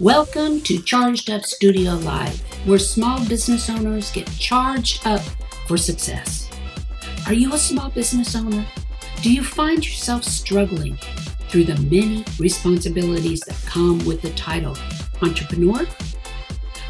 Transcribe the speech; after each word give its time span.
Welcome 0.00 0.62
to 0.62 0.80
Charged 0.80 1.28
Up 1.28 1.44
Studio 1.44 1.92
Live, 1.96 2.40
where 2.66 2.78
small 2.78 3.22
business 3.28 3.68
owners 3.68 4.10
get 4.10 4.30
charged 4.30 5.06
up 5.06 5.20
for 5.68 5.76
success. 5.76 6.48
Are 7.26 7.34
you 7.34 7.52
a 7.52 7.58
small 7.58 7.90
business 7.90 8.34
owner? 8.34 8.64
Do 9.20 9.30
you 9.30 9.44
find 9.44 9.86
yourself 9.86 10.24
struggling 10.24 10.96
through 11.50 11.64
the 11.64 11.76
many 11.82 12.24
responsibilities 12.38 13.40
that 13.40 13.62
come 13.66 14.02
with 14.06 14.22
the 14.22 14.30
title 14.30 14.74
entrepreneur? 15.20 15.86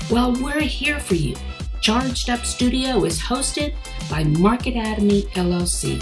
Well, 0.08 0.32
we're 0.34 0.60
here 0.60 1.00
for 1.00 1.16
you. 1.16 1.34
Charged 1.80 2.30
Up 2.30 2.46
Studio 2.46 3.04
is 3.04 3.18
hosted 3.18 3.74
by 4.08 4.22
Market 4.22 4.74
Atomy 4.74 5.28
LLC, 5.32 6.00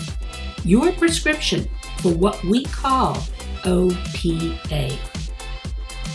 your 0.63 0.93
prescription 0.93 1.71
for 2.03 2.13
what 2.13 2.45
we 2.45 2.65
call 2.65 3.15
OPA. 3.65 5.08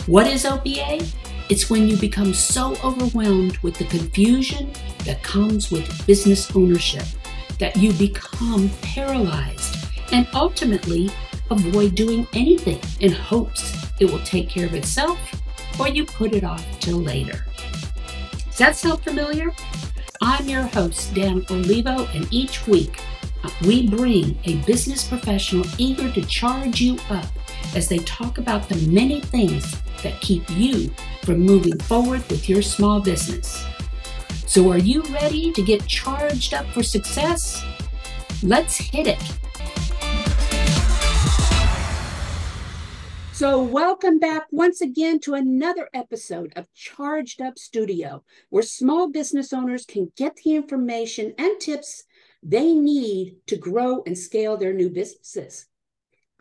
What 0.06 0.28
is 0.28 0.44
OPA? 0.44 1.10
It's 1.50 1.70
when 1.70 1.88
you 1.88 1.96
become 1.96 2.34
so 2.34 2.76
overwhelmed 2.84 3.58
with 3.60 3.78
the 3.78 3.86
confusion 3.86 4.70
that 5.06 5.24
comes 5.24 5.72
with 5.72 6.06
business 6.06 6.54
ownership 6.54 7.06
that 7.58 7.78
you 7.78 7.94
become 7.94 8.70
paralyzed 8.82 9.78
and 10.12 10.28
ultimately 10.34 11.10
avoid 11.52 11.96
doing 11.96 12.28
anything 12.34 12.82
in 13.00 13.14
hopes 13.14 13.78
it 14.02 14.12
will 14.12 14.20
take 14.26 14.50
care 14.50 14.66
of 14.66 14.74
itself 14.74 15.18
or 15.80 15.88
you 15.88 16.06
put 16.06 16.34
it 16.34 16.44
off 16.44 16.66
till 16.82 16.98
later. 16.98 17.46
Does 18.48 18.58
that 18.58 18.76
sound 18.76 19.02
familiar? 19.06 19.54
I'm 20.22 20.50
your 20.50 20.64
host, 20.64 21.14
Dan 21.14 21.46
Olivo, 21.50 22.08
and 22.08 22.28
each 22.30 22.68
week 22.68 23.00
uh, 23.46 23.50
we 23.62 23.88
bring 23.88 24.38
a 24.44 24.56
business 24.64 25.08
professional 25.08 25.66
eager 25.78 26.12
to 26.12 26.22
charge 26.24 26.82
you 26.82 26.98
up 27.10 27.26
as 27.74 27.88
they 27.88 28.00
talk 28.00 28.38
about 28.38 28.68
the 28.68 28.76
many 28.88 29.22
things 29.22 29.78
that 30.04 30.22
keep 30.22 30.48
you 30.52 30.90
from 31.24 31.40
moving 31.40 31.80
forward 31.80 32.24
with 32.30 32.48
your 32.48 32.62
small 32.62 33.02
business. 33.02 33.66
So, 34.46 34.70
are 34.72 34.78
you 34.78 35.02
ready 35.04 35.52
to 35.52 35.64
get 35.64 35.88
charged 35.88 36.54
up 36.54 36.68
for 36.68 36.84
success? 36.84 37.64
Let's 38.44 38.78
hit 38.78 39.08
it. 39.08 39.22
So, 43.34 43.64
welcome 43.64 44.20
back 44.20 44.44
once 44.52 44.80
again 44.80 45.20
to 45.22 45.34
another 45.34 45.90
episode 45.94 46.54
of 46.56 46.72
Charged 46.74 47.42
Up 47.42 47.58
Studio, 47.58 48.24
where 48.50 48.64
small 48.64 49.10
business 49.10 49.52
owners 49.52 49.86
can 49.86 50.12
get 50.16 50.36
the 50.38 50.56
information 50.56 51.34
and 51.38 51.60
tips 51.60 52.04
they 52.44 52.74
need 52.74 53.38
to 53.48 53.58
grow 53.58 54.04
and 54.06 54.18
scale 54.18 54.56
their 54.56 54.74
new 54.74 54.90
businesses. 54.90 55.66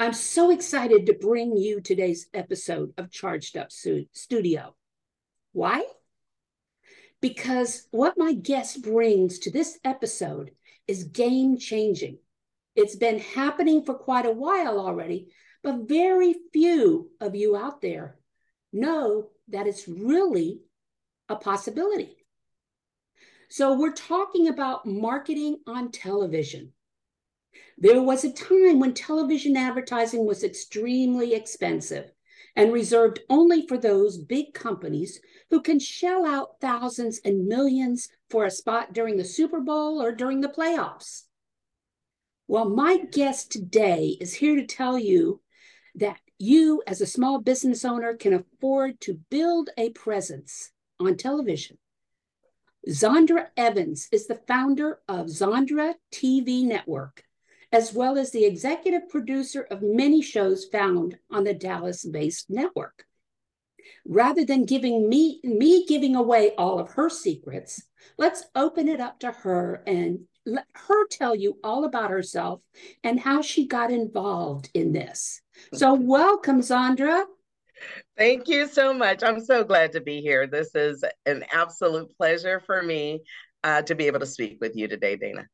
I'm 0.02 0.12
so 0.12 0.50
excited 0.50 1.06
to 1.06 1.14
bring 1.14 1.56
you 1.56 1.80
today's 1.80 2.26
episode 2.34 2.92
of 2.98 3.10
Charged 3.10 3.56
Up 3.56 3.70
Studio. 3.70 4.74
Why? 5.52 5.84
because 7.22 7.86
what 7.92 8.18
my 8.18 8.34
guest 8.34 8.82
brings 8.82 9.38
to 9.38 9.50
this 9.50 9.78
episode 9.84 10.50
is 10.86 11.04
game 11.04 11.56
changing. 11.56 12.18
It's 12.74 12.96
been 12.96 13.20
happening 13.20 13.84
for 13.84 13.94
quite 13.94 14.26
a 14.26 14.32
while 14.32 14.78
already, 14.78 15.28
but 15.62 15.88
very 15.88 16.34
few 16.52 17.10
of 17.20 17.36
you 17.36 17.56
out 17.56 17.80
there 17.80 18.18
know 18.72 19.30
that 19.48 19.66
it's 19.66 19.86
really 19.86 20.62
a 21.28 21.36
possibility. 21.36 22.16
So, 23.48 23.78
we're 23.78 23.92
talking 23.92 24.48
about 24.48 24.86
marketing 24.86 25.58
on 25.66 25.92
television. 25.92 26.72
There 27.82 28.00
was 28.00 28.22
a 28.22 28.32
time 28.32 28.78
when 28.78 28.94
television 28.94 29.56
advertising 29.56 30.24
was 30.24 30.44
extremely 30.44 31.34
expensive 31.34 32.12
and 32.54 32.72
reserved 32.72 33.18
only 33.28 33.66
for 33.66 33.76
those 33.76 34.18
big 34.18 34.54
companies 34.54 35.20
who 35.50 35.60
can 35.60 35.80
shell 35.80 36.24
out 36.24 36.60
thousands 36.60 37.20
and 37.24 37.48
millions 37.48 38.08
for 38.30 38.44
a 38.44 38.52
spot 38.52 38.92
during 38.92 39.16
the 39.16 39.24
Super 39.24 39.60
Bowl 39.60 40.00
or 40.00 40.12
during 40.12 40.42
the 40.42 40.48
playoffs. 40.48 41.22
Well, 42.46 42.68
my 42.68 42.98
guest 42.98 43.50
today 43.50 44.16
is 44.20 44.34
here 44.34 44.54
to 44.54 44.64
tell 44.64 44.96
you 44.96 45.40
that 45.96 46.20
you, 46.38 46.84
as 46.86 47.00
a 47.00 47.06
small 47.06 47.40
business 47.40 47.84
owner, 47.84 48.14
can 48.14 48.32
afford 48.32 49.00
to 49.00 49.18
build 49.28 49.70
a 49.76 49.90
presence 49.90 50.70
on 51.00 51.16
television. 51.16 51.78
Zondra 52.88 53.48
Evans 53.56 54.08
is 54.12 54.28
the 54.28 54.40
founder 54.46 55.00
of 55.08 55.26
Zondra 55.26 55.94
TV 56.12 56.62
Network 56.62 57.24
as 57.72 57.94
well 57.94 58.18
as 58.18 58.30
the 58.30 58.44
executive 58.44 59.08
producer 59.08 59.62
of 59.70 59.82
many 59.82 60.20
shows 60.20 60.66
found 60.66 61.18
on 61.30 61.44
the 61.44 61.54
Dallas-based 61.54 62.50
network. 62.50 63.04
Rather 64.06 64.44
than 64.44 64.64
giving 64.64 65.08
me 65.08 65.40
me 65.42 65.86
giving 65.86 66.14
away 66.14 66.52
all 66.56 66.78
of 66.78 66.90
her 66.90 67.08
secrets, 67.08 67.82
let's 68.18 68.44
open 68.54 68.88
it 68.88 69.00
up 69.00 69.18
to 69.20 69.32
her 69.32 69.82
and 69.86 70.20
let 70.44 70.66
her 70.74 71.06
tell 71.08 71.34
you 71.34 71.58
all 71.64 71.84
about 71.84 72.10
herself 72.10 72.60
and 73.04 73.18
how 73.18 73.42
she 73.42 73.66
got 73.66 73.90
involved 73.90 74.70
in 74.74 74.92
this. 74.92 75.40
So 75.74 75.94
welcome, 75.94 76.60
Zondra. 76.60 77.24
Thank 78.16 78.48
you 78.48 78.68
so 78.68 78.92
much. 78.92 79.22
I'm 79.22 79.40
so 79.40 79.64
glad 79.64 79.92
to 79.92 80.00
be 80.00 80.20
here. 80.20 80.46
This 80.46 80.74
is 80.74 81.04
an 81.26 81.44
absolute 81.52 82.16
pleasure 82.16 82.60
for 82.60 82.82
me 82.82 83.22
uh, 83.64 83.82
to 83.82 83.94
be 83.94 84.06
able 84.06 84.20
to 84.20 84.26
speak 84.26 84.58
with 84.60 84.76
you 84.76 84.88
today, 84.88 85.16
Dana. 85.16 85.46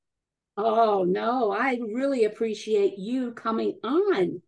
Oh 0.61 1.05
no, 1.05 1.53
I 1.53 1.79
really 1.93 2.25
appreciate 2.25 2.99
you 2.99 3.31
coming 3.31 3.79
on 3.85 4.43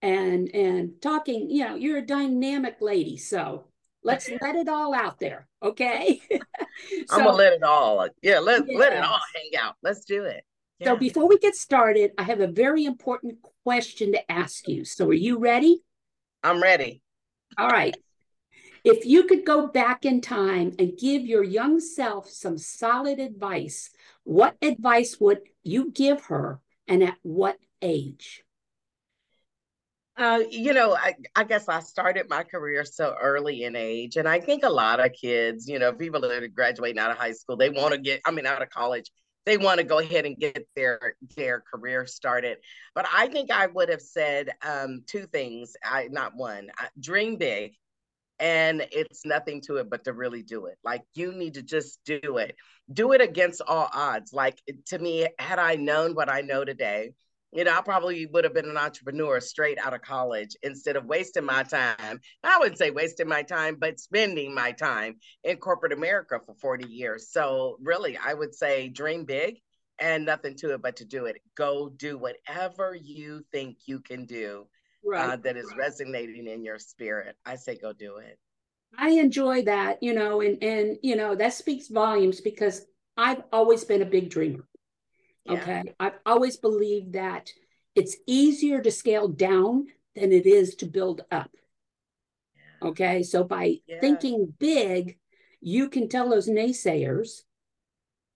and 0.00 0.54
and 0.54 1.02
talking, 1.02 1.50
you 1.50 1.66
know, 1.66 1.74
you're 1.74 1.98
a 1.98 2.06
dynamic 2.06 2.76
lady, 2.80 3.16
so 3.16 3.64
let's 4.04 4.30
let 4.40 4.54
it 4.54 4.68
all 4.68 4.94
out 4.94 5.18
there, 5.18 5.48
okay? 5.60 6.22
so, 6.30 6.38
I'm 7.10 7.24
gonna 7.24 7.32
let 7.32 7.52
it 7.52 7.64
all, 7.64 7.98
uh, 7.98 8.10
yeah, 8.22 8.38
let 8.38 8.62
yes. 8.68 8.78
let 8.78 8.92
it 8.92 9.02
all 9.02 9.18
hang 9.34 9.60
out. 9.60 9.74
Let's 9.82 10.04
do 10.04 10.22
it. 10.22 10.44
Yeah. 10.78 10.92
So 10.92 10.96
before 10.98 11.28
we 11.28 11.36
get 11.38 11.56
started, 11.56 12.12
I 12.16 12.22
have 12.22 12.38
a 12.38 12.46
very 12.46 12.84
important 12.84 13.38
question 13.64 14.12
to 14.12 14.30
ask 14.30 14.68
you. 14.68 14.84
So 14.84 15.08
are 15.08 15.14
you 15.14 15.40
ready? 15.40 15.82
I'm 16.44 16.62
ready. 16.62 17.02
All 17.58 17.68
right. 17.68 17.96
If 18.86 19.04
you 19.04 19.24
could 19.24 19.44
go 19.44 19.66
back 19.66 20.04
in 20.04 20.20
time 20.20 20.72
and 20.78 20.96
give 20.96 21.22
your 21.22 21.42
young 21.42 21.80
self 21.80 22.30
some 22.30 22.56
solid 22.56 23.18
advice, 23.18 23.90
what 24.22 24.56
advice 24.62 25.18
would 25.18 25.40
you 25.64 25.90
give 25.90 26.26
her 26.26 26.60
and 26.86 27.02
at 27.02 27.16
what 27.22 27.58
age? 27.82 28.44
Uh, 30.16 30.44
you 30.48 30.72
know, 30.72 30.94
I, 30.94 31.16
I 31.34 31.42
guess 31.42 31.68
I 31.68 31.80
started 31.80 32.30
my 32.30 32.44
career 32.44 32.84
so 32.84 33.16
early 33.20 33.64
in 33.64 33.74
age. 33.74 34.18
And 34.18 34.28
I 34.28 34.38
think 34.38 34.62
a 34.62 34.70
lot 34.70 35.04
of 35.04 35.12
kids, 35.14 35.66
you 35.66 35.80
know, 35.80 35.92
people 35.92 36.20
that 36.20 36.30
are 36.30 36.46
graduating 36.46 37.00
out 37.00 37.10
of 37.10 37.16
high 37.16 37.32
school, 37.32 37.56
they 37.56 37.70
want 37.70 37.92
to 37.92 37.98
get, 37.98 38.20
I 38.24 38.30
mean, 38.30 38.46
out 38.46 38.62
of 38.62 38.70
college, 38.70 39.10
they 39.46 39.56
want 39.56 39.78
to 39.78 39.84
go 39.84 39.98
ahead 39.98 40.26
and 40.26 40.36
get 40.36 40.64
their 40.76 41.16
their 41.34 41.60
career 41.60 42.06
started. 42.06 42.58
But 42.94 43.06
I 43.12 43.26
think 43.26 43.50
I 43.50 43.66
would 43.66 43.88
have 43.88 44.00
said 44.00 44.50
um, 44.62 45.02
two 45.08 45.26
things. 45.26 45.76
I 45.84 46.06
not 46.08 46.36
one. 46.36 46.68
I, 46.78 46.86
dream 47.00 47.36
big, 47.36 47.72
and 48.38 48.86
it's 48.92 49.24
nothing 49.24 49.60
to 49.62 49.76
it 49.76 49.88
but 49.88 50.04
to 50.04 50.12
really 50.12 50.42
do 50.42 50.66
it. 50.66 50.76
Like 50.84 51.02
you 51.14 51.32
need 51.32 51.54
to 51.54 51.62
just 51.62 52.00
do 52.04 52.38
it. 52.38 52.56
Do 52.92 53.12
it 53.12 53.20
against 53.20 53.62
all 53.66 53.88
odds. 53.92 54.32
Like 54.32 54.60
to 54.86 54.98
me, 54.98 55.26
had 55.38 55.58
I 55.58 55.76
known 55.76 56.14
what 56.14 56.30
I 56.30 56.42
know 56.42 56.64
today, 56.64 57.12
you 57.52 57.64
know, 57.64 57.74
I 57.74 57.80
probably 57.80 58.26
would 58.26 58.44
have 58.44 58.52
been 58.52 58.68
an 58.68 58.76
entrepreneur 58.76 59.40
straight 59.40 59.78
out 59.78 59.94
of 59.94 60.02
college 60.02 60.56
instead 60.62 60.96
of 60.96 61.06
wasting 61.06 61.44
my 61.44 61.62
time. 61.62 62.20
I 62.44 62.58
wouldn't 62.58 62.78
say 62.78 62.90
wasting 62.90 63.28
my 63.28 63.42
time, 63.42 63.76
but 63.76 63.98
spending 63.98 64.54
my 64.54 64.72
time 64.72 65.16
in 65.44 65.56
corporate 65.56 65.92
America 65.92 66.38
for 66.44 66.54
40 66.56 66.86
years. 66.86 67.30
So, 67.30 67.78
really, 67.80 68.18
I 68.18 68.34
would 68.34 68.54
say 68.54 68.88
dream 68.88 69.24
big 69.24 69.60
and 69.98 70.26
nothing 70.26 70.54
to 70.56 70.74
it 70.74 70.82
but 70.82 70.96
to 70.96 71.04
do 71.04 71.24
it. 71.26 71.40
Go 71.56 71.88
do 71.88 72.18
whatever 72.18 72.94
you 72.94 73.42
think 73.52 73.78
you 73.86 74.00
can 74.00 74.26
do 74.26 74.66
right. 75.06 75.30
uh, 75.30 75.36
that 75.36 75.56
is 75.56 75.72
resonating 75.78 76.46
in 76.46 76.64
your 76.64 76.78
spirit, 76.78 77.36
I 77.44 77.56
say 77.56 77.76
go 77.76 77.92
do 77.92 78.16
it. 78.16 78.38
I 78.98 79.10
enjoy 79.10 79.62
that, 79.62 80.02
you 80.02 80.14
know, 80.14 80.40
and 80.40 80.62
and 80.62 80.98
you 81.02 81.16
know 81.16 81.34
that 81.34 81.54
speaks 81.54 81.88
volumes 81.88 82.40
because 82.40 82.86
I've 83.16 83.42
always 83.52 83.84
been 83.84 84.02
a 84.02 84.06
big 84.06 84.30
dreamer. 84.30 84.66
Yeah. 85.44 85.52
Okay, 85.54 85.94
I've 86.00 86.18
always 86.24 86.56
believed 86.56 87.12
that 87.14 87.52
it's 87.94 88.16
easier 88.26 88.80
to 88.82 88.90
scale 88.90 89.28
down 89.28 89.86
than 90.14 90.32
it 90.32 90.46
is 90.46 90.76
to 90.76 90.86
build 90.86 91.22
up. 91.30 91.50
Yeah. 92.54 92.88
Okay, 92.88 93.22
so 93.22 93.44
by 93.44 93.76
yeah. 93.86 94.00
thinking 94.00 94.52
big, 94.58 95.18
you 95.60 95.88
can 95.88 96.08
tell 96.08 96.28
those 96.28 96.48
naysayers 96.48 97.42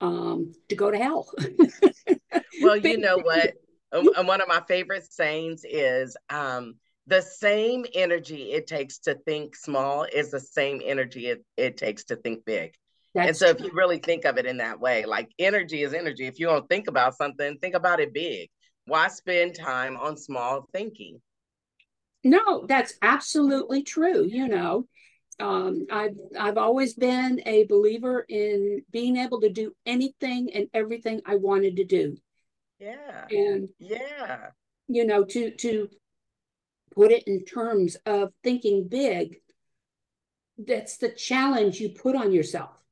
um, 0.00 0.52
to 0.68 0.74
go 0.76 0.90
to 0.90 0.98
hell. 0.98 1.30
well, 2.62 2.76
you 2.76 2.98
know 2.98 3.18
what? 3.18 3.54
And 3.92 4.28
one 4.28 4.40
of 4.40 4.48
my 4.48 4.62
favorite 4.68 5.10
sayings 5.12 5.64
is 5.64 6.16
um, 6.28 6.76
the 7.06 7.20
same 7.20 7.86
energy 7.94 8.52
it 8.52 8.66
takes 8.66 8.98
to 9.00 9.14
think 9.14 9.56
small 9.56 10.04
is 10.04 10.30
the 10.30 10.40
same 10.40 10.80
energy 10.84 11.26
it, 11.26 11.44
it 11.56 11.76
takes 11.76 12.04
to 12.04 12.16
think 12.16 12.44
big. 12.44 12.74
That's 13.14 13.26
and 13.26 13.36
so, 13.36 13.46
if 13.48 13.60
you 13.60 13.72
really 13.74 13.98
think 13.98 14.24
of 14.24 14.38
it 14.38 14.46
in 14.46 14.58
that 14.58 14.78
way, 14.78 15.04
like 15.04 15.30
energy 15.38 15.82
is 15.82 15.92
energy. 15.92 16.26
If 16.26 16.38
you 16.38 16.46
don't 16.46 16.68
think 16.68 16.86
about 16.86 17.16
something, 17.16 17.58
think 17.58 17.74
about 17.74 17.98
it 17.98 18.14
big. 18.14 18.48
Why 18.86 19.08
spend 19.08 19.56
time 19.56 19.96
on 19.96 20.16
small 20.16 20.68
thinking? 20.72 21.20
No, 22.22 22.66
that's 22.66 22.94
absolutely 23.02 23.82
true. 23.82 24.24
You 24.24 24.46
know, 24.46 24.86
um, 25.40 25.86
I've 25.90 26.16
I've 26.38 26.58
always 26.58 26.94
been 26.94 27.42
a 27.46 27.64
believer 27.64 28.24
in 28.28 28.82
being 28.92 29.16
able 29.16 29.40
to 29.40 29.48
do 29.48 29.74
anything 29.86 30.52
and 30.54 30.68
everything 30.72 31.22
I 31.26 31.36
wanted 31.36 31.76
to 31.76 31.84
do. 31.84 32.16
Yeah. 32.80 33.26
And 33.30 33.68
yeah, 33.78 34.48
you 34.88 35.04
know, 35.06 35.24
to 35.24 35.50
to 35.50 35.88
put 36.94 37.12
it 37.12 37.24
in 37.26 37.44
terms 37.44 37.96
of 38.06 38.32
thinking 38.42 38.88
big, 38.88 39.40
that's 40.58 40.96
the 40.96 41.10
challenge 41.10 41.80
you 41.80 41.90
put 41.90 42.16
on 42.16 42.32
yourself. 42.32 42.82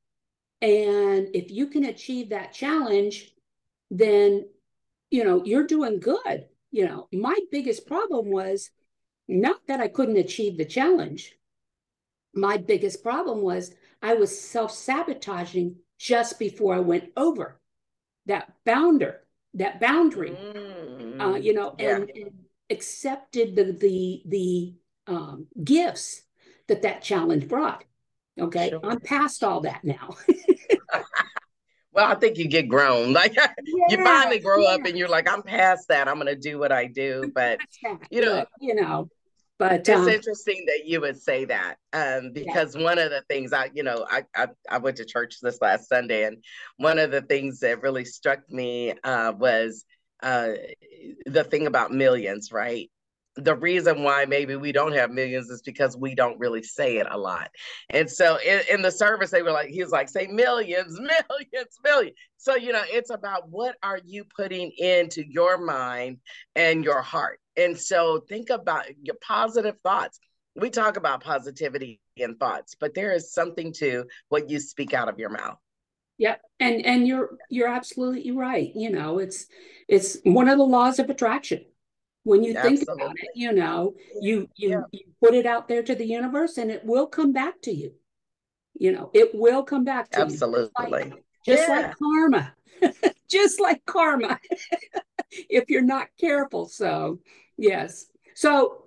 And 0.61 1.29
if 1.33 1.51
you 1.51 1.67
can 1.67 1.85
achieve 1.85 2.29
that 2.29 2.53
challenge, 2.53 3.33
then 3.91 4.47
you 5.11 5.23
know 5.23 5.43
you're 5.43 5.67
doing 5.67 5.99
good. 5.99 6.45
You 6.71 6.85
know, 6.85 7.07
my 7.11 7.37
biggest 7.51 7.87
problem 7.87 8.29
was 8.29 8.69
not 9.27 9.65
that 9.67 9.79
I 9.79 9.87
couldn't 9.87 10.17
achieve 10.17 10.57
the 10.57 10.65
challenge 10.65 11.39
my 12.33 12.57
biggest 12.57 13.03
problem 13.03 13.41
was 13.41 13.73
I 14.01 14.13
was 14.13 14.39
self 14.39 14.71
sabotaging 14.71 15.77
just 15.97 16.39
before 16.39 16.73
I 16.75 16.79
went 16.79 17.11
over 17.17 17.59
that 18.25 18.53
bounder, 18.65 19.21
that 19.55 19.79
boundary, 19.79 20.31
mm, 20.31 21.21
uh, 21.21 21.35
you 21.35 21.53
know, 21.53 21.75
yeah. 21.79 21.95
and, 21.97 22.11
and, 22.15 22.31
accepted 22.71 23.55
the 23.55 23.63
the 23.73 24.21
the 24.27 24.73
um, 25.11 25.47
gifts 25.63 26.21
that 26.67 26.83
that 26.83 27.01
challenge 27.01 27.47
brought. 27.47 27.83
Okay, 28.39 28.69
sure. 28.69 28.79
I'm 28.83 28.99
past 28.99 29.43
all 29.43 29.61
that 29.61 29.83
now. 29.83 30.15
well, 31.91 32.05
I 32.05 32.15
think 32.15 32.37
you 32.37 32.47
get 32.47 32.69
grown. 32.69 33.13
Like 33.19 33.35
yeah, 33.35 33.51
you 33.89 34.03
finally 34.03 34.39
grow 34.39 34.61
yeah. 34.61 34.69
up, 34.75 34.85
and 34.85 34.97
you're 34.97 35.09
like, 35.09 35.27
I'm 35.31 35.41
past 35.41 35.87
that. 35.89 36.07
I'm 36.07 36.15
going 36.15 36.27
to 36.27 36.35
do 36.35 36.59
what 36.59 36.71
I 36.71 36.85
do. 36.85 37.31
But 37.33 37.59
you 38.09 38.21
know, 38.21 38.45
you 38.61 38.75
know, 38.75 39.09
but 39.59 39.73
it's 39.73 39.89
um, 39.89 40.07
interesting 40.07 40.63
that 40.67 40.87
you 40.87 41.01
would 41.01 41.21
say 41.21 41.45
that 41.45 41.75
um, 41.93 42.31
because 42.33 42.75
yeah. 42.75 42.83
one 42.83 42.97
of 42.97 43.11
the 43.11 43.21
things 43.29 43.53
I, 43.53 43.69
you 43.73 43.83
know, 43.83 44.07
I, 44.09 44.23
I, 44.35 44.47
I 44.69 44.77
went 44.77 44.97
to 44.97 45.05
church 45.05 45.35
this 45.41 45.61
last 45.61 45.89
Sunday, 45.89 46.23
and 46.23 46.43
one 46.77 46.97
of 46.97 47.11
the 47.11 47.21
things 47.21 47.59
that 47.59 47.81
really 47.81 48.05
struck 48.05 48.49
me 48.49 48.93
uh, 49.03 49.33
was 49.37 49.85
uh, 50.23 50.53
the 51.25 51.43
thing 51.43 51.67
about 51.67 51.91
millions, 51.91 52.51
right? 52.51 52.89
the 53.35 53.55
reason 53.55 54.03
why 54.03 54.25
maybe 54.25 54.55
we 54.55 54.71
don't 54.71 54.93
have 54.93 55.11
millions 55.11 55.49
is 55.49 55.61
because 55.61 55.95
we 55.95 56.15
don't 56.15 56.39
really 56.39 56.63
say 56.63 56.97
it 56.97 57.07
a 57.09 57.17
lot. 57.17 57.49
And 57.89 58.09
so 58.09 58.37
in, 58.37 58.61
in, 58.69 58.81
the 58.81 58.91
service, 58.91 59.31
they 59.31 59.41
were 59.41 59.51
like, 59.51 59.69
he 59.69 59.83
was 59.83 59.91
like, 59.91 60.09
say 60.09 60.27
millions, 60.27 60.99
millions, 60.99 61.77
millions. 61.83 62.15
So, 62.37 62.55
you 62.55 62.73
know, 62.73 62.83
it's 62.87 63.09
about 63.09 63.49
what 63.49 63.75
are 63.83 63.99
you 64.03 64.25
putting 64.35 64.71
into 64.77 65.23
your 65.25 65.57
mind 65.57 66.17
and 66.55 66.83
your 66.83 67.01
heart. 67.01 67.39
And 67.59 67.77
so 67.77 68.23
think 68.27 68.49
about 68.49 68.85
your 69.03 69.15
positive 69.21 69.75
thoughts. 69.83 70.19
We 70.55 70.69
talk 70.69 70.97
about 70.97 71.23
positivity 71.23 72.01
and 72.17 72.39
thoughts, 72.39 72.75
but 72.79 72.93
there 72.93 73.13
is 73.13 73.33
something 73.33 73.73
to 73.73 74.05
what 74.29 74.49
you 74.49 74.59
speak 74.59 74.93
out 74.93 75.09
of 75.09 75.19
your 75.19 75.29
mouth. 75.29 75.57
Yep. 76.17 76.41
And 76.59 76.85
and 76.85 77.07
you're 77.07 77.37
you're 77.49 77.69
absolutely 77.69 78.31
right. 78.31 78.71
You 78.75 78.89
know, 78.89 79.19
it's 79.19 79.45
it's 79.87 80.17
one 80.23 80.49
of 80.49 80.57
the 80.57 80.65
laws 80.65 80.99
of 80.99 81.09
attraction 81.09 81.63
when 82.23 82.43
you 82.43 82.55
Absolutely. 82.55 82.85
think 82.85 82.89
about 82.89 83.15
it 83.19 83.29
you 83.35 83.51
know 83.51 83.93
you 84.21 84.47
you, 84.55 84.69
yeah. 84.69 84.81
you 84.91 85.01
put 85.23 85.33
it 85.33 85.45
out 85.45 85.67
there 85.67 85.81
to 85.81 85.95
the 85.95 86.05
universe 86.05 86.57
and 86.57 86.69
it 86.69 86.83
will 86.85 87.07
come 87.07 87.31
back 87.31 87.61
to 87.61 87.71
you 87.71 87.91
you 88.75 88.91
know 88.91 89.09
it 89.13 89.31
will 89.33 89.63
come 89.63 89.83
back 89.83 90.09
to 90.11 90.21
Absolutely. 90.21 90.61
you 90.63 90.69
just 90.77 90.91
like, 90.91 91.13
just 91.45 91.67
yeah. 91.67 91.75
like 91.75 91.95
karma 91.97 92.53
just 93.29 93.59
like 93.59 93.85
karma 93.85 94.39
if 95.31 95.69
you're 95.69 95.81
not 95.81 96.07
careful 96.19 96.67
so 96.67 97.19
yes 97.59 98.07
so 98.35 98.83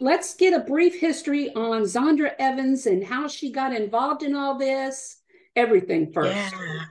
let's 0.00 0.34
get 0.34 0.52
a 0.52 0.60
brief 0.60 0.98
history 0.98 1.50
on 1.54 1.82
Zondra 1.82 2.32
Evans 2.38 2.86
and 2.86 3.04
how 3.04 3.28
she 3.28 3.52
got 3.52 3.72
involved 3.74 4.22
in 4.22 4.34
all 4.34 4.58
this 4.58 5.22
everything 5.54 6.12
first 6.12 6.34
yeah. 6.34 6.84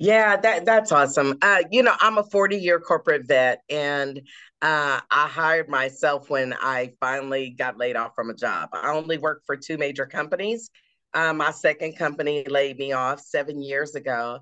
Yeah, 0.00 0.36
that 0.36 0.64
that's 0.64 0.92
awesome. 0.92 1.38
Uh, 1.42 1.64
you 1.72 1.82
know, 1.82 1.94
I'm 1.98 2.18
a 2.18 2.22
40 2.22 2.56
year 2.56 2.78
corporate 2.78 3.26
vet, 3.26 3.62
and 3.68 4.18
uh, 4.62 5.00
I 5.10 5.26
hired 5.26 5.68
myself 5.68 6.30
when 6.30 6.54
I 6.54 6.92
finally 7.00 7.50
got 7.50 7.78
laid 7.78 7.96
off 7.96 8.12
from 8.14 8.30
a 8.30 8.34
job. 8.34 8.70
I 8.72 8.92
only 8.92 9.18
worked 9.18 9.44
for 9.44 9.56
two 9.56 9.76
major 9.76 10.06
companies. 10.06 10.70
Uh, 11.14 11.32
my 11.32 11.50
second 11.50 11.96
company 11.96 12.44
laid 12.48 12.78
me 12.78 12.92
off 12.92 13.20
seven 13.20 13.60
years 13.60 13.96
ago, 13.96 14.38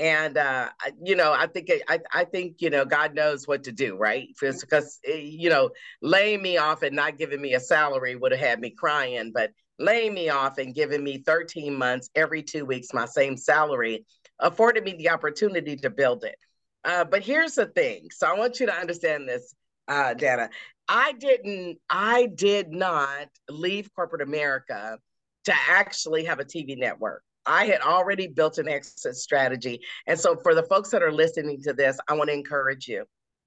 and 0.00 0.38
uh, 0.38 0.70
you 1.04 1.14
know, 1.14 1.32
I 1.32 1.46
think 1.46 1.70
I, 1.86 2.00
I 2.12 2.24
think 2.24 2.56
you 2.60 2.70
know, 2.70 2.86
God 2.86 3.14
knows 3.14 3.46
what 3.46 3.64
to 3.64 3.72
do, 3.72 3.96
right? 3.96 4.28
Because 4.40 4.98
eh, 5.06 5.16
you 5.16 5.50
know, 5.50 5.70
laying 6.00 6.40
me 6.40 6.56
off 6.56 6.82
and 6.82 6.96
not 6.96 7.18
giving 7.18 7.40
me 7.40 7.52
a 7.54 7.60
salary 7.60 8.16
would 8.16 8.32
have 8.32 8.40
had 8.40 8.60
me 8.60 8.70
crying, 8.70 9.30
but 9.32 9.50
laying 9.78 10.14
me 10.14 10.30
off 10.30 10.56
and 10.56 10.74
giving 10.74 11.04
me 11.04 11.18
13 11.18 11.76
months 11.76 12.08
every 12.14 12.42
two 12.42 12.64
weeks, 12.64 12.94
my 12.94 13.04
same 13.04 13.36
salary 13.36 14.06
afforded 14.38 14.84
me 14.84 14.94
the 14.96 15.10
opportunity 15.10 15.76
to 15.76 15.90
build 15.90 16.24
it. 16.24 16.36
Uh, 16.82 17.04
but 17.04 17.22
here's 17.22 17.54
the 17.54 17.66
thing. 17.66 18.08
So 18.10 18.26
I 18.26 18.38
want 18.38 18.58
you 18.58 18.66
to 18.66 18.74
understand 18.74 19.28
this, 19.28 19.54
uh, 19.86 20.14
Dana. 20.14 20.48
I 20.88 21.12
didn't, 21.12 21.78
I 21.90 22.26
did 22.34 22.70
not 22.70 23.28
leave 23.50 23.94
corporate 23.94 24.22
America 24.22 24.98
to 25.44 25.54
actually 25.68 26.24
have 26.24 26.40
a 26.40 26.44
TV 26.44 26.78
network. 26.78 27.22
I 27.50 27.66
had 27.66 27.80
already 27.80 28.28
built 28.28 28.58
an 28.58 28.68
exit 28.68 29.16
strategy. 29.16 29.80
And 30.06 30.18
so 30.18 30.36
for 30.36 30.54
the 30.54 30.62
folks 30.62 30.90
that 30.90 31.02
are 31.02 31.10
listening 31.10 31.60
to 31.62 31.72
this, 31.72 31.98
I 32.06 32.14
want 32.14 32.28
to 32.28 32.34
encourage 32.34 32.86
you. 32.86 33.04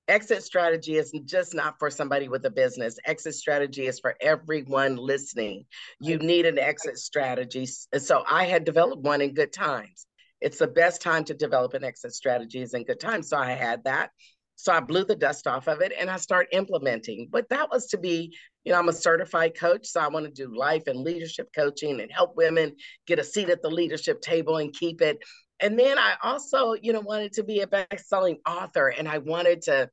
Exit 0.09 0.43
strategy 0.43 0.97
is 0.97 1.13
just 1.23 1.55
not 1.55 1.79
for 1.79 1.89
somebody 1.89 2.27
with 2.27 2.45
a 2.45 2.49
business. 2.49 2.99
Exit 3.05 3.35
strategy 3.35 3.87
is 3.87 4.01
for 4.01 4.15
everyone 4.19 4.97
listening. 4.97 5.63
You 6.01 6.17
need 6.17 6.45
an 6.45 6.59
exit 6.59 6.97
strategy. 6.97 7.65
So 7.65 8.25
I 8.29 8.43
had 8.43 8.65
developed 8.65 9.03
one 9.03 9.21
in 9.21 9.33
good 9.33 9.53
times 9.53 10.05
it's 10.43 10.59
the 10.59 10.67
best 10.67 11.01
time 11.01 11.23
to 11.23 11.33
develop 11.33 11.73
an 11.73 11.85
exit 11.85 12.13
strategy 12.13 12.61
is 12.61 12.73
in 12.73 12.83
good 12.83 12.99
times. 12.99 13.29
So 13.29 13.37
I 13.37 13.51
had 13.51 13.85
that. 13.85 14.11
So 14.55 14.71
I 14.71 14.79
blew 14.79 15.03
the 15.03 15.15
dust 15.15 15.47
off 15.47 15.67
of 15.67 15.81
it 15.81 15.93
and 15.97 16.09
I 16.09 16.17
start 16.17 16.47
implementing. 16.51 17.27
But 17.31 17.49
that 17.49 17.69
was 17.69 17.87
to 17.87 17.97
be, 17.97 18.35
you 18.63 18.71
know, 18.71 18.79
I'm 18.79 18.89
a 18.89 18.93
certified 18.93 19.57
coach. 19.57 19.87
So 19.87 19.99
I 19.99 20.07
want 20.07 20.25
to 20.25 20.31
do 20.31 20.55
life 20.55 20.83
and 20.87 20.99
leadership 20.99 21.49
coaching 21.55 21.99
and 21.99 22.11
help 22.11 22.35
women 22.35 22.75
get 23.07 23.19
a 23.19 23.23
seat 23.23 23.49
at 23.49 23.61
the 23.61 23.69
leadership 23.69 24.21
table 24.21 24.57
and 24.57 24.73
keep 24.73 25.01
it. 25.01 25.17
And 25.59 25.77
then 25.77 25.97
I 25.97 26.15
also, 26.21 26.73
you 26.73 26.93
know, 26.93 27.01
wanted 27.01 27.33
to 27.33 27.43
be 27.43 27.61
a 27.61 27.67
best-selling 27.67 28.37
author 28.47 28.87
and 28.87 29.07
I 29.07 29.19
wanted 29.19 29.63
to 29.63 29.89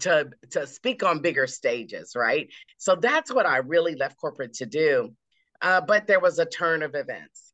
to 0.00 0.28
to 0.50 0.66
speak 0.66 1.02
on 1.02 1.22
bigger 1.22 1.46
stages, 1.46 2.12
right? 2.14 2.48
So 2.78 2.96
that's 2.96 3.32
what 3.32 3.46
I 3.46 3.58
really 3.58 3.94
left 3.94 4.18
corporate 4.18 4.54
to 4.54 4.66
do. 4.66 5.14
Uh, 5.62 5.80
but 5.80 6.06
there 6.06 6.20
was 6.20 6.38
a 6.38 6.46
turn 6.46 6.82
of 6.82 6.94
events 6.94 7.52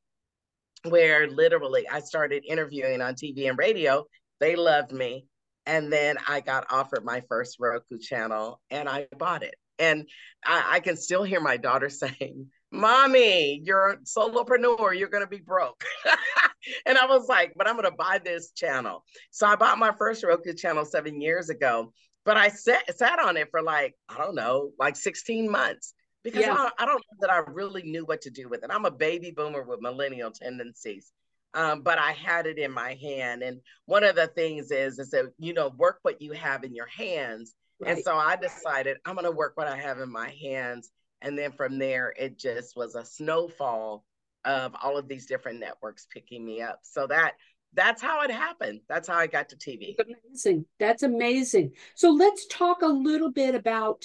where 0.84 1.28
literally 1.28 1.88
I 1.88 2.00
started 2.00 2.44
interviewing 2.46 3.02
on 3.02 3.14
TV 3.14 3.48
and 3.48 3.58
radio. 3.58 4.04
They 4.40 4.56
loved 4.56 4.92
me. 4.92 5.26
And 5.66 5.92
then 5.92 6.16
I 6.28 6.40
got 6.40 6.66
offered 6.70 7.04
my 7.04 7.22
first 7.28 7.56
Roku 7.58 7.98
channel 7.98 8.60
and 8.70 8.88
I 8.88 9.08
bought 9.18 9.42
it. 9.42 9.56
And 9.78 10.08
I, 10.44 10.76
I 10.76 10.80
can 10.80 10.96
still 10.96 11.22
hear 11.22 11.40
my 11.40 11.56
daughter 11.56 11.88
saying, 11.90 12.46
Mommy, 12.72 13.60
you're 13.64 13.90
a 13.90 13.96
solopreneur, 13.98 14.98
you're 14.98 15.08
gonna 15.08 15.26
be 15.26 15.40
broke. 15.40 15.84
and 16.86 16.98
I 16.98 17.06
was 17.06 17.28
like, 17.28 17.52
but 17.56 17.68
I'm 17.68 17.76
gonna 17.76 17.90
buy 17.90 18.20
this 18.24 18.52
channel. 18.52 19.04
So 19.30 19.46
I 19.46 19.56
bought 19.56 19.78
my 19.78 19.92
first 19.98 20.24
Roku 20.24 20.52
channel 20.54 20.84
seven 20.84 21.20
years 21.20 21.48
ago, 21.48 21.92
but 22.24 22.36
I 22.36 22.48
sat, 22.48 22.96
sat 22.96 23.18
on 23.18 23.36
it 23.36 23.48
for 23.50 23.62
like, 23.62 23.94
I 24.08 24.18
don't 24.18 24.34
know, 24.34 24.70
like 24.78 24.96
16 24.96 25.50
months 25.50 25.94
because 26.26 26.42
yeah. 26.42 26.54
I, 26.54 26.70
I, 26.80 26.86
don't 26.86 26.96
know 26.96 27.18
that 27.20 27.30
I 27.30 27.38
really 27.50 27.84
knew 27.84 28.04
what 28.04 28.22
to 28.22 28.30
do 28.30 28.48
with 28.48 28.64
it. 28.64 28.70
I'm 28.72 28.84
a 28.84 28.90
baby 28.90 29.30
boomer 29.30 29.62
with 29.62 29.80
millennial 29.80 30.32
tendencies. 30.32 31.12
Um, 31.56 31.80
but 31.80 31.98
I 31.98 32.12
had 32.12 32.46
it 32.46 32.58
in 32.58 32.70
my 32.70 32.94
hand. 33.00 33.42
And 33.42 33.60
one 33.86 34.04
of 34.04 34.14
the 34.14 34.26
things 34.26 34.70
is, 34.70 34.98
is 34.98 35.10
that, 35.10 35.32
you 35.38 35.54
know, 35.54 35.72
work 35.78 35.98
what 36.02 36.20
you 36.20 36.32
have 36.32 36.64
in 36.64 36.74
your 36.74 36.86
hands. 36.86 37.54
Right. 37.80 37.92
And 37.96 38.04
so 38.04 38.14
I 38.14 38.36
decided 38.36 38.98
I'm 39.06 39.14
going 39.14 39.24
to 39.24 39.30
work 39.30 39.56
what 39.56 39.66
I 39.66 39.76
have 39.76 39.98
in 39.98 40.12
my 40.12 40.30
hands. 40.42 40.90
And 41.22 41.36
then 41.36 41.52
from 41.52 41.78
there, 41.78 42.12
it 42.18 42.38
just 42.38 42.76
was 42.76 42.94
a 42.94 43.06
snowfall 43.06 44.04
of 44.44 44.76
all 44.82 44.98
of 44.98 45.08
these 45.08 45.24
different 45.24 45.58
networks 45.58 46.06
picking 46.12 46.44
me 46.44 46.60
up. 46.60 46.80
So 46.82 47.06
that 47.06 47.32
that's 47.72 48.02
how 48.02 48.22
it 48.22 48.30
happened. 48.30 48.80
That's 48.88 49.08
how 49.08 49.16
I 49.16 49.26
got 49.26 49.48
to 49.50 49.56
TV. 49.56 49.94
That's 49.96 50.10
amazing. 50.10 50.66
That's 50.78 51.02
amazing. 51.02 51.72
So 51.94 52.10
let's 52.10 52.46
talk 52.46 52.82
a 52.82 52.86
little 52.86 53.30
bit 53.30 53.54
about 53.54 54.04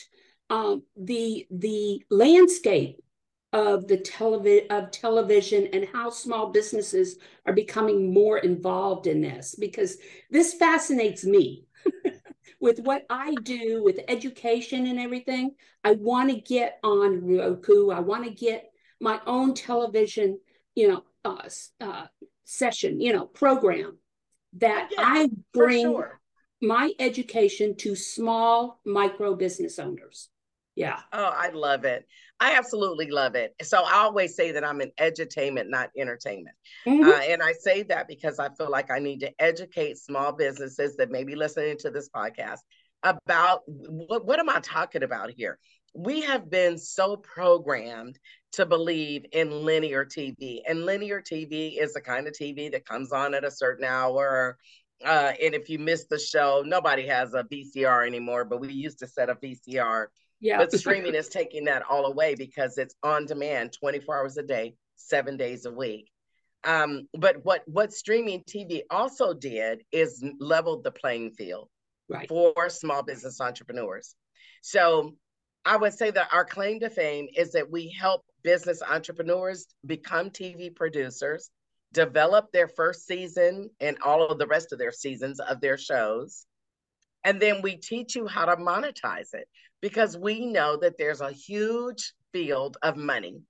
um, 0.49 0.83
the 0.97 1.47
the 1.51 2.03
landscape 2.09 2.97
of 3.53 3.87
the 3.87 3.97
television 3.97 4.67
of 4.69 4.91
television 4.91 5.67
and 5.73 5.87
how 5.91 6.09
small 6.09 6.51
businesses 6.51 7.17
are 7.45 7.53
becoming 7.53 8.13
more 8.13 8.37
involved 8.37 9.07
in 9.07 9.21
this 9.21 9.55
because 9.55 9.97
this 10.29 10.53
fascinates 10.53 11.25
me 11.25 11.65
with 12.61 12.79
what 12.79 13.05
I 13.09 13.35
do 13.43 13.83
with 13.83 13.99
education 14.07 14.85
and 14.85 14.99
everything. 14.99 15.55
I 15.83 15.93
want 15.93 16.29
to 16.29 16.39
get 16.39 16.79
on 16.83 17.25
Roku. 17.25 17.89
I 17.89 17.99
want 17.99 18.23
to 18.23 18.31
get 18.31 18.71
my 19.01 19.19
own 19.25 19.53
television, 19.53 20.39
you 20.75 20.87
know, 20.87 21.03
uh, 21.25 21.49
uh, 21.81 22.05
session, 22.45 23.01
you 23.01 23.11
know, 23.11 23.25
program 23.25 23.97
that 24.57 24.89
yeah, 24.91 25.03
I 25.03 25.29
bring 25.53 25.83
sure. 25.83 26.19
my 26.61 26.93
education 26.99 27.75
to 27.77 27.95
small 27.95 28.79
micro 28.85 29.35
business 29.35 29.79
owners. 29.79 30.29
Yeah. 30.75 30.99
Oh, 31.11 31.31
I 31.35 31.49
love 31.49 31.83
it. 31.83 32.07
I 32.41 32.57
absolutely 32.57 33.11
love 33.11 33.35
it. 33.35 33.53
So 33.61 33.83
I 33.83 33.97
always 33.97 34.35
say 34.35 34.51
that 34.51 34.63
I'm 34.63 34.81
an 34.81 34.91
edutainment, 34.99 35.69
not 35.69 35.91
entertainment. 35.95 36.55
Mm-hmm. 36.87 37.07
Uh, 37.07 37.21
and 37.29 37.43
I 37.43 37.53
say 37.53 37.83
that 37.83 38.07
because 38.07 38.39
I 38.39 38.49
feel 38.55 38.71
like 38.71 38.89
I 38.89 38.97
need 38.97 39.19
to 39.19 39.31
educate 39.37 39.99
small 39.99 40.31
businesses 40.31 40.97
that 40.97 41.11
may 41.11 41.23
be 41.23 41.35
listening 41.35 41.77
to 41.81 41.91
this 41.91 42.09
podcast 42.09 42.57
about 43.03 43.61
what, 43.67 44.25
what 44.25 44.39
am 44.39 44.49
I 44.49 44.59
talking 44.59 45.03
about 45.03 45.29
here? 45.37 45.59
We 45.93 46.21
have 46.21 46.49
been 46.49 46.79
so 46.79 47.15
programmed 47.17 48.17
to 48.53 48.65
believe 48.65 49.23
in 49.33 49.63
linear 49.63 50.03
TV. 50.03 50.61
And 50.67 50.83
linear 50.83 51.21
TV 51.21 51.79
is 51.79 51.93
the 51.93 52.01
kind 52.01 52.27
of 52.27 52.33
TV 52.33 52.71
that 52.71 52.87
comes 52.87 53.11
on 53.11 53.35
at 53.35 53.43
a 53.43 53.51
certain 53.51 53.85
hour. 53.85 54.57
Uh, 55.05 55.33
and 55.43 55.53
if 55.53 55.69
you 55.69 55.77
miss 55.77 56.05
the 56.09 56.17
show, 56.17 56.63
nobody 56.65 57.05
has 57.05 57.35
a 57.35 57.43
VCR 57.43 58.07
anymore, 58.07 58.45
but 58.45 58.59
we 58.59 58.73
used 58.73 58.97
to 58.99 59.07
set 59.07 59.29
a 59.29 59.35
VCR. 59.35 60.07
Yeah. 60.41 60.57
But 60.57 60.71
streaming 60.73 61.13
is 61.13 61.29
taking 61.29 61.65
that 61.65 61.83
all 61.87 62.07
away 62.07 62.35
because 62.35 62.77
it's 62.77 62.95
on 63.03 63.27
demand 63.27 63.73
24 63.79 64.17
hours 64.17 64.37
a 64.37 64.43
day, 64.43 64.75
seven 64.95 65.37
days 65.37 65.65
a 65.65 65.71
week. 65.71 66.09
Um, 66.63 67.07
but 67.17 67.43
what 67.43 67.63
what 67.67 67.93
streaming 67.93 68.43
TV 68.43 68.81
also 68.89 69.33
did 69.33 69.83
is 69.91 70.23
leveled 70.39 70.83
the 70.83 70.91
playing 70.91 71.31
field 71.31 71.69
right. 72.09 72.27
for 72.27 72.69
small 72.69 73.03
business 73.03 73.39
entrepreneurs. 73.39 74.15
So 74.61 75.15
I 75.65 75.77
would 75.77 75.93
say 75.93 76.11
that 76.11 76.29
our 76.31 76.45
claim 76.45 76.79
to 76.79 76.89
fame 76.89 77.27
is 77.35 77.51
that 77.53 77.71
we 77.71 77.95
help 77.99 78.23
business 78.43 78.81
entrepreneurs 78.81 79.67
become 79.85 80.29
TV 80.29 80.75
producers, 80.75 81.49
develop 81.93 82.51
their 82.51 82.67
first 82.67 83.05
season 83.05 83.69
and 83.79 83.97
all 84.03 84.27
of 84.27 84.39
the 84.39 84.47
rest 84.47 84.71
of 84.71 84.79
their 84.79 84.91
seasons 84.91 85.39
of 85.39 85.61
their 85.61 85.77
shows. 85.77 86.45
And 87.23 87.41
then 87.41 87.61
we 87.61 87.77
teach 87.77 88.15
you 88.15 88.27
how 88.27 88.45
to 88.45 88.55
monetize 88.55 89.33
it 89.33 89.47
because 89.81 90.17
we 90.17 90.45
know 90.45 90.77
that 90.77 90.97
there's 90.97 91.21
a 91.21 91.31
huge 91.31 92.13
field 92.31 92.77
of 92.81 92.97
money 92.97 93.41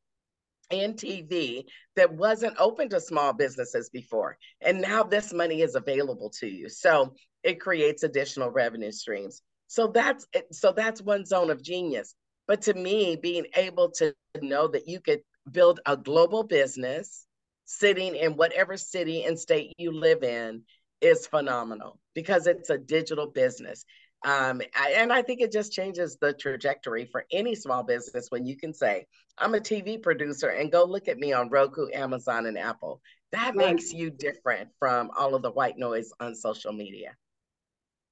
in 0.69 0.93
TV 0.93 1.65
that 1.95 2.13
wasn't 2.13 2.55
open 2.57 2.89
to 2.89 2.99
small 2.99 3.33
businesses 3.33 3.89
before. 3.89 4.37
And 4.61 4.81
now 4.81 5.03
this 5.03 5.33
money 5.33 5.61
is 5.61 5.75
available 5.75 6.31
to 6.39 6.47
you. 6.47 6.69
So 6.69 7.13
it 7.43 7.59
creates 7.59 8.03
additional 8.03 8.49
revenue 8.49 8.91
streams. 8.91 9.41
So 9.67 9.87
that's 9.87 10.25
so 10.51 10.73
that's 10.73 11.01
one 11.01 11.25
zone 11.25 11.49
of 11.49 11.63
genius. 11.63 12.15
But 12.47 12.61
to 12.63 12.73
me, 12.73 13.15
being 13.15 13.45
able 13.55 13.91
to 13.91 14.13
know 14.41 14.67
that 14.69 14.87
you 14.87 14.99
could 14.99 15.21
build 15.49 15.79
a 15.85 15.95
global 15.95 16.43
business 16.43 17.25
sitting 17.65 18.15
in 18.15 18.35
whatever 18.35 18.75
city 18.75 19.23
and 19.23 19.39
state 19.39 19.73
you 19.77 19.91
live 19.91 20.23
in 20.23 20.63
is 21.01 21.27
phenomenal 21.27 21.99
because 22.13 22.47
it's 22.47 22.69
a 22.69 22.77
digital 22.77 23.27
business. 23.27 23.85
Um, 24.23 24.61
and 24.95 25.11
I 25.11 25.23
think 25.23 25.41
it 25.41 25.51
just 25.51 25.71
changes 25.71 26.17
the 26.21 26.33
trajectory 26.33 27.05
for 27.05 27.25
any 27.31 27.55
small 27.55 27.83
business 27.83 28.27
when 28.29 28.45
you 28.45 28.55
can 28.55 28.73
say, 28.73 29.07
I'm 29.37 29.55
a 29.55 29.59
TV 29.59 30.01
producer 30.01 30.49
and 30.49 30.71
go 30.71 30.83
look 30.83 31.07
at 31.07 31.17
me 31.17 31.33
on 31.33 31.49
Roku, 31.49 31.87
Amazon, 31.91 32.45
and 32.45 32.57
Apple. 32.57 33.01
That 33.31 33.55
makes 33.55 33.91
you 33.93 34.11
different 34.11 34.69
from 34.77 35.09
all 35.17 35.33
of 35.33 35.41
the 35.41 35.51
white 35.51 35.77
noise 35.77 36.11
on 36.19 36.35
social 36.35 36.73
media. 36.73 37.15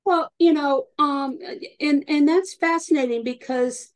Well, 0.06 0.32
you 0.40 0.54
know, 0.54 0.86
um, 0.98 1.38
and 1.80 2.04
and 2.08 2.28
that's 2.28 2.56
fascinating 2.56 3.24
because, 3.24 3.92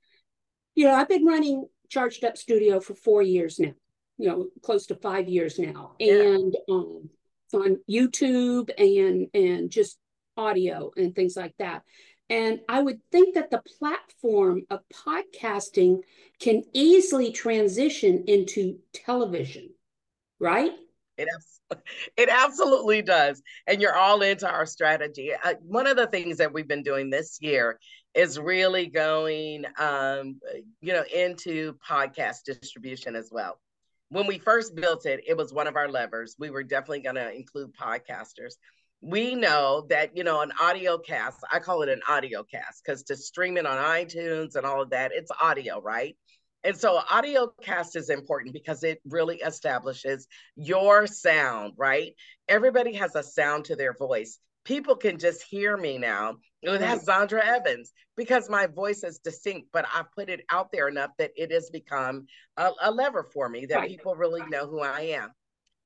you 0.76 0.86
know, 0.86 0.94
I've 0.94 1.10
been 1.10 1.26
running 1.26 1.68
Charged 1.90 2.24
Up 2.24 2.38
Studio 2.38 2.80
for 2.80 2.94
four 2.94 3.24
years 3.24 3.58
now. 3.58 3.74
You 4.20 4.30
know, 4.30 4.48
close 4.62 4.86
to 4.88 4.96
five 4.96 5.28
years 5.28 5.58
now, 5.58 5.94
yeah. 5.98 6.14
and 6.14 6.56
um, 6.70 7.10
on 7.54 7.78
YouTube 7.90 8.70
and 8.78 9.28
and 9.34 9.70
just 9.70 9.98
audio 10.38 10.92
and 10.96 11.16
things 11.16 11.36
like 11.36 11.54
that. 11.60 11.84
And 12.30 12.62
I 12.70 12.82
would 12.82 13.00
think 13.12 13.36
that 13.36 13.52
the 13.52 13.62
platform 13.80 14.64
of 14.70 14.80
podcasting 14.94 16.00
can 16.40 16.64
easily 16.74 17.32
transition 17.32 18.24
into 18.28 18.80
television, 18.94 19.70
right? 20.40 20.72
It 21.18 21.28
it 22.18 22.30
absolutely 22.30 23.02
does. 23.02 23.42
And 23.68 23.82
you're 23.82 23.96
all 23.96 24.22
into 24.22 24.50
our 24.50 24.66
strategy. 24.66 25.32
Uh, 25.44 25.56
one 25.62 25.88
of 25.88 25.98
the 25.98 26.08
things 26.08 26.38
that 26.38 26.54
we've 26.54 26.68
been 26.68 26.84
doing 26.84 27.10
this 27.10 27.38
year 27.42 27.80
is 28.14 28.40
really 28.40 28.88
going, 28.88 29.66
um, 29.78 30.40
you 30.82 30.94
know, 30.94 31.04
into 31.14 31.74
podcast 31.88 32.44
distribution 32.46 33.16
as 33.16 33.30
well. 33.32 33.60
When 34.14 34.28
we 34.28 34.38
first 34.38 34.76
built 34.76 35.08
it, 35.08 35.24
it 35.28 35.36
was 35.36 35.52
one 35.52 35.66
of 35.66 35.76
our 35.76 35.90
levers. 35.90 36.36
We 36.38 36.52
were 36.52 36.62
definitely 36.62 37.00
going 37.00 37.16
to 37.16 37.36
include 37.36 37.76
podcasters. 37.76 38.54
We 39.02 39.34
know 39.34 39.88
that, 39.90 40.16
you 40.16 40.24
know, 40.24 40.42
an 40.42 40.52
audio 40.62 41.00
cast, 41.00 41.40
I 41.52 41.58
call 41.58 41.82
it 41.82 41.90
an 41.90 42.02
audio 42.08 42.44
cast 42.44 42.84
because 42.86 43.02
to 43.06 43.16
stream 43.16 43.58
it 43.58 43.66
on 43.66 43.84
iTunes 43.84 44.56
and 44.56 44.68
all 44.68 44.84
of 44.84 44.92
that, 44.92 45.14
it's 45.16 45.32
audio, 45.42 45.82
right? 45.82 46.16
And 46.64 46.78
so 46.78 47.02
audio 47.10 47.52
cast 47.64 47.96
is 47.96 48.12
important 48.12 48.54
because 48.54 48.84
it 48.84 49.02
really 49.04 49.38
establishes 49.38 50.28
your 50.56 51.08
sound, 51.08 51.74
right? 51.76 52.14
Everybody 52.48 52.94
has 52.94 53.16
a 53.16 53.24
sound 53.24 53.66
to 53.66 53.76
their 53.76 53.96
voice. 53.96 54.38
People 54.64 54.96
can 54.96 55.18
just 55.18 55.42
hear 55.42 55.76
me 55.76 55.98
now. 55.98 56.36
That's 56.64 57.06
Zondra 57.06 57.42
Evans 57.44 57.92
because 58.16 58.50
my 58.50 58.68
voice 58.68 59.04
is 59.04 59.20
distinct, 59.20 59.70
but 59.74 59.86
I 59.94 60.04
put 60.16 60.30
it 60.30 60.42
out 60.50 60.72
there 60.72 60.88
enough 60.88 61.12
that 61.18 61.32
it 61.36 61.52
has 61.52 61.70
become 61.70 62.28
a, 62.58 62.72
a 62.82 62.92
lever 62.92 63.30
for 63.34 63.50
me 63.50 63.66
that 63.68 63.76
right. 63.76 63.90
people 63.90 64.16
really 64.16 64.44
know 64.50 64.68
who 64.68 64.82
I 64.82 65.02
am. 65.02 65.32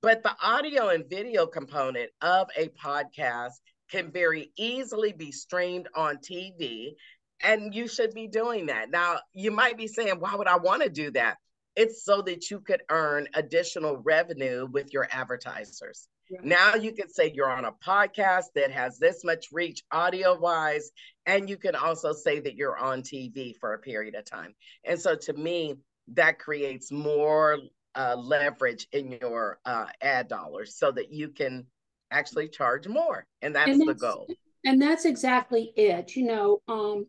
But 0.02 0.24
the 0.24 0.36
audio 0.42 0.90
and 0.90 1.10
video 1.10 1.48
component 1.48 2.12
of 2.22 2.48
a 2.56 2.70
podcast 2.70 3.54
can 3.90 4.12
very 4.12 4.52
easily 4.58 5.14
be 5.14 5.32
streamed 5.32 5.88
on 5.96 6.18
TV 6.18 6.94
and 7.42 7.74
you 7.74 7.88
should 7.88 8.14
be 8.14 8.28
doing 8.28 8.68
that. 8.68 8.90
Now, 8.90 9.20
you 9.34 9.52
might 9.52 9.78
be 9.78 9.88
saying, 9.88 10.20
why 10.20 10.36
would 10.36 10.48
I 10.48 10.58
want 10.58 10.84
to 10.84 10.90
do 10.90 11.12
that? 11.12 11.38
It's 11.76 12.04
so 12.04 12.22
that 12.24 12.50
you 12.50 12.60
could 12.60 12.82
earn 12.90 13.28
additional 13.36 13.98
revenue 13.98 14.68
with 14.72 14.92
your 14.94 15.08
advertisers. 15.12 16.08
Yeah. 16.30 16.40
Now 16.44 16.76
you 16.76 16.92
can 16.94 17.10
say 17.10 17.32
you're 17.34 17.50
on 17.50 17.66
a 17.66 17.72
podcast 17.72 18.46
that 18.56 18.72
has 18.72 19.00
this 19.00 19.24
much 19.24 19.48
reach 19.52 19.84
audio 19.92 20.38
wise, 20.38 20.92
and 21.26 21.50
you 21.50 21.58
can 21.58 21.76
also 21.76 22.14
say 22.14 22.40
that 22.40 22.56
you're 22.56 22.78
on 22.78 23.02
TV 23.02 23.56
for 23.56 23.74
a 23.74 23.80
period 23.80 24.16
of 24.16 24.26
time. 24.26 24.54
And 24.84 25.00
so 25.00 25.16
to 25.16 25.34
me, 25.34 25.76
that 26.10 26.40
creates 26.40 26.92
more 26.92 27.60
uh, 27.96 28.16
leverage 28.18 28.88
in 28.92 29.18
your 29.22 29.60
uh, 29.66 29.86
ad 30.02 30.28
dollars 30.28 30.76
so 30.78 30.92
that 30.92 31.12
you 31.12 31.30
can 31.30 31.66
actually 32.12 32.48
charge 32.50 32.88
more. 32.88 33.26
And 33.42 33.56
that's, 33.56 33.70
and 33.70 33.82
that's 33.82 34.02
the 34.02 34.08
goal. 34.08 34.28
And 34.66 34.82
that's 34.82 35.06
exactly 35.06 35.72
it. 35.76 36.16
You 36.16 36.26
know, 36.26 36.62
um, 36.68 37.08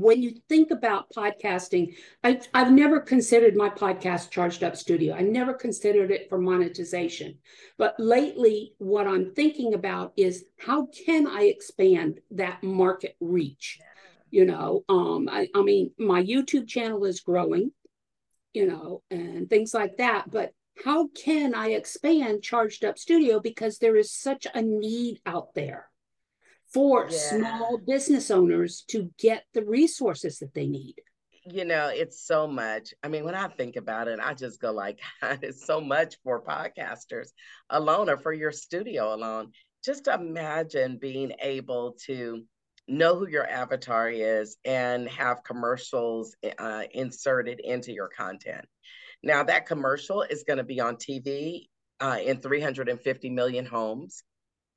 when 0.00 0.22
you 0.22 0.34
think 0.48 0.70
about 0.70 1.12
podcasting, 1.14 1.96
I, 2.22 2.40
I've 2.54 2.72
never 2.72 3.00
considered 3.00 3.56
my 3.56 3.68
podcast 3.68 4.30
Charged 4.30 4.62
Up 4.62 4.76
Studio. 4.76 5.14
I 5.14 5.22
never 5.22 5.52
considered 5.52 6.10
it 6.10 6.28
for 6.28 6.38
monetization. 6.38 7.38
But 7.76 7.94
lately, 7.98 8.74
what 8.78 9.06
I'm 9.06 9.34
thinking 9.34 9.74
about 9.74 10.12
is 10.16 10.44
how 10.58 10.86
can 10.86 11.26
I 11.26 11.44
expand 11.44 12.20
that 12.32 12.62
market 12.62 13.16
reach? 13.20 13.78
You 14.30 14.44
know, 14.44 14.84
um, 14.88 15.28
I, 15.30 15.48
I 15.54 15.62
mean, 15.62 15.92
my 15.98 16.22
YouTube 16.22 16.68
channel 16.68 17.04
is 17.04 17.20
growing, 17.20 17.72
you 18.52 18.66
know, 18.66 19.02
and 19.10 19.48
things 19.48 19.72
like 19.72 19.96
that. 19.96 20.30
But 20.30 20.52
how 20.84 21.08
can 21.08 21.54
I 21.54 21.70
expand 21.70 22.42
Charged 22.42 22.84
Up 22.84 22.98
Studio 22.98 23.40
because 23.40 23.78
there 23.78 23.96
is 23.96 24.12
such 24.12 24.46
a 24.54 24.62
need 24.62 25.20
out 25.26 25.54
there? 25.54 25.88
For 26.72 27.08
yeah. 27.10 27.18
small 27.18 27.78
business 27.78 28.30
owners 28.30 28.84
to 28.88 29.10
get 29.18 29.44
the 29.54 29.64
resources 29.64 30.38
that 30.38 30.54
they 30.54 30.66
need. 30.66 30.96
You 31.50 31.64
know 31.64 31.88
it's 31.88 32.26
so 32.26 32.46
much. 32.46 32.92
I 33.02 33.08
mean 33.08 33.24
when 33.24 33.34
i 33.34 33.48
think 33.48 33.76
about 33.76 34.08
it 34.08 34.18
i 34.20 34.34
just 34.34 34.60
go 34.60 34.70
like 34.70 35.00
God, 35.22 35.38
it's 35.42 35.66
so 35.66 35.80
much 35.80 36.16
for 36.22 36.42
podcasters 36.42 37.28
alone 37.70 38.10
or 38.10 38.18
for 38.18 38.32
your 38.32 38.52
studio 38.52 39.14
alone. 39.14 39.52
Just 39.84 40.08
imagine 40.08 40.98
being 40.98 41.32
able 41.40 41.96
to 42.06 42.42
know 42.86 43.18
who 43.18 43.28
your 43.28 43.48
avatar 43.48 44.10
is 44.10 44.56
and 44.64 45.08
have 45.08 45.44
commercials 45.44 46.34
uh, 46.58 46.82
inserted 46.92 47.60
into 47.60 47.92
your 47.92 48.08
content. 48.08 48.66
Now 49.22 49.42
that 49.44 49.66
commercial 49.66 50.22
is 50.22 50.44
going 50.44 50.58
to 50.58 50.64
be 50.64 50.80
on 50.80 50.96
tv 50.96 51.68
uh, 52.00 52.18
in 52.22 52.40
350 52.40 53.30
million 53.30 53.64
homes 53.64 54.22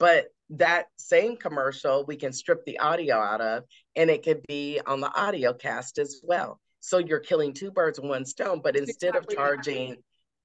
but 0.01 0.25
that 0.51 0.85
same 0.97 1.37
commercial 1.37 2.05
we 2.07 2.15
can 2.15 2.33
strip 2.33 2.63
the 2.65 2.79
audio 2.79 3.15
out 3.15 3.41
of 3.41 3.63
and 3.95 4.09
it 4.09 4.23
could 4.23 4.41
be 4.47 4.79
on 4.85 4.99
the 4.99 5.13
audio 5.19 5.53
cast 5.53 5.97
as 5.97 6.19
well 6.23 6.59
So 6.79 6.97
you're 6.97 7.19
killing 7.19 7.53
two 7.53 7.71
birds 7.71 7.99
with 7.99 8.09
one 8.09 8.25
stone. 8.25 8.61
But 8.63 8.75
instead 8.75 9.15
of 9.15 9.27
charging 9.29 9.97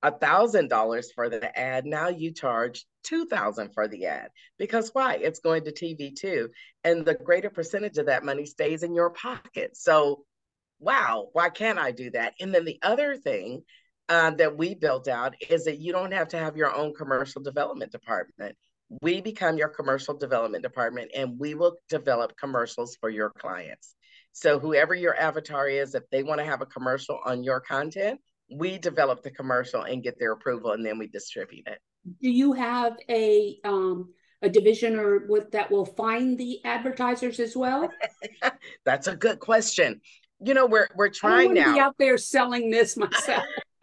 a 0.03 0.11
thousand 0.13 0.69
dollars 0.69 1.11
for 1.13 1.29
the 1.29 1.59
ad, 1.59 1.87
now 1.87 2.09
you 2.09 2.33
charge 2.33 2.85
two 3.03 3.27
thousand 3.27 3.73
for 3.75 3.89
the 3.89 4.07
ad. 4.07 4.29
Because 4.59 4.91
why? 4.93 5.17
It's 5.17 5.41
going 5.41 5.65
to 5.65 5.73
TV 5.73 6.15
too. 6.15 6.51
And 6.85 7.05
the 7.05 7.15
greater 7.15 7.51
percentage 7.51 7.99
of 7.99 8.07
that 8.07 8.25
money 8.25 8.47
stays 8.47 8.83
in 8.83 8.95
your 8.95 9.11
pocket. 9.11 9.77
So 9.77 10.25
wow, 10.79 11.29
why 11.33 11.49
can't 11.51 11.79
I 11.79 11.91
do 11.93 12.11
that? 12.11 12.35
And 12.41 12.55
then 12.55 12.65
the 12.65 12.79
other 12.83 13.17
thing 13.17 13.63
uh, 14.09 14.31
that 14.33 14.57
we 14.57 14.75
built 14.75 15.09
out 15.09 15.35
is 15.49 15.65
that 15.65 15.79
you 15.79 15.93
don't 15.93 16.13
have 16.13 16.29
to 16.29 16.39
have 16.39 16.57
your 16.57 16.75
own 16.75 16.95
commercial 16.95 17.43
development 17.43 17.93
department. 17.93 18.57
We 19.03 19.21
become 19.21 19.57
your 19.57 19.69
commercial 19.69 20.17
development 20.17 20.63
department 20.63 21.11
and 21.15 21.39
we 21.39 21.55
will 21.55 21.77
develop 21.89 22.37
commercials 22.37 22.97
for 23.01 23.11
your 23.11 23.31
clients. 23.39 23.95
So, 24.33 24.59
whoever 24.59 24.95
your 24.95 25.17
avatar 25.17 25.69
is, 25.69 25.95
if 25.95 26.03
they 26.11 26.23
want 26.23 26.41
to 26.41 26.45
have 26.45 26.61
a 26.61 26.67
commercial 26.67 27.19
on 27.25 27.43
your 27.43 27.61
content, 27.61 28.21
we 28.51 28.79
develop 28.79 29.23
the 29.23 29.31
commercial 29.31 29.83
and 29.83 30.03
get 30.03 30.19
their 30.19 30.33
approval 30.33 30.73
and 30.73 30.85
then 30.85 30.99
we 30.99 31.09
distribute 31.09 31.67
it. 31.67 31.79
Do 32.23 32.31
you 32.31 32.53
have 32.53 32.97
a 33.09 33.59
um, 33.65 34.13
a 34.43 34.49
division 34.49 34.99
or 34.99 35.27
what 35.27 35.53
that 35.53 35.71
will 35.71 35.87
find 35.87 36.39
the 36.39 36.65
advertisers 36.65 37.41
as 37.41 37.57
well? 37.57 37.91
That's 38.85 39.09
a 39.09 39.17
good 39.17 39.41
question 39.41 40.01
you 40.41 40.55
know, 40.55 40.67
we're 40.67 40.89
we're 40.95 41.09
trying 41.09 41.55
now. 41.55 41.75
Be 41.75 41.81
out 41.81 41.97
there 41.99 42.19
selling 42.19 42.71
this 42.71 42.97
myself. 42.97 43.45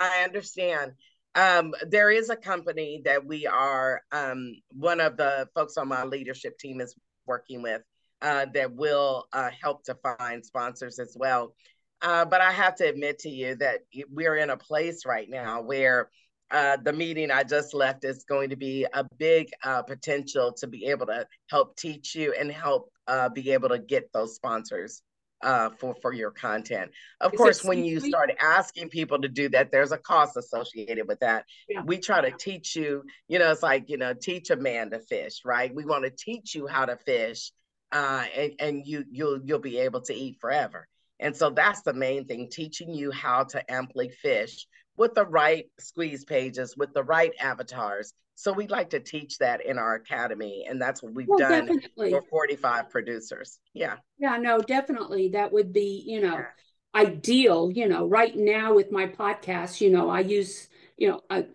I 0.00 0.24
understand. 0.24 0.92
Um, 1.34 1.74
there 1.88 2.10
is 2.10 2.28
a 2.28 2.36
company 2.36 3.02
that 3.04 3.24
we 3.24 3.46
are 3.46 4.02
um, 4.12 4.54
one 4.72 5.00
of 5.00 5.16
the 5.16 5.48
folks 5.54 5.76
on 5.76 5.88
my 5.88 6.04
leadership 6.04 6.58
team 6.58 6.80
is 6.80 6.94
working 7.26 7.62
with 7.62 7.82
uh, 8.20 8.46
that 8.52 8.74
will 8.74 9.26
uh, 9.32 9.50
help 9.62 9.84
to 9.84 9.94
find 9.96 10.44
sponsors 10.44 10.98
as 10.98 11.16
well. 11.18 11.54
Uh, 12.02 12.24
but 12.24 12.40
I 12.40 12.50
have 12.50 12.74
to 12.76 12.88
admit 12.88 13.20
to 13.20 13.28
you 13.28 13.54
that 13.56 13.80
we're 14.10 14.36
in 14.36 14.50
a 14.50 14.56
place 14.56 15.04
right 15.06 15.28
now 15.28 15.60
where 15.60 16.10
uh, 16.50 16.76
the 16.82 16.92
meeting 16.92 17.30
I 17.30 17.44
just 17.44 17.74
left 17.74 18.04
is 18.04 18.24
going 18.24 18.50
to 18.50 18.56
be 18.56 18.86
a 18.92 19.06
big 19.18 19.50
uh, 19.62 19.82
potential 19.82 20.52
to 20.54 20.66
be 20.66 20.86
able 20.86 21.06
to 21.06 21.26
help 21.48 21.76
teach 21.76 22.14
you 22.14 22.34
and 22.38 22.50
help 22.50 22.90
uh, 23.06 23.28
be 23.28 23.52
able 23.52 23.68
to 23.68 23.78
get 23.78 24.12
those 24.12 24.34
sponsors 24.34 25.02
uh, 25.42 25.70
for 25.78 25.94
for 26.02 26.12
your 26.12 26.30
content. 26.30 26.90
Of 27.20 27.32
Is 27.32 27.38
course, 27.38 27.64
when 27.64 27.84
you 27.84 28.00
start 28.00 28.30
asking 28.40 28.88
people 28.90 29.20
to 29.20 29.28
do 29.28 29.48
that, 29.50 29.70
there's 29.72 29.92
a 29.92 29.98
cost 29.98 30.36
associated 30.36 31.08
with 31.08 31.20
that. 31.20 31.44
Yeah. 31.68 31.82
We 31.84 31.98
try 31.98 32.20
to 32.20 32.30
teach 32.36 32.76
you, 32.76 33.04
you 33.28 33.38
know, 33.38 33.50
it's 33.50 33.62
like 33.62 33.88
you 33.88 33.96
know, 33.96 34.14
teach 34.14 34.50
a 34.50 34.56
man 34.56 34.90
to 34.90 35.00
fish, 35.00 35.40
right? 35.44 35.74
We 35.74 35.84
want 35.84 36.04
to 36.04 36.10
teach 36.10 36.54
you 36.54 36.66
how 36.66 36.86
to 36.86 36.96
fish, 36.96 37.52
uh, 37.92 38.24
and 38.36 38.52
and 38.58 38.86
you 38.86 39.04
you'll 39.10 39.40
you'll 39.44 39.58
be 39.58 39.78
able 39.78 40.02
to 40.02 40.14
eat 40.14 40.38
forever. 40.40 40.86
And 41.18 41.36
so 41.36 41.50
that's 41.50 41.82
the 41.82 41.92
main 41.92 42.24
thing, 42.24 42.48
teaching 42.50 42.94
you 42.94 43.10
how 43.10 43.44
to 43.44 43.70
amply 43.70 44.08
fish 44.08 44.66
with 45.00 45.14
the 45.14 45.24
right 45.24 45.64
squeeze 45.78 46.24
pages, 46.24 46.76
with 46.76 46.92
the 46.92 47.02
right 47.02 47.32
avatars, 47.40 48.12
so 48.40 48.52
we'd 48.54 48.70
like 48.70 48.90
to 48.90 49.00
teach 49.00 49.36
that 49.38 49.64
in 49.66 49.76
our 49.76 49.96
academy, 49.96 50.66
and 50.66 50.80
that's 50.80 51.02
what 51.02 51.12
we've 51.12 51.28
well, 51.28 51.38
done 51.38 51.66
definitely. 51.66 52.10
for 52.10 52.22
45 52.30 52.88
producers. 52.88 53.58
Yeah. 53.74 53.96
Yeah, 54.18 54.38
no, 54.38 54.60
definitely. 54.60 55.28
That 55.28 55.52
would 55.52 55.74
be, 55.74 56.02
you 56.06 56.22
know, 56.22 56.36
yeah. 56.36 56.46
ideal. 56.94 57.70
You 57.70 57.86
know, 57.86 58.06
right 58.06 58.34
now 58.34 58.72
with 58.72 58.90
my 58.90 59.06
podcast, 59.08 59.82
you 59.82 59.90
know, 59.90 60.08
I 60.08 60.20
use, 60.20 60.68
you 60.96 61.08
know, 61.08 61.20
I, 61.28 61.46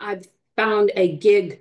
I've 0.00 0.26
found 0.56 0.90
a 0.96 1.16
gig 1.16 1.60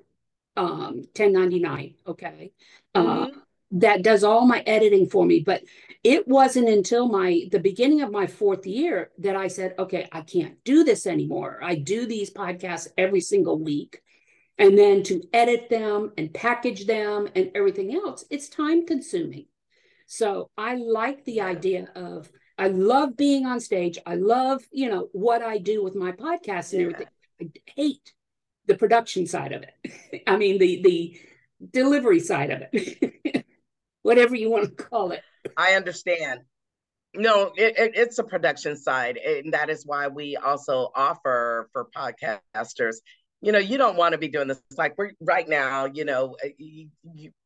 um 0.58 1.04
1099, 1.16 1.94
okay. 2.08 2.52
Uh, 2.96 3.04
mm-hmm. 3.04 3.24
Uh, 3.24 3.42
that 3.74 4.03
does 4.03 4.24
all 4.24 4.46
my 4.46 4.60
editing 4.62 5.08
for 5.08 5.25
me. 5.25 5.39
But 5.39 5.63
it 6.03 6.27
wasn't 6.27 6.68
until 6.68 7.08
my 7.08 7.48
the 7.51 7.60
beginning 7.60 8.01
of 8.01 8.12
my 8.12 8.27
fourth 8.27 8.68
year 8.68 9.12
that 9.20 9.36
i 9.36 9.48
said 9.48 9.74
okay 9.80 10.08
i 10.12 10.22
can't 10.22 10.62
do 10.63 10.84
this 10.84 11.08
anymore. 11.08 11.60
I 11.63 11.75
do 11.75 12.06
these 12.06 12.32
podcasts 12.32 12.89
every 12.98 13.22
single 13.22 13.58
week. 13.60 14.01
And 14.60 14.77
then 14.77 15.01
to 15.03 15.24
edit 15.34 15.70
them 15.70 16.12
and 16.15 16.32
package 16.32 16.86
them 16.86 17.27
and 17.36 17.51
everything 17.56 17.96
else 17.96 18.25
it's 18.30 18.50
time 18.50 18.86
consuming. 18.86 19.45
So 20.06 20.50
i 20.58 20.76
like 20.76 21.24
the 21.26 21.41
idea 21.41 21.89
of 21.95 22.30
i 22.58 22.67
love 22.67 23.15
being 23.17 23.45
on 23.45 23.60
stage. 23.60 23.97
I 24.06 24.15
love 24.15 24.62
you 24.71 24.89
know 24.89 25.08
what 25.13 25.41
i 25.41 25.58
do 25.58 25.84
with 25.84 25.95
my 25.95 26.12
podcast 26.12 26.74
and 26.74 26.82
everything. 26.82 27.08
I 27.41 27.50
hate 27.76 28.13
the 28.67 28.76
production 28.76 29.26
side 29.26 29.54
of 29.54 29.63
it. 29.63 30.24
I 30.28 30.36
mean 30.36 30.60
the 30.60 30.82
the 30.84 31.19
delivery 31.71 32.19
side 32.19 32.52
of 32.52 32.62
it 32.74 33.45
whatever 34.04 34.36
you 34.36 34.50
want 34.50 34.66
to 34.66 34.84
call 34.84 35.12
it 35.12 35.22
i 35.58 35.74
understand 35.74 36.42
no 37.16 37.52
it, 37.56 37.78
it, 37.78 37.92
it's 37.96 38.20
a 38.20 38.24
production 38.24 38.78
side 38.78 39.18
and 39.18 39.54
that 39.54 39.70
is 39.70 39.86
why 39.86 40.08
we 40.08 40.36
also 40.38 40.89
offer 40.96 41.70
for 41.74 41.88
podcasters 41.96 42.96
you 43.44 43.52
know, 43.52 43.60
you 43.60 43.78
don't 43.78 43.98
want 43.98 44.13
to 44.13 44.18
be 44.18 44.30
doing 44.30 44.48
this. 44.48 44.62
like 44.78 44.98
we're 44.98 45.12
right 45.20 45.48
now, 45.48 45.86
you 45.86 46.06
know, 46.06 46.38
uh, 46.44 46.48
you, 46.58 46.88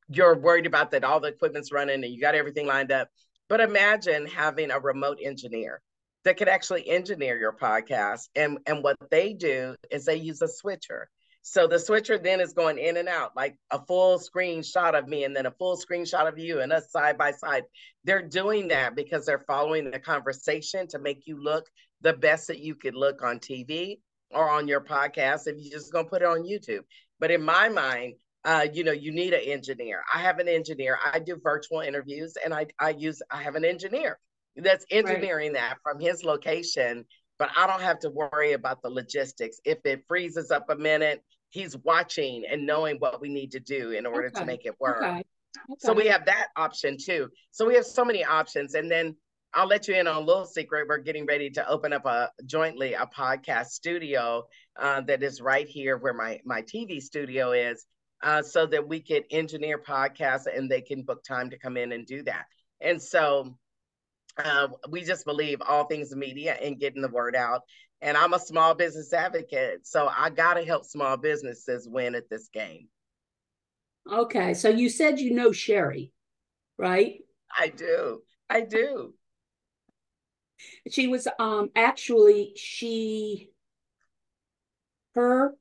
you're 0.08 0.38
worried 0.38 0.68
about 0.68 0.92
that 0.92 1.04
all 1.04 1.20
the 1.20 1.30
equipment's 1.30 1.72
running 1.72 2.04
and 2.04 2.14
you 2.14 2.22
got 2.22 2.36
everything 2.36 2.68
lined 2.68 2.92
up. 2.92 3.10
But 3.50 3.62
imagine 3.62 4.28
having 4.28 4.70
a 4.70 4.80
remote 4.80 5.18
engineer 5.22 5.82
that 6.24 6.38
could 6.38 6.50
actually 6.50 6.88
engineer 6.88 7.40
your 7.40 7.52
podcast. 7.52 8.30
And, 8.36 8.60
and 8.68 8.84
what 8.84 8.98
they 9.10 9.34
do 9.34 9.76
is 9.90 10.06
they 10.06 10.18
use 10.18 10.42
a 10.44 10.48
switcher. 10.48 11.10
So 11.50 11.66
the 11.66 11.80
switcher 11.80 12.18
then 12.18 12.42
is 12.42 12.52
going 12.52 12.78
in 12.78 12.98
and 12.98 13.08
out, 13.08 13.34
like 13.34 13.56
a 13.72 13.80
full 13.86 14.20
screen 14.20 14.62
shot 14.62 14.96
of 14.96 15.08
me 15.08 15.24
and 15.24 15.34
then 15.34 15.46
a 15.46 15.52
full 15.52 15.78
screenshot 15.78 16.28
of 16.28 16.38
you 16.38 16.60
and 16.60 16.74
us 16.74 16.92
side 16.92 17.18
by 17.18 17.32
side. 17.32 17.64
They're 18.04 18.28
doing 18.28 18.68
that 18.68 18.98
because 18.98 19.26
they're 19.26 19.46
following 19.48 19.90
the 19.90 19.98
conversation 19.98 20.88
to 20.90 21.00
make 21.00 21.26
you 21.26 21.42
look 21.42 21.66
the 22.02 22.12
best 22.12 22.48
that 22.48 22.60
you 22.60 22.76
could 22.76 22.96
look 22.96 23.24
on 23.24 23.40
TV 23.40 24.00
or 24.32 24.50
on 24.50 24.68
your 24.68 24.82
podcast 24.82 25.48
if 25.48 25.56
you're 25.58 25.72
just 25.72 25.94
going 25.94 26.04
to 26.04 26.10
put 26.10 26.22
it 26.22 26.28
on 26.28 26.44
YouTube. 26.44 26.82
But 27.18 27.32
in 27.32 27.44
my 27.44 27.70
mind, 27.70 28.16
uh, 28.44 28.68
you 28.74 28.84
know, 28.84 28.92
you 28.92 29.14
need 29.14 29.34
an 29.34 29.46
engineer. 29.46 30.04
I 30.14 30.20
have 30.20 30.40
an 30.40 30.50
engineer. 30.50 31.00
I 31.14 31.20
do 31.20 31.40
virtual 31.42 31.80
interviews 31.80 32.34
and 32.44 32.54
I, 32.54 32.66
I 32.78 32.90
use, 32.90 33.22
I 33.32 33.42
have 33.42 33.56
an 33.56 33.64
engineer 33.64 34.20
that's 34.58 34.86
engineering 34.92 35.54
right. 35.54 35.62
that 35.62 35.78
from 35.82 36.02
his 36.02 36.26
location, 36.26 37.06
but 37.40 37.50
I 37.56 37.68
don't 37.68 37.82
have 37.82 38.00
to 38.00 38.10
worry 38.10 38.52
about 38.52 38.82
the 38.82 38.90
logistics. 38.90 39.62
If 39.64 39.78
it 39.86 40.04
freezes 40.10 40.52
up 40.52 40.70
a 40.70 40.76
minute, 40.76 41.24
he's 41.50 41.78
watching 41.78 42.44
and 42.50 42.66
knowing 42.66 42.98
what 42.98 43.22
we 43.22 43.30
need 43.30 43.52
to 43.52 43.60
do 43.60 43.92
in 43.92 44.06
order 44.06 44.28
okay. 44.28 44.40
to 44.40 44.46
make 44.46 44.66
it 44.66 44.76
work. 44.80 45.04
Okay. 45.04 45.24
Okay. 45.72 45.78
So 45.80 45.94
we 45.94 46.08
have 46.08 46.26
that 46.26 46.48
option 46.56 46.98
too. 46.98 47.30
So 47.52 47.66
we 47.66 47.76
have 47.76 47.86
so 47.86 48.06
many 48.06 48.24
options. 48.24 48.74
And 48.74 48.92
then 48.92 49.16
I'll 49.54 49.68
let 49.68 49.88
you 49.88 49.96
in 49.96 50.08
on 50.08 50.18
a 50.18 50.26
little 50.26 50.46
secret. 50.46 50.88
We're 50.88 51.00
getting 51.00 51.26
ready 51.26 51.50
to 51.52 51.68
open 51.68 51.94
up 51.94 52.06
a 52.06 52.30
jointly 52.46 52.94
a 52.94 53.08
podcast 53.08 53.68
studio 53.68 54.44
uh, 54.80 55.02
that 55.02 55.24
is 55.24 55.42
right 55.42 55.68
here 55.68 55.98
where 55.98 56.14
my 56.14 56.40
my 56.46 56.62
TV 56.62 57.02
studio 57.02 57.54
is, 57.54 57.86
uh, 58.24 58.42
so 58.42 58.66
that 58.68 58.88
we 58.88 59.00
could 59.00 59.24
engineer 59.32 59.80
podcasts 59.80 60.46
and 60.54 60.70
they 60.70 60.82
can 60.82 61.04
book 61.04 61.24
time 61.24 61.50
to 61.50 61.58
come 61.58 61.78
in 61.78 61.92
and 61.92 62.06
do 62.06 62.24
that. 62.24 62.46
And 62.82 63.02
so 63.02 63.58
uh, 64.38 64.68
we 64.90 65.04
just 65.04 65.26
believe 65.26 65.62
all 65.68 65.86
things 65.86 66.16
media 66.16 66.58
and 66.62 66.80
getting 66.80 67.02
the 67.02 67.10
word 67.10 67.36
out. 67.36 67.62
And 68.02 68.16
I'm 68.16 68.34
a 68.34 68.40
small 68.40 68.76
business 68.76 69.12
advocate, 69.12 69.88
so 69.88 70.10
I 70.16 70.30
got 70.30 70.54
to 70.54 70.64
help 70.64 70.86
small 70.86 71.18
businesses 71.18 71.88
win 71.90 72.14
at 72.14 72.30
this 72.30 72.48
game. 72.50 72.88
Okay, 74.12 74.54
so 74.54 74.70
you 74.70 74.90
said 74.90 75.20
you 75.20 75.34
know 75.34 75.52
Sherry, 75.52 76.14
right? 76.78 77.16
I 77.58 77.70
do. 77.70 78.22
I 78.50 78.62
do. 78.62 79.14
She 80.90 81.08
was 81.08 81.28
um 81.40 81.70
actually 81.76 82.54
she 82.56 83.50
her 85.16 85.56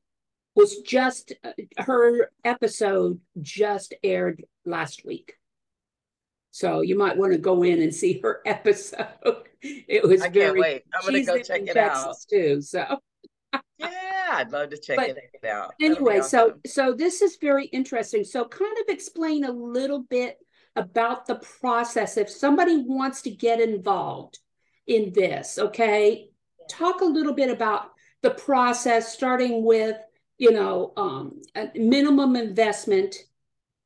was 0.55 0.79
just 0.81 1.33
uh, 1.45 1.53
her 1.79 2.31
episode 2.45 3.21
just 3.41 3.95
aired 4.03 4.45
last 4.65 5.05
week. 5.05 5.35
So 6.51 6.81
you 6.81 6.97
might 6.97 7.17
want 7.17 7.33
to 7.33 7.39
go 7.39 7.63
in 7.63 7.83
and 7.83 7.95
see 7.95 8.21
her 8.23 8.41
episode. 8.47 9.46
It 9.89 10.03
was 10.07 10.23
I 10.23 10.29
very, 10.29 10.47
can't 10.47 10.59
wait. 10.59 10.83
I'm 10.95 11.05
gonna 11.05 11.25
go 11.25 11.43
check 11.43 11.63
it 11.63 11.75
Texas 11.75 12.05
out 12.05 12.17
too. 12.29 12.61
So 12.61 13.01
yeah, 13.79 14.29
I'd 14.33 14.53
love 14.53 14.71
to 14.71 14.79
check 14.79 14.97
but 14.97 15.11
it 15.11 15.49
out. 15.49 15.75
Anyway, 15.81 16.19
awesome. 16.19 16.61
so 16.65 16.71
so 16.89 16.93
this 16.93 17.23
is 17.23 17.39
very 17.41 17.67
interesting. 17.67 18.25
So 18.25 18.45
kind 18.45 18.77
of 18.79 18.95
explain 18.95 19.45
a 19.45 19.53
little 19.53 20.03
bit 20.03 20.39
about 20.77 21.27
the 21.27 21.37
process 21.37 22.17
if 22.17 22.29
somebody 22.29 22.85
wants 22.87 23.23
to 23.23 23.31
get 23.31 23.61
involved 23.61 24.39
in 24.87 25.13
this, 25.15 25.59
okay? 25.59 26.29
Talk 26.71 27.01
a 27.01 27.05
little 27.05 27.33
bit 27.33 27.51
about 27.51 27.93
the 28.23 28.31
process, 28.31 29.13
starting 29.13 29.65
with, 29.65 29.97
you 30.39 30.53
know, 30.53 30.93
um, 30.97 31.41
a 31.55 31.71
minimum 31.75 32.37
investment, 32.37 33.17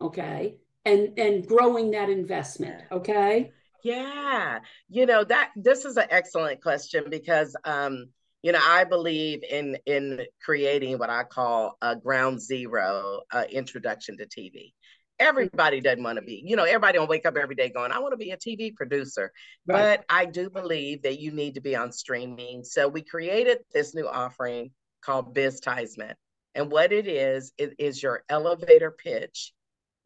okay, 0.00 0.56
and 0.85 1.18
and 1.18 1.46
growing 1.46 1.92
that 1.92 2.11
investment, 2.11 2.83
okay? 2.90 3.52
Yeah, 3.82 4.60
you 4.88 5.06
know 5.06 5.24
that 5.24 5.50
this 5.56 5.84
is 5.84 5.96
an 5.96 6.06
excellent 6.10 6.62
question 6.62 7.04
because 7.08 7.56
um, 7.64 8.06
you 8.42 8.52
know 8.52 8.60
I 8.62 8.84
believe 8.84 9.42
in 9.48 9.78
in 9.86 10.22
creating 10.44 10.98
what 10.98 11.10
I 11.10 11.24
call 11.24 11.76
a 11.80 11.96
ground 11.96 12.40
zero 12.40 13.20
uh, 13.32 13.44
introduction 13.50 14.18
to 14.18 14.26
TV. 14.26 14.72
Everybody 15.18 15.82
doesn't 15.82 16.02
want 16.02 16.16
to 16.16 16.22
be, 16.22 16.42
you 16.46 16.56
know, 16.56 16.64
everybody 16.64 16.96
don't 16.96 17.10
wake 17.10 17.26
up 17.26 17.36
every 17.36 17.54
day 17.54 17.68
going, 17.68 17.92
I 17.92 17.98
want 17.98 18.12
to 18.12 18.16
be 18.16 18.30
a 18.30 18.38
TV 18.38 18.74
producer. 18.74 19.30
Right. 19.66 19.98
But 19.98 20.04
I 20.08 20.24
do 20.24 20.48
believe 20.48 21.02
that 21.02 21.20
you 21.20 21.30
need 21.30 21.56
to 21.56 21.60
be 21.60 21.76
on 21.76 21.92
streaming. 21.92 22.64
So 22.64 22.88
we 22.88 23.02
created 23.02 23.58
this 23.70 23.94
new 23.94 24.08
offering 24.08 24.70
called 25.02 25.34
Biztisement. 25.34 26.14
And 26.54 26.70
what 26.70 26.92
it 26.92 27.06
is, 27.06 27.52
it 27.58 27.74
is 27.78 28.02
your 28.02 28.24
elevator 28.30 28.90
pitch 28.90 29.52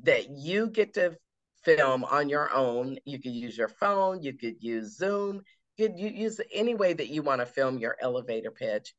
that 0.03 0.31
you 0.31 0.69
get 0.69 0.95
to 0.95 1.17
film 1.65 2.05
on 2.05 2.29
your 2.29 2.53
own. 2.53 2.99
You 3.05 3.21
could 3.21 3.33
use 3.33 3.57
your 3.57 3.69
phone, 3.69 4.23
you 4.23 4.35
could 4.35 4.57
use 4.61 4.97
Zoom, 4.97 5.43
you 5.77 5.89
could 5.89 5.99
use 5.99 6.41
any 6.53 6.75
way 6.75 6.93
that 6.93 7.09
you 7.09 7.23
want 7.23 7.41
to 7.41 7.47
film 7.47 7.79
your 7.79 7.97
elevator 8.01 8.51
pitch. 8.51 8.95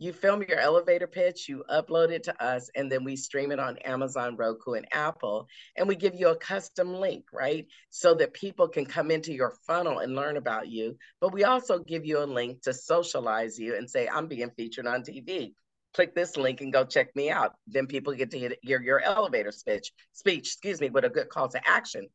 You 0.00 0.12
film 0.12 0.42
your 0.48 0.58
elevator 0.58 1.06
pitch, 1.06 1.48
you 1.48 1.64
upload 1.70 2.10
it 2.10 2.24
to 2.24 2.44
us, 2.44 2.68
and 2.74 2.90
then 2.90 3.04
we 3.04 3.14
stream 3.14 3.52
it 3.52 3.60
on 3.60 3.78
Amazon, 3.78 4.36
Roku, 4.36 4.72
and 4.72 4.86
Apple. 4.92 5.46
And 5.76 5.86
we 5.86 5.94
give 5.94 6.16
you 6.16 6.28
a 6.28 6.36
custom 6.36 6.94
link, 6.94 7.26
right? 7.32 7.66
So 7.90 8.14
that 8.14 8.34
people 8.34 8.66
can 8.68 8.86
come 8.86 9.12
into 9.12 9.32
your 9.32 9.54
funnel 9.66 10.00
and 10.00 10.16
learn 10.16 10.36
about 10.36 10.66
you. 10.68 10.98
But 11.20 11.32
we 11.32 11.44
also 11.44 11.78
give 11.78 12.04
you 12.04 12.18
a 12.18 12.26
link 12.26 12.62
to 12.62 12.74
socialize 12.74 13.56
you 13.56 13.76
and 13.76 13.88
say, 13.88 14.08
I'm 14.08 14.26
being 14.26 14.50
featured 14.50 14.88
on 14.88 15.02
TV 15.02 15.54
click 15.94 16.14
this 16.14 16.36
link 16.36 16.60
and 16.60 16.72
go 16.72 16.84
check 16.84 17.14
me 17.16 17.30
out. 17.30 17.54
Then 17.66 17.86
people 17.86 18.12
get 18.12 18.30
to 18.32 18.56
hear 18.62 18.82
your 18.82 19.00
elevator 19.00 19.52
speech, 19.52 19.92
speech, 20.12 20.48
excuse 20.48 20.80
me, 20.80 20.90
with 20.90 21.04
a 21.04 21.08
good 21.08 21.28
call 21.28 21.48
to 21.48 21.60
action. 21.68 22.08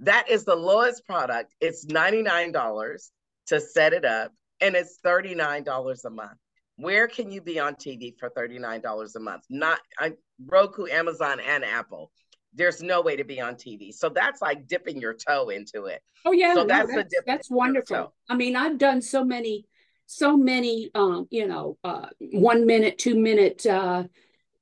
That 0.00 0.30
is 0.30 0.44
the 0.44 0.54
lowest 0.54 1.04
product. 1.06 1.54
It's 1.60 1.86
$99 1.86 3.10
to 3.48 3.60
set 3.60 3.92
it 3.92 4.04
up 4.04 4.32
and 4.60 4.74
it's 4.74 4.98
$39 5.04 6.04
a 6.04 6.10
month. 6.10 6.38
Where 6.76 7.06
can 7.06 7.30
you 7.30 7.40
be 7.40 7.58
on 7.58 7.74
TV 7.74 8.14
for 8.18 8.30
$39 8.30 9.14
a 9.14 9.20
month? 9.20 9.44
Not 9.50 9.80
I, 9.98 10.12
Roku, 10.46 10.86
Amazon, 10.86 11.40
and 11.40 11.64
Apple. 11.64 12.10
There's 12.54 12.82
no 12.82 13.00
way 13.00 13.16
to 13.16 13.24
be 13.24 13.40
on 13.40 13.54
TV. 13.54 13.92
So 13.92 14.08
that's 14.08 14.42
like 14.42 14.66
dipping 14.66 15.00
your 15.00 15.14
toe 15.14 15.48
into 15.50 15.86
it. 15.86 16.02
Oh 16.24 16.32
yeah, 16.32 16.54
so 16.54 16.62
no, 16.62 16.66
that's 16.66 16.94
that's, 16.94 17.14
that's 17.26 17.50
wonderful. 17.50 18.14
I 18.28 18.34
mean, 18.34 18.56
I've 18.56 18.78
done 18.78 19.00
so 19.00 19.24
many 19.24 19.66
so 20.12 20.36
many 20.36 20.90
um, 20.94 21.26
you 21.30 21.46
know 21.46 21.78
uh, 21.84 22.06
one 22.32 22.66
minute 22.66 22.98
two 22.98 23.18
minute 23.18 23.64
uh, 23.66 24.04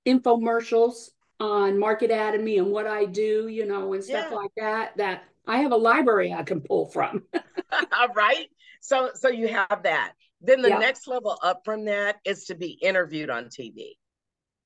infomercials 0.06 1.10
on 1.38 1.78
Market 1.78 2.10
Atomy 2.10 2.58
and 2.58 2.70
what 2.70 2.86
i 2.86 3.04
do 3.04 3.48
you 3.48 3.66
know 3.66 3.92
and 3.94 4.04
stuff 4.04 4.26
yeah. 4.30 4.36
like 4.36 4.50
that 4.56 4.96
that 4.98 5.24
i 5.46 5.58
have 5.58 5.72
a 5.72 5.76
library 5.76 6.32
i 6.32 6.42
can 6.42 6.60
pull 6.60 6.86
from. 6.86 7.24
All 7.98 8.08
right. 8.14 8.48
So 8.80 9.10
so 9.14 9.28
you 9.28 9.48
have 9.48 9.82
that. 9.84 10.12
Then 10.40 10.62
the 10.62 10.70
yeah. 10.70 10.78
next 10.78 11.06
level 11.06 11.38
up 11.42 11.62
from 11.64 11.84
that 11.84 12.16
is 12.24 12.46
to 12.46 12.54
be 12.54 12.70
interviewed 12.70 13.30
on 13.30 13.46
tv 13.46 13.92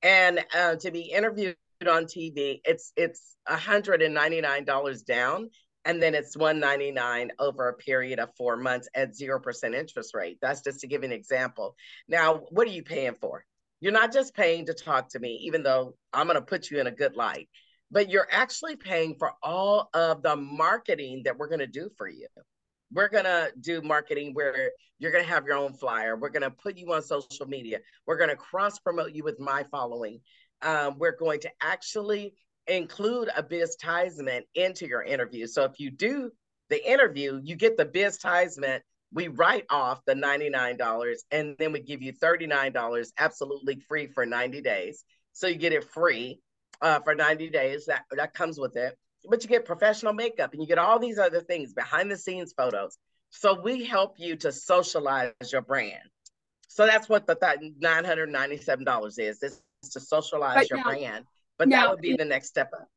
and 0.01 0.43
uh, 0.55 0.75
to 0.75 0.91
be 0.91 1.01
interviewed 1.01 1.57
on 1.85 2.05
tv 2.05 2.61
it's 2.63 2.93
it's 2.95 3.35
$199 3.49 5.05
down 5.05 5.49
and 5.85 6.01
then 6.01 6.15
it's 6.15 6.35
199 6.35 7.31
over 7.39 7.69
a 7.69 7.73
period 7.73 8.19
of 8.19 8.35
four 8.35 8.57
months 8.57 8.89
at 8.95 9.13
0% 9.13 9.75
interest 9.75 10.13
rate. 10.13 10.37
That's 10.41 10.61
just 10.61 10.81
to 10.81 10.87
give 10.87 11.03
an 11.03 11.11
example. 11.11 11.75
Now 12.07 12.41
what 12.49 12.67
are 12.67 12.71
you 12.71 12.83
paying 12.83 13.15
for? 13.15 13.45
You're 13.79 13.91
not 13.91 14.11
just 14.11 14.33
paying 14.33 14.65
to 14.65 14.73
talk 14.73 15.09
to 15.09 15.19
me 15.19 15.41
even 15.43 15.61
though 15.61 15.95
i'm 16.11 16.27
going 16.27 16.39
to 16.39 16.41
put 16.41 16.71
you 16.71 16.79
in 16.79 16.87
a 16.87 16.91
good 16.91 17.15
light 17.15 17.49
but 17.91 18.09
you're 18.09 18.27
actually 18.31 18.75
paying 18.75 19.15
for 19.15 19.33
all 19.43 19.89
of 19.93 20.21
the 20.21 20.35
marketing 20.35 21.21
that 21.23 21.37
we're 21.37 21.47
going 21.47 21.59
to 21.59 21.67
do 21.67 21.89
for 21.97 22.07
you. 22.07 22.27
We're 22.91 23.09
going 23.09 23.25
to 23.25 23.51
do 23.59 23.81
marketing 23.81 24.33
where 24.33 24.71
you're 24.99 25.11
going 25.11 25.23
to 25.23 25.29
have 25.29 25.45
your 25.45 25.57
own 25.57 25.73
flyer. 25.73 26.15
We're 26.15 26.29
going 26.29 26.43
to 26.43 26.51
put 26.51 26.77
you 26.77 26.91
on 26.93 27.01
social 27.01 27.45
media. 27.47 27.79
We're 28.05 28.17
going 28.17 28.29
to 28.29 28.35
cross 28.35 28.79
promote 28.79 29.13
you 29.13 29.23
with 29.23 29.39
my 29.39 29.63
following. 29.71 30.21
Um, 30.61 30.97
we're 30.97 31.15
going 31.15 31.41
to 31.41 31.51
actually 31.61 32.33
include 32.67 33.29
a 33.35 33.43
Biztisement 33.43 34.41
into 34.55 34.87
your 34.87 35.03
interview. 35.03 35.47
So 35.47 35.63
if 35.63 35.79
you 35.79 35.91
do 35.91 36.31
the 36.69 36.89
interview, 36.89 37.39
you 37.43 37.55
get 37.55 37.77
the 37.77 37.85
Biztisement. 37.85 38.81
We 39.13 39.27
write 39.27 39.65
off 39.69 40.01
the 40.05 40.13
$99 40.13 41.15
and 41.31 41.55
then 41.57 41.71
we 41.71 41.79
give 41.79 42.01
you 42.01 42.13
$39 42.13 43.11
absolutely 43.17 43.79
free 43.87 44.07
for 44.07 44.25
90 44.25 44.61
days. 44.61 45.05
So 45.33 45.47
you 45.47 45.55
get 45.55 45.73
it 45.73 45.85
free 45.91 46.39
uh, 46.81 46.99
for 47.01 47.15
90 47.15 47.49
days. 47.49 47.85
That, 47.85 48.03
that 48.11 48.33
comes 48.33 48.59
with 48.59 48.75
it. 48.75 48.97
But 49.27 49.43
you 49.43 49.49
get 49.49 49.65
professional 49.65 50.13
makeup 50.13 50.53
and 50.53 50.61
you 50.61 50.67
get 50.67 50.77
all 50.77 50.99
these 50.99 51.17
other 51.17 51.41
things, 51.41 51.73
behind 51.73 52.11
the 52.11 52.17
scenes 52.17 52.53
photos. 52.55 52.97
So 53.29 53.59
we 53.59 53.85
help 53.85 54.15
you 54.17 54.35
to 54.37 54.51
socialize 54.51 55.33
your 55.51 55.61
brand. 55.61 56.03
So 56.67 56.85
that's 56.85 57.07
what 57.07 57.25
the 57.27 57.35
th- 57.35 57.73
$997 57.81 59.19
is. 59.19 59.39
This 59.39 59.61
is 59.83 59.89
to 59.91 59.99
socialize 59.99 60.55
but 60.55 60.69
your 60.69 60.79
now, 60.79 60.83
brand. 60.83 61.25
But 61.57 61.69
now, 61.69 61.81
that 61.81 61.91
would 61.91 62.01
be 62.01 62.15
the 62.15 62.25
next 62.25 62.47
step 62.47 62.71
up. 62.73 62.89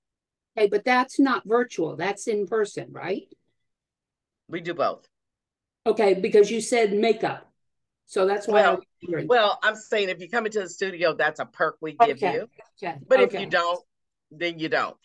Okay, 0.57 0.69
but 0.69 0.85
that's 0.85 1.21
not 1.21 1.43
virtual. 1.47 1.97
That's 1.97 2.27
in 2.27 2.47
person, 2.47 2.89
right? 2.91 3.29
We 4.49 4.61
do 4.61 4.75
both. 4.75 5.07
Okay, 5.87 6.15
because 6.15 6.51
you 6.51 6.61
said 6.61 6.93
makeup. 6.93 7.51
So 8.07 8.27
that's 8.27 8.49
why 8.49 8.63
well, 8.63 8.81
I'm 9.07 9.27
well, 9.27 9.59
I'm 9.63 9.77
saying 9.77 10.09
if 10.09 10.21
you 10.21 10.29
come 10.29 10.47
into 10.47 10.61
the 10.61 10.69
studio, 10.69 11.15
that's 11.15 11.41
a 11.41 11.45
perk 11.45 11.77
we 11.81 11.93
give 11.93 12.17
okay. 12.17 12.35
you. 12.35 12.49
Okay. 12.83 12.99
But 13.07 13.21
okay. 13.21 13.37
if 13.37 13.41
you 13.43 13.47
don't, 13.49 13.85
then 14.31 14.59
you 14.59 14.69
don't. 14.69 14.97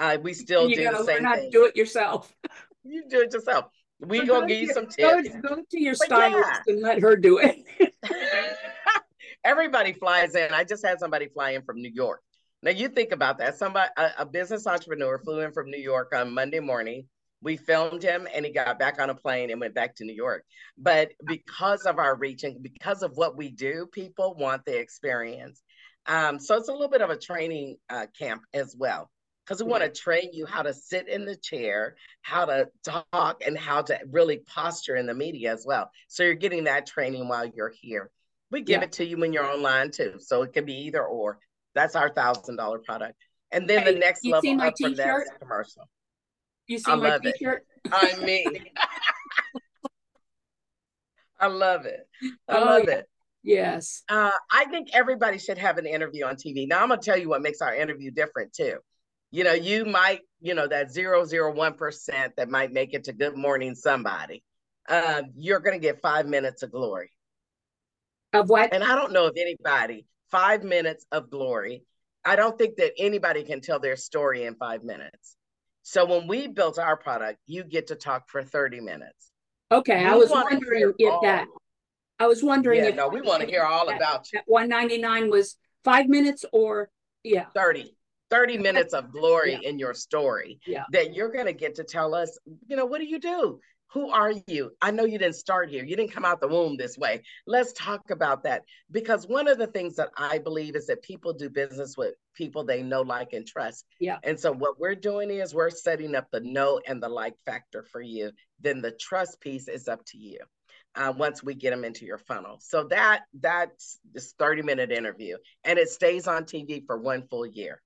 Uh, 0.00 0.16
we 0.22 0.32
still 0.32 0.68
you 0.68 0.76
do 0.76 0.90
the 0.90 1.04
same 1.04 1.24
thing. 1.24 1.50
Do 1.50 1.66
it 1.66 1.76
yourself. 1.76 2.34
you 2.84 3.04
do 3.08 3.20
it 3.20 3.32
yourself. 3.32 3.66
We 4.00 4.20
so 4.20 4.26
gonna 4.26 4.46
give 4.46 4.60
you 4.60 4.72
some 4.72 4.86
tips. 4.86 5.28
Go, 5.28 5.56
go 5.56 5.62
to 5.70 5.80
your 5.80 5.94
but 5.98 6.06
stylist 6.06 6.48
yeah. 6.66 6.72
and 6.72 6.82
let 6.82 7.00
her 7.00 7.16
do 7.16 7.38
it. 7.38 7.64
Everybody 9.44 9.92
flies 9.92 10.34
in. 10.34 10.52
I 10.52 10.64
just 10.64 10.84
had 10.84 10.98
somebody 10.98 11.28
fly 11.28 11.52
in 11.52 11.62
from 11.62 11.80
New 11.80 11.92
York. 11.92 12.20
Now 12.62 12.70
you 12.70 12.88
think 12.88 13.12
about 13.12 13.38
that. 13.38 13.58
Somebody, 13.58 13.90
a, 13.96 14.10
a, 14.18 14.26
business 14.26 14.66
entrepreneur, 14.66 15.18
flew 15.18 15.40
in 15.40 15.52
from 15.52 15.70
New 15.70 15.80
York 15.80 16.14
on 16.14 16.32
Monday 16.32 16.60
morning. 16.60 17.06
We 17.42 17.56
filmed 17.56 18.02
him, 18.02 18.26
and 18.34 18.46
he 18.46 18.52
got 18.52 18.78
back 18.78 19.00
on 19.00 19.10
a 19.10 19.14
plane 19.14 19.50
and 19.50 19.60
went 19.60 19.74
back 19.74 19.94
to 19.96 20.04
New 20.04 20.14
York. 20.14 20.44
But 20.78 21.12
because 21.26 21.82
of 21.82 21.98
our 21.98 22.16
reach 22.16 22.44
and 22.44 22.62
because 22.62 23.02
of 23.02 23.12
what 23.16 23.36
we 23.36 23.50
do, 23.50 23.86
people 23.92 24.34
want 24.34 24.64
the 24.64 24.78
experience. 24.78 25.62
Um, 26.06 26.38
so 26.38 26.56
it's 26.56 26.68
a 26.68 26.72
little 26.72 26.88
bit 26.88 27.02
of 27.02 27.10
a 27.10 27.18
training 27.18 27.76
uh, 27.90 28.06
camp 28.18 28.42
as 28.54 28.74
well, 28.76 29.10
because 29.44 29.62
we 29.62 29.68
want 29.68 29.82
to 29.82 29.90
train 29.90 30.30
you 30.32 30.46
how 30.46 30.62
to 30.62 30.72
sit 30.72 31.08
in 31.08 31.26
the 31.26 31.36
chair, 31.36 31.96
how 32.22 32.46
to 32.46 32.68
talk, 32.84 33.42
and 33.46 33.58
how 33.58 33.82
to 33.82 33.98
really 34.10 34.38
posture 34.38 34.96
in 34.96 35.06
the 35.06 35.14
media 35.14 35.52
as 35.52 35.64
well. 35.66 35.90
So 36.08 36.22
you're 36.22 36.34
getting 36.34 36.64
that 36.64 36.86
training 36.86 37.28
while 37.28 37.46
you're 37.46 37.72
here. 37.80 38.10
We 38.50 38.62
give 38.62 38.80
yeah. 38.80 38.84
it 38.84 38.92
to 38.92 39.04
you 39.04 39.18
when 39.18 39.32
you're 39.32 39.44
online 39.44 39.90
too, 39.90 40.14
so 40.20 40.42
it 40.42 40.52
can 40.52 40.64
be 40.64 40.86
either 40.86 41.04
or. 41.04 41.38
That's 41.76 41.94
our 41.94 42.08
thousand 42.08 42.56
dollar 42.56 42.78
product. 42.78 43.14
And 43.52 43.68
then 43.68 43.80
hey, 43.80 43.92
the 43.92 43.98
next 43.98 44.24
level 44.24 44.60
up 44.62 44.74
from 44.80 44.94
that 44.94 45.20
is 45.20 45.30
commercial. 45.38 45.88
You 46.66 46.78
see 46.78 46.90
I 46.90 46.94
my 46.96 47.18
t-shirt? 47.18 47.64
It. 47.84 47.92
I 47.92 48.18
mean, 48.24 48.46
I 51.38 51.46
love 51.48 51.84
it. 51.84 52.08
I 52.48 52.56
oh, 52.56 52.64
love 52.64 52.84
yeah. 52.88 52.94
it. 52.94 53.08
Yes. 53.42 54.02
Uh, 54.08 54.32
I 54.50 54.64
think 54.64 54.88
everybody 54.94 55.38
should 55.38 55.58
have 55.58 55.76
an 55.76 55.86
interview 55.86 56.24
on 56.24 56.36
TV. 56.36 56.66
Now 56.66 56.82
I'm 56.82 56.88
gonna 56.88 57.00
tell 57.00 57.18
you 57.18 57.28
what 57.28 57.42
makes 57.42 57.60
our 57.60 57.74
interview 57.74 58.10
different 58.10 58.54
too. 58.54 58.78
You 59.30 59.44
know, 59.44 59.52
you 59.52 59.84
might, 59.84 60.20
you 60.40 60.54
know, 60.54 60.66
that 60.66 60.90
zero 60.90 61.24
zero 61.26 61.52
one 61.52 61.74
percent 61.74 62.32
that 62.38 62.48
might 62.48 62.72
make 62.72 62.94
it 62.94 63.04
to 63.04 63.12
Good 63.12 63.36
Morning 63.36 63.74
Somebody. 63.74 64.42
Uh, 64.88 65.24
you're 65.36 65.60
gonna 65.60 65.78
get 65.78 66.00
five 66.00 66.26
minutes 66.26 66.62
of 66.62 66.72
glory. 66.72 67.10
Of 68.32 68.48
what? 68.48 68.72
And 68.72 68.82
I 68.82 68.96
don't 68.96 69.12
know 69.12 69.26
if 69.26 69.34
anybody 69.36 70.06
five 70.30 70.62
minutes 70.62 71.06
of 71.12 71.30
glory. 71.30 71.82
I 72.24 72.36
don't 72.36 72.58
think 72.58 72.76
that 72.76 72.92
anybody 72.98 73.44
can 73.44 73.60
tell 73.60 73.78
their 73.78 73.96
story 73.96 74.44
in 74.44 74.56
five 74.56 74.82
minutes. 74.82 75.36
So 75.82 76.04
when 76.04 76.26
we 76.26 76.48
built 76.48 76.78
our 76.78 76.96
product, 76.96 77.38
you 77.46 77.62
get 77.62 77.88
to 77.88 77.94
talk 77.94 78.28
for 78.28 78.42
30 78.42 78.80
minutes. 78.80 79.30
Okay. 79.70 80.00
We 80.00 80.04
I 80.04 80.14
was 80.16 80.30
wondering 80.30 80.92
if 80.98 81.12
all, 81.12 81.20
that, 81.22 81.46
I 82.18 82.26
was 82.26 82.42
wondering 82.42 82.80
yeah, 82.80 82.88
if 82.88 82.96
no, 82.96 83.08
we 83.08 83.20
want 83.20 83.42
to 83.42 83.46
hear 83.46 83.62
all 83.62 83.86
that, 83.86 83.96
about 83.96 84.26
you. 84.32 84.40
199 84.46 85.30
was 85.30 85.56
five 85.84 86.08
minutes 86.08 86.44
or 86.52 86.90
yeah. 87.22 87.46
30. 87.54 87.92
30 88.30 88.58
minutes 88.58 88.92
of 88.92 89.12
glory 89.12 89.52
yeah. 89.52 89.68
in 89.68 89.78
your 89.78 89.94
story 89.94 90.58
yeah. 90.66 90.82
that 90.90 91.14
you're 91.14 91.30
going 91.30 91.46
to 91.46 91.52
get 91.52 91.76
to 91.76 91.84
tell 91.84 92.14
us, 92.14 92.36
you 92.66 92.74
know, 92.74 92.86
what 92.86 92.98
do 92.98 93.06
you 93.06 93.20
do? 93.20 93.60
Who 93.92 94.10
are 94.10 94.32
you? 94.46 94.72
I 94.82 94.90
know 94.90 95.04
you 95.04 95.18
didn't 95.18 95.36
start 95.36 95.70
here. 95.70 95.84
You 95.84 95.96
didn't 95.96 96.12
come 96.12 96.24
out 96.24 96.40
the 96.40 96.48
womb 96.48 96.76
this 96.76 96.98
way. 96.98 97.22
Let's 97.46 97.72
talk 97.72 98.10
about 98.10 98.42
that. 98.42 98.62
Because 98.90 99.26
one 99.28 99.46
of 99.48 99.58
the 99.58 99.68
things 99.68 99.96
that 99.96 100.10
I 100.16 100.38
believe 100.38 100.74
is 100.74 100.86
that 100.86 101.02
people 101.02 101.32
do 101.32 101.48
business 101.48 101.96
with 101.96 102.14
people 102.34 102.64
they 102.64 102.82
know, 102.82 103.02
like, 103.02 103.32
and 103.32 103.46
trust. 103.46 103.84
Yeah. 104.00 104.18
And 104.24 104.38
so 104.38 104.52
what 104.52 104.80
we're 104.80 104.96
doing 104.96 105.30
is 105.30 105.54
we're 105.54 105.70
setting 105.70 106.14
up 106.14 106.28
the 106.30 106.40
know 106.40 106.80
and 106.86 107.02
the 107.02 107.08
like 107.08 107.34
factor 107.46 107.84
for 107.84 108.00
you. 108.00 108.32
Then 108.60 108.82
the 108.82 108.90
trust 108.90 109.40
piece 109.40 109.68
is 109.68 109.88
up 109.88 110.04
to 110.06 110.18
you. 110.18 110.40
Uh, 110.94 111.12
once 111.14 111.42
we 111.42 111.54
get 111.54 111.70
them 111.70 111.84
into 111.84 112.06
your 112.06 112.16
funnel. 112.16 112.56
So 112.58 112.84
that 112.84 113.24
that's 113.38 113.98
this 114.14 114.32
30 114.38 114.62
minute 114.62 114.90
interview 114.90 115.36
and 115.62 115.78
it 115.78 115.90
stays 115.90 116.26
on 116.26 116.44
TV 116.44 116.86
for 116.86 116.96
one 116.96 117.26
full 117.28 117.44
year. 117.44 117.82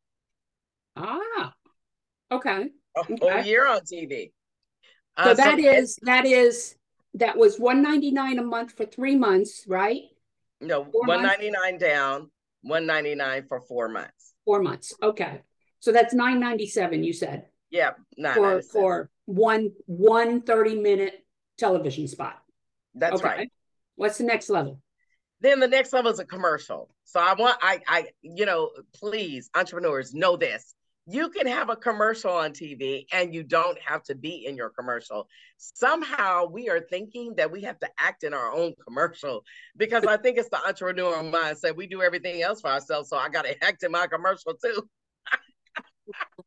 Ah, 0.94 1.52
okay. 2.30 2.68
A 2.96 3.04
full 3.04 3.18
okay. 3.20 3.48
year 3.48 3.66
on 3.66 3.80
TV. 3.80 4.30
So 5.24 5.30
uh, 5.30 5.34
that 5.34 5.58
so 5.58 5.66
is 5.66 5.98
that 6.02 6.26
is 6.26 6.76
that 7.14 7.36
was 7.36 7.58
199 7.58 8.38
a 8.38 8.42
month 8.42 8.72
for 8.76 8.86
three 8.86 9.16
months, 9.16 9.64
right? 9.66 10.02
No, 10.60 10.82
199 10.82 11.78
down, 11.78 12.30
199 12.62 13.46
for 13.48 13.60
four 13.60 13.88
months. 13.88 14.34
Four 14.44 14.62
months. 14.62 14.94
Okay. 15.02 15.42
So 15.80 15.92
that's 15.92 16.12
nine 16.14 16.40
ninety 16.40 16.66
seven. 16.66 17.02
You 17.02 17.12
said. 17.12 17.46
Yeah, 17.70 17.92
for 18.34 18.62
for 18.62 19.10
one 19.26 19.72
one 19.86 20.42
30 20.42 20.80
minute 20.80 21.24
television 21.56 22.08
spot. 22.08 22.42
That's 22.94 23.16
okay. 23.16 23.24
right. 23.24 23.52
What's 23.96 24.18
the 24.18 24.24
next 24.24 24.50
level? 24.50 24.80
Then 25.40 25.60
the 25.60 25.68
next 25.68 25.92
level 25.92 26.10
is 26.10 26.18
a 26.18 26.24
commercial. 26.24 26.90
So 27.04 27.20
I 27.20 27.34
want 27.34 27.56
I 27.62 27.80
I 27.86 28.06
you 28.22 28.44
know 28.44 28.70
please 28.94 29.50
entrepreneurs 29.54 30.12
know 30.12 30.36
this 30.36 30.74
you 31.12 31.28
can 31.28 31.46
have 31.46 31.70
a 31.70 31.76
commercial 31.76 32.30
on 32.30 32.52
TV 32.52 33.04
and 33.12 33.34
you 33.34 33.42
don't 33.42 33.78
have 33.80 34.02
to 34.04 34.14
be 34.14 34.46
in 34.46 34.56
your 34.56 34.70
commercial. 34.70 35.28
Somehow 35.56 36.46
we 36.46 36.68
are 36.68 36.80
thinking 36.80 37.34
that 37.36 37.50
we 37.50 37.62
have 37.62 37.80
to 37.80 37.88
act 37.98 38.22
in 38.22 38.32
our 38.32 38.52
own 38.52 38.74
commercial 38.86 39.44
because 39.76 40.04
I 40.04 40.16
think 40.16 40.38
it's 40.38 40.48
the 40.50 40.64
entrepreneur 40.64 41.16
mindset. 41.22 41.76
We 41.76 41.88
do 41.88 42.02
everything 42.02 42.42
else 42.42 42.60
for 42.60 42.70
ourselves, 42.70 43.08
so 43.08 43.16
I 43.16 43.28
got 43.28 43.44
to 43.44 43.64
act 43.64 43.82
in 43.82 43.90
my 43.90 44.06
commercial 44.06 44.54
too. 44.54 44.88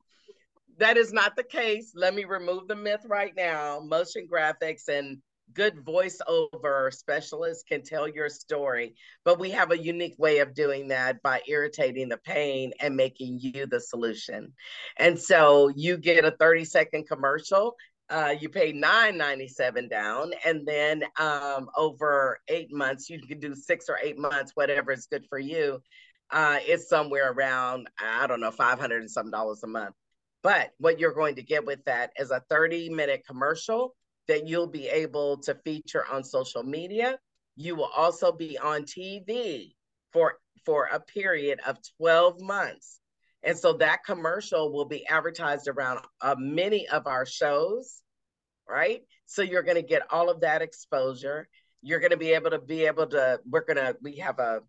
that 0.78 0.96
is 0.98 1.12
not 1.12 1.36
the 1.36 1.44
case. 1.44 1.92
Let 1.96 2.16
me 2.16 2.24
remove 2.24 2.68
the 2.68 2.76
myth 2.76 3.06
right 3.06 3.34
now. 3.36 3.82
Motion 3.82 4.28
graphics 4.32 4.88
and 4.88 5.18
good 5.54 5.84
voiceover 5.86 6.94
specialists 6.94 7.64
can 7.64 7.84
tell 7.84 8.08
your 8.08 8.30
story, 8.30 8.96
but 9.26 9.40
we 9.40 9.52
have 9.52 9.72
a 9.72 9.78
unique 9.78 10.16
way 10.18 10.40
of 10.40 10.54
doing 10.54 10.88
that 10.90 11.22
by 11.22 11.42
irritating 11.48 12.10
the 12.10 12.18
pain 12.18 12.72
and 12.80 12.96
making 12.96 13.40
you 13.40 13.66
the 13.66 13.80
solution. 13.80 14.54
And 14.98 15.20
so 15.20 15.70
you 15.76 15.98
get 15.98 16.26
a 16.26 16.32
30 16.32 16.66
second 16.66 17.08
commercial. 17.08 17.76
Uh, 18.10 18.36
you 18.40 18.50
pay 18.50 18.72
nine 18.74 19.18
ninety 19.18 19.48
seven 19.48 19.88
down, 19.88 20.34
and 20.46 20.68
then 20.68 21.04
um, 21.18 21.70
over 21.78 22.38
eight 22.50 22.72
months, 22.72 23.10
you 23.10 23.20
can 23.20 23.40
do 23.40 23.56
six 23.56 23.88
or 23.88 23.98
eight 24.04 24.20
months, 24.20 24.52
whatever 24.56 24.92
is 24.92 25.08
good 25.08 25.26
for 25.30 25.40
you. 25.40 25.82
Uh, 26.30 26.60
it's 26.62 26.90
somewhere 26.90 27.32
around 27.32 27.88
I 28.00 28.28
don't 28.28 28.42
know 28.42 28.52
five 28.52 28.78
hundred 28.78 29.02
and 29.02 29.10
some 29.10 29.32
dollars 29.32 29.64
a 29.64 29.68
month. 29.68 29.96
But 30.44 30.72
what 30.78 31.00
you're 31.00 31.14
going 31.14 31.36
to 31.36 31.44
get 31.44 31.66
with 31.66 31.84
that 31.86 32.12
is 32.20 32.30
a 32.30 32.44
30 32.50 32.90
minute 32.90 33.24
commercial 33.26 33.96
that 34.28 34.48
you'll 34.48 34.68
be 34.68 34.88
able 34.88 35.38
to 35.38 35.56
feature 35.66 36.06
on 36.12 36.24
social 36.24 36.64
media. 36.64 37.18
You 37.56 37.76
will 37.76 37.90
also 37.96 38.32
be 38.32 38.58
on 38.58 38.84
TV 38.84 39.74
for 40.12 40.38
for 40.66 40.86
a 40.86 41.00
period 41.00 41.60
of 41.68 41.78
12 41.98 42.40
months. 42.42 43.00
And 43.44 43.58
so 43.58 43.74
that 43.74 44.06
commercial 44.06 44.72
will 44.72 44.86
be 44.86 45.06
advertised 45.06 45.68
around 45.68 46.00
uh, 46.22 46.36
many 46.38 46.88
of 46.88 47.08
our 47.08 47.26
shows, 47.26 48.02
right? 48.68 49.02
So 49.26 49.42
you're 49.42 49.64
going 49.64 49.76
to 49.76 49.82
get 49.82 50.04
all 50.10 50.30
of 50.30 50.42
that 50.42 50.62
exposure. 50.62 51.50
You're 51.82 52.00
going 52.00 52.12
to 52.12 52.18
be 52.18 52.34
able 52.34 52.52
to 52.52 52.60
be 52.60 52.86
able 52.86 53.08
to, 53.08 53.42
we're 53.46 53.66
going 53.66 53.78
to, 53.78 53.98
we 54.02 54.18
have 54.18 54.40
a, 54.40 54.62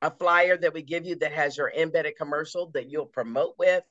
a 0.00 0.12
flyer 0.12 0.56
that 0.56 0.72
we 0.72 0.82
give 0.82 1.04
you 1.04 1.16
that 1.16 1.32
has 1.32 1.56
your 1.56 1.72
embedded 1.72 2.16
commercial 2.16 2.70
that 2.74 2.88
you'll 2.88 3.06
promote 3.06 3.54
with 3.58 3.82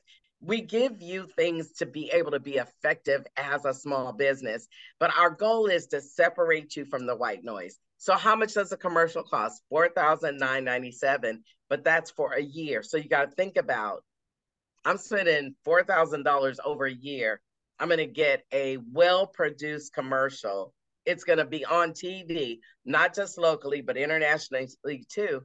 we 0.41 0.61
give 0.61 1.01
you 1.01 1.27
things 1.35 1.71
to 1.73 1.85
be 1.85 2.09
able 2.11 2.31
to 2.31 2.39
be 2.39 2.55
effective 2.55 3.25
as 3.37 3.63
a 3.63 3.73
small 3.73 4.11
business, 4.11 4.67
but 4.99 5.15
our 5.15 5.29
goal 5.29 5.67
is 5.67 5.87
to 5.87 6.01
separate 6.01 6.75
you 6.75 6.85
from 6.85 7.05
the 7.05 7.15
white 7.15 7.43
noise. 7.43 7.77
So 7.97 8.15
how 8.15 8.35
much 8.35 8.55
does 8.55 8.71
a 8.71 8.77
commercial 8.77 9.23
cost? 9.23 9.61
Four 9.69 9.89
thousand 9.89 10.39
nine 10.39 10.63
ninety 10.63 10.91
seven, 10.91 11.43
but 11.69 11.83
that's 11.83 12.09
for 12.09 12.33
a 12.33 12.41
year. 12.41 12.81
So 12.81 12.97
you 12.97 13.07
got 13.07 13.29
to 13.29 13.35
think 13.35 13.57
about. 13.57 14.03
I'm 14.83 14.97
spending 14.97 15.53
four 15.63 15.83
thousand 15.83 16.23
dollars 16.23 16.59
over 16.65 16.85
a 16.85 16.93
year. 16.93 17.39
I'm 17.79 17.87
going 17.87 17.99
to 17.99 18.07
get 18.07 18.43
a 18.51 18.77
well-produced 18.91 19.93
commercial. 19.93 20.73
It's 21.05 21.23
going 21.23 21.39
to 21.39 21.45
be 21.45 21.65
on 21.65 21.91
TV, 21.91 22.59
not 22.85 23.15
just 23.15 23.37
locally, 23.37 23.81
but 23.81 23.97
internationally 23.97 25.05
too. 25.09 25.43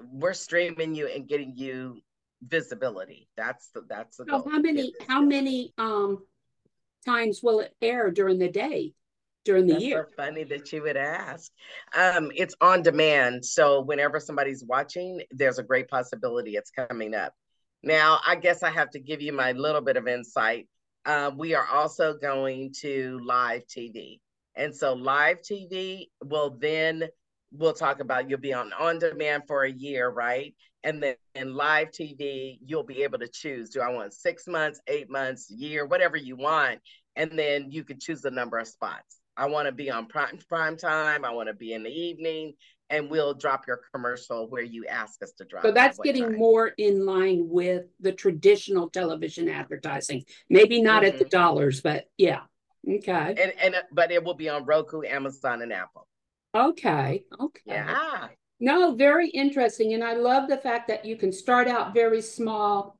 We're 0.00 0.34
streaming 0.34 0.94
you 0.94 1.08
and 1.08 1.28
getting 1.28 1.54
you 1.56 2.00
visibility. 2.42 3.28
That's 3.36 3.68
the 3.74 3.82
that's 3.88 4.16
the 4.16 4.26
so 4.28 4.48
how 4.48 4.58
many 4.58 4.92
how 5.08 5.20
many 5.20 5.72
um 5.78 6.24
times 7.04 7.40
will 7.42 7.60
it 7.60 7.74
air 7.80 8.10
during 8.10 8.38
the 8.38 8.48
day? 8.48 8.94
During 9.44 9.66
the 9.66 9.74
That's 9.74 9.84
year. 9.84 10.08
So 10.08 10.22
funny 10.22 10.44
that 10.44 10.70
you 10.72 10.82
would 10.82 10.98
ask. 10.98 11.50
Um, 11.96 12.30
it's 12.34 12.54
on 12.60 12.82
demand. 12.82 13.44
So 13.44 13.80
whenever 13.80 14.20
somebody's 14.20 14.62
watching, 14.62 15.22
there's 15.30 15.58
a 15.58 15.62
great 15.62 15.88
possibility 15.88 16.56
it's 16.56 16.70
coming 16.70 17.14
up. 17.14 17.32
Now, 17.82 18.20
I 18.26 18.36
guess 18.36 18.62
I 18.62 18.70
have 18.70 18.90
to 18.90 19.00
give 19.00 19.22
you 19.22 19.32
my 19.32 19.52
little 19.52 19.80
bit 19.80 19.96
of 19.96 20.06
insight. 20.06 20.68
Uh, 21.06 21.30
we 21.34 21.54
are 21.54 21.66
also 21.66 22.14
going 22.18 22.74
to 22.80 23.18
live 23.24 23.62
TV. 23.66 24.20
And 24.54 24.76
so 24.76 24.92
live 24.92 25.38
TV 25.40 26.10
will 26.22 26.58
then 26.60 27.04
we'll 27.52 27.72
talk 27.72 28.00
about 28.00 28.28
you'll 28.28 28.38
be 28.38 28.52
on 28.52 28.72
on 28.72 28.98
demand 28.98 29.44
for 29.46 29.64
a 29.64 29.72
year, 29.72 30.08
right? 30.08 30.54
And 30.82 31.02
then 31.02 31.16
in 31.34 31.54
live 31.54 31.90
TV, 31.90 32.58
you'll 32.64 32.84
be 32.84 33.02
able 33.02 33.18
to 33.18 33.28
choose 33.28 33.70
do 33.70 33.80
I 33.80 33.90
want 33.90 34.12
six 34.12 34.46
months, 34.46 34.80
eight 34.86 35.10
months, 35.10 35.50
year, 35.50 35.86
whatever 35.86 36.16
you 36.16 36.36
want. 36.36 36.80
And 37.16 37.38
then 37.38 37.70
you 37.70 37.84
can 37.84 37.98
choose 37.98 38.22
the 38.22 38.30
number 38.30 38.58
of 38.58 38.68
spots. 38.68 39.18
I 39.36 39.46
want 39.46 39.66
to 39.66 39.72
be 39.72 39.90
on 39.90 40.06
prime 40.06 40.38
prime 40.48 40.76
time. 40.76 41.24
I 41.24 41.30
want 41.30 41.48
to 41.48 41.54
be 41.54 41.72
in 41.72 41.82
the 41.82 41.90
evening, 41.90 42.54
and 42.88 43.10
we'll 43.10 43.34
drop 43.34 43.66
your 43.66 43.80
commercial 43.92 44.48
where 44.48 44.62
you 44.62 44.86
ask 44.86 45.22
us 45.22 45.32
to 45.38 45.44
drop. 45.44 45.62
So 45.62 45.72
that's 45.72 45.98
getting 45.98 46.24
time. 46.24 46.38
more 46.38 46.68
in 46.68 47.06
line 47.06 47.46
with 47.48 47.84
the 48.00 48.12
traditional 48.12 48.90
television 48.90 49.48
advertising. 49.48 50.24
Maybe 50.48 50.82
not 50.82 51.02
mm-hmm. 51.02 51.14
at 51.14 51.18
the 51.18 51.24
mm-hmm. 51.24 51.30
dollars, 51.30 51.80
but 51.80 52.04
yeah. 52.18 52.40
Okay. 52.88 53.34
And 53.38 53.52
and 53.60 53.74
but 53.92 54.10
it 54.10 54.22
will 54.24 54.34
be 54.34 54.48
on 54.48 54.64
Roku, 54.64 55.02
Amazon, 55.02 55.62
and 55.62 55.72
Apple. 55.72 56.06
Okay. 56.54 57.24
Okay. 57.38 57.60
Yeah. 57.66 58.28
No, 58.58 58.94
very 58.94 59.28
interesting. 59.28 59.94
And 59.94 60.04
I 60.04 60.14
love 60.14 60.48
the 60.48 60.58
fact 60.58 60.88
that 60.88 61.04
you 61.04 61.16
can 61.16 61.32
start 61.32 61.68
out 61.68 61.94
very 61.94 62.20
small 62.20 62.98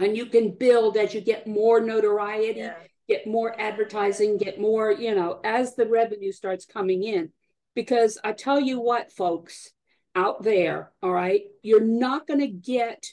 and 0.00 0.16
you 0.16 0.26
can 0.26 0.52
build 0.52 0.96
as 0.96 1.14
you 1.14 1.20
get 1.20 1.46
more 1.46 1.80
notoriety, 1.80 2.60
yeah. 2.60 2.74
get 3.08 3.26
more 3.26 3.58
advertising, 3.58 4.38
get 4.38 4.60
more, 4.60 4.92
you 4.92 5.14
know, 5.14 5.40
as 5.42 5.74
the 5.74 5.86
revenue 5.86 6.32
starts 6.32 6.66
coming 6.66 7.02
in. 7.02 7.30
Because 7.74 8.18
I 8.22 8.32
tell 8.32 8.60
you 8.60 8.80
what, 8.80 9.12
folks 9.12 9.70
out 10.14 10.42
there, 10.42 10.92
all 11.02 11.12
right, 11.12 11.42
you're 11.62 11.84
not 11.84 12.26
going 12.26 12.40
to 12.40 12.46
get 12.46 13.06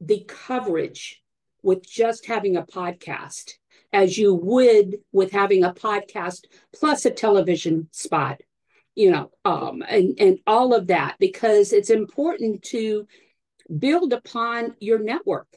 the 0.00 0.24
coverage 0.28 1.22
with 1.62 1.88
just 1.88 2.26
having 2.26 2.56
a 2.56 2.62
podcast 2.62 3.52
as 3.92 4.18
you 4.18 4.34
would 4.34 4.96
with 5.12 5.32
having 5.32 5.64
a 5.64 5.72
podcast 5.72 6.44
plus 6.74 7.04
a 7.04 7.10
television 7.10 7.88
spot 7.92 8.40
you 8.94 9.10
know, 9.10 9.30
um, 9.44 9.82
and, 9.88 10.14
and 10.18 10.38
all 10.46 10.74
of 10.74 10.88
that, 10.88 11.16
because 11.18 11.72
it's 11.72 11.90
important 11.90 12.62
to 12.62 13.06
build 13.78 14.12
upon 14.12 14.74
your 14.80 14.98
network. 14.98 15.48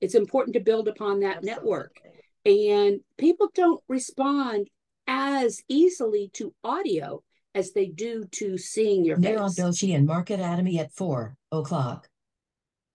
It's 0.00 0.14
important 0.14 0.54
to 0.54 0.60
build 0.60 0.88
upon 0.88 1.20
that 1.20 1.38
Absolutely. 1.38 1.50
network. 1.50 1.96
And 2.44 3.00
people 3.18 3.48
don't 3.54 3.82
respond 3.88 4.68
as 5.06 5.62
easily 5.68 6.30
to 6.34 6.54
audio 6.64 7.22
as 7.54 7.72
they 7.72 7.86
do 7.86 8.24
to 8.32 8.58
seeing 8.58 9.04
your 9.04 9.16
Neil 9.16 9.48
Doshi 9.48 9.94
and 9.94 10.06
Market 10.06 10.40
Atomy 10.40 10.78
at 10.78 10.92
four 10.92 11.36
o'clock. 11.50 12.08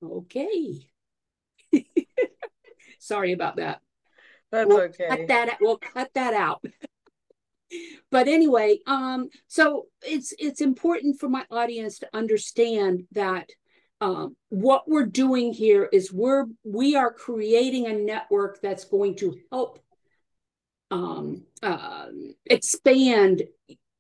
Okay. 0.03 0.87
Sorry 2.99 3.33
about 3.33 3.57
that. 3.57 3.81
That's 4.51 4.67
we'll 4.67 4.81
okay. 4.81 5.07
Cut 5.07 5.27
that, 5.27 5.57
we'll 5.61 5.77
cut 5.77 6.09
that 6.13 6.33
out 6.33 6.65
but 8.11 8.27
anyway 8.27 8.77
um 8.87 9.29
so 9.47 9.87
it's 10.01 10.33
it's 10.39 10.61
important 10.61 11.19
for 11.19 11.27
my 11.27 11.43
audience 11.51 11.99
to 11.99 12.07
understand 12.13 13.03
that 13.11 13.49
um, 13.99 14.35
what 14.49 14.87
we're 14.87 15.05
doing 15.05 15.53
here 15.53 15.89
is 15.91 16.11
we're 16.11 16.45
we 16.63 16.95
are 16.95 17.11
creating 17.11 17.87
a 17.87 17.93
network 17.93 18.61
that's 18.61 18.85
going 18.85 19.15
to 19.15 19.37
help 19.51 19.79
um, 20.91 21.43
uh, 21.63 22.07
expand 22.45 23.43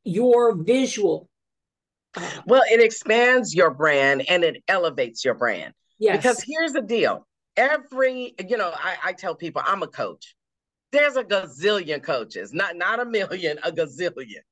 your 0.03 0.55
visual. 0.55 1.27
Uh, 2.15 2.29
well 2.45 2.63
it 2.69 2.81
expands 2.81 3.55
your 3.55 3.71
brand 3.71 4.23
and 4.29 4.43
it 4.43 4.63
elevates 4.67 5.25
your 5.25 5.33
brand. 5.33 5.73
Yes. 5.99 6.17
because 6.17 6.43
here's 6.43 6.73
the 6.73 6.81
deal. 6.81 7.27
Every 7.55 8.35
you 8.47 8.57
know 8.57 8.71
I, 8.71 8.97
I 9.03 9.13
tell 9.13 9.33
people 9.33 9.63
i'm 9.65 9.81
a 9.81 9.87
coach 9.87 10.35
there's 10.91 11.15
a 11.15 11.23
gazillion 11.23 12.01
coaches, 12.01 12.53
not 12.53 12.75
not 12.75 12.99
a 12.99 13.05
million, 13.05 13.59
a 13.63 13.71
gazillion. 13.71 14.43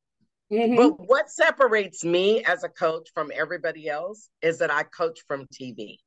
Mm-hmm. 0.52 0.76
But 0.76 1.08
what 1.08 1.30
separates 1.30 2.04
me 2.04 2.43
as 2.43 2.63
a 2.63 2.69
coach 2.69 3.10
from 3.13 3.32
everybody 3.34 3.89
else 3.89 4.30
is 4.41 4.60
that 4.60 4.71
I 4.71 4.84
coach 4.84 5.19
from 5.28 5.48
TV. 5.48 5.98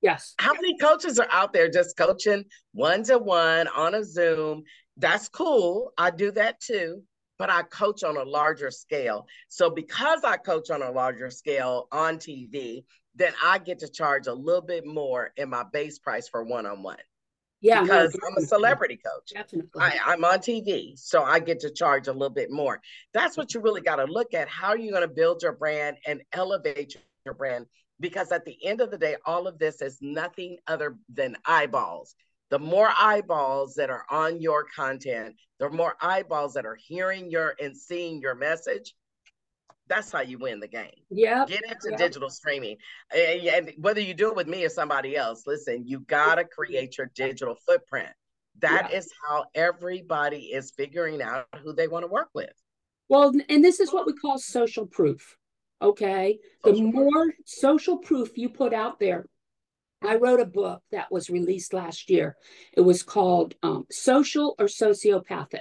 Yes. 0.00 0.34
How 0.38 0.52
many 0.52 0.76
coaches 0.78 1.18
are 1.18 1.28
out 1.30 1.52
there 1.52 1.70
just 1.70 1.96
coaching 1.96 2.44
one 2.72 3.02
to 3.04 3.18
one 3.18 3.68
on 3.68 3.94
a 3.94 4.04
Zoom? 4.04 4.64
That's 4.96 5.28
cool. 5.28 5.92
I 5.98 6.10
do 6.10 6.30
that 6.32 6.60
too, 6.60 7.02
but 7.38 7.50
I 7.50 7.62
coach 7.62 8.02
on 8.02 8.16
a 8.16 8.22
larger 8.22 8.70
scale. 8.70 9.26
So 9.48 9.70
because 9.70 10.22
I 10.24 10.36
coach 10.36 10.70
on 10.70 10.82
a 10.82 10.90
larger 10.90 11.30
scale 11.30 11.88
on 11.90 12.18
TV, 12.18 12.84
then 13.14 13.32
I 13.42 13.58
get 13.58 13.78
to 13.80 13.88
charge 13.88 14.26
a 14.26 14.34
little 14.34 14.62
bit 14.62 14.86
more 14.86 15.32
in 15.36 15.48
my 15.48 15.64
base 15.72 15.98
price 15.98 16.28
for 16.28 16.44
one 16.44 16.66
on 16.66 16.82
one. 16.82 16.98
Yeah, 17.64 17.82
because 17.82 18.14
no, 18.14 18.28
I'm 18.28 18.42
a 18.42 18.46
celebrity 18.46 18.96
coach. 18.98 19.32
Definitely. 19.32 19.70
I, 19.80 20.12
am 20.12 20.24
on 20.24 20.38
TV, 20.38 20.98
so 20.98 21.22
I 21.22 21.38
get 21.38 21.60
to 21.60 21.70
charge 21.70 22.08
a 22.08 22.12
little 22.12 22.28
bit 22.28 22.50
more. 22.50 22.80
That's 23.12 23.36
what 23.36 23.54
you 23.54 23.60
really 23.60 23.80
got 23.80 23.96
to 23.96 24.04
look 24.04 24.34
at. 24.34 24.48
How 24.48 24.68
are 24.68 24.78
you 24.78 24.90
going 24.90 25.02
to 25.02 25.08
build 25.08 25.42
your 25.42 25.52
brand 25.52 25.96
and 26.06 26.22
elevate 26.32 26.96
your 27.24 27.34
brand? 27.34 27.66
because 28.00 28.32
at 28.32 28.44
the 28.44 28.56
end 28.64 28.80
of 28.80 28.90
the 28.90 28.98
day, 28.98 29.16
all 29.24 29.46
of 29.46 29.58
this 29.58 29.80
is 29.80 29.98
nothing 30.00 30.58
other 30.66 30.96
than 31.12 31.36
eyeballs. 31.46 32.14
The 32.50 32.58
more 32.58 32.90
eyeballs 32.96 33.74
that 33.74 33.90
are 33.90 34.04
on 34.10 34.40
your 34.40 34.66
content, 34.76 35.36
the 35.58 35.70
more 35.70 35.96
eyeballs 36.00 36.54
that 36.54 36.66
are 36.66 36.76
hearing 36.76 37.30
your 37.30 37.54
and 37.60 37.76
seeing 37.76 38.20
your 38.20 38.34
message, 38.34 38.94
that's 39.88 40.10
how 40.10 40.20
you 40.22 40.38
win 40.38 40.60
the 40.60 40.68
game. 40.68 40.90
Yeah. 41.10 41.44
Get 41.46 41.62
into 41.64 41.90
Yep. 41.90 41.98
digital 41.98 42.30
streaming. 42.30 42.76
And 43.14 43.72
whether 43.78 44.00
you 44.00 44.14
do 44.14 44.28
it 44.30 44.36
with 44.36 44.46
me 44.46 44.64
or 44.64 44.68
somebody 44.68 45.16
else, 45.16 45.46
listen, 45.46 45.86
you 45.86 46.00
got 46.00 46.36
to 46.36 46.44
create 46.44 46.96
your 46.98 47.10
digital 47.14 47.56
footprint. 47.66 48.10
That 48.60 48.92
is 48.92 49.10
how 49.28 49.46
everybody 49.54 50.46
is 50.52 50.72
figuring 50.76 51.20
out 51.20 51.46
who 51.62 51.72
they 51.72 51.88
want 51.88 52.04
to 52.04 52.08
work 52.08 52.28
with. 52.34 52.52
Well, 53.08 53.32
and 53.48 53.62
this 53.64 53.80
is 53.80 53.92
what 53.92 54.06
we 54.06 54.14
call 54.14 54.38
social 54.38 54.86
proof. 54.86 55.36
Okay. 55.82 56.38
The 56.62 56.70
Social 56.70 56.92
proof. 56.92 56.94
more 56.94 57.34
social 57.44 57.98
proof 57.98 58.30
you 58.38 58.48
put 58.48 58.72
out 58.72 58.98
there. 58.98 59.26
I 60.02 60.16
wrote 60.16 60.40
a 60.40 60.46
book 60.46 60.82
that 60.92 61.10
was 61.10 61.30
released 61.30 61.72
last 61.72 62.08
year. 62.10 62.36
It 62.74 62.82
was 62.82 63.02
called 63.02 63.54
um, 63.62 63.86
Social 63.90 64.54
or 64.58 64.66
Sociopathic. 64.66 65.60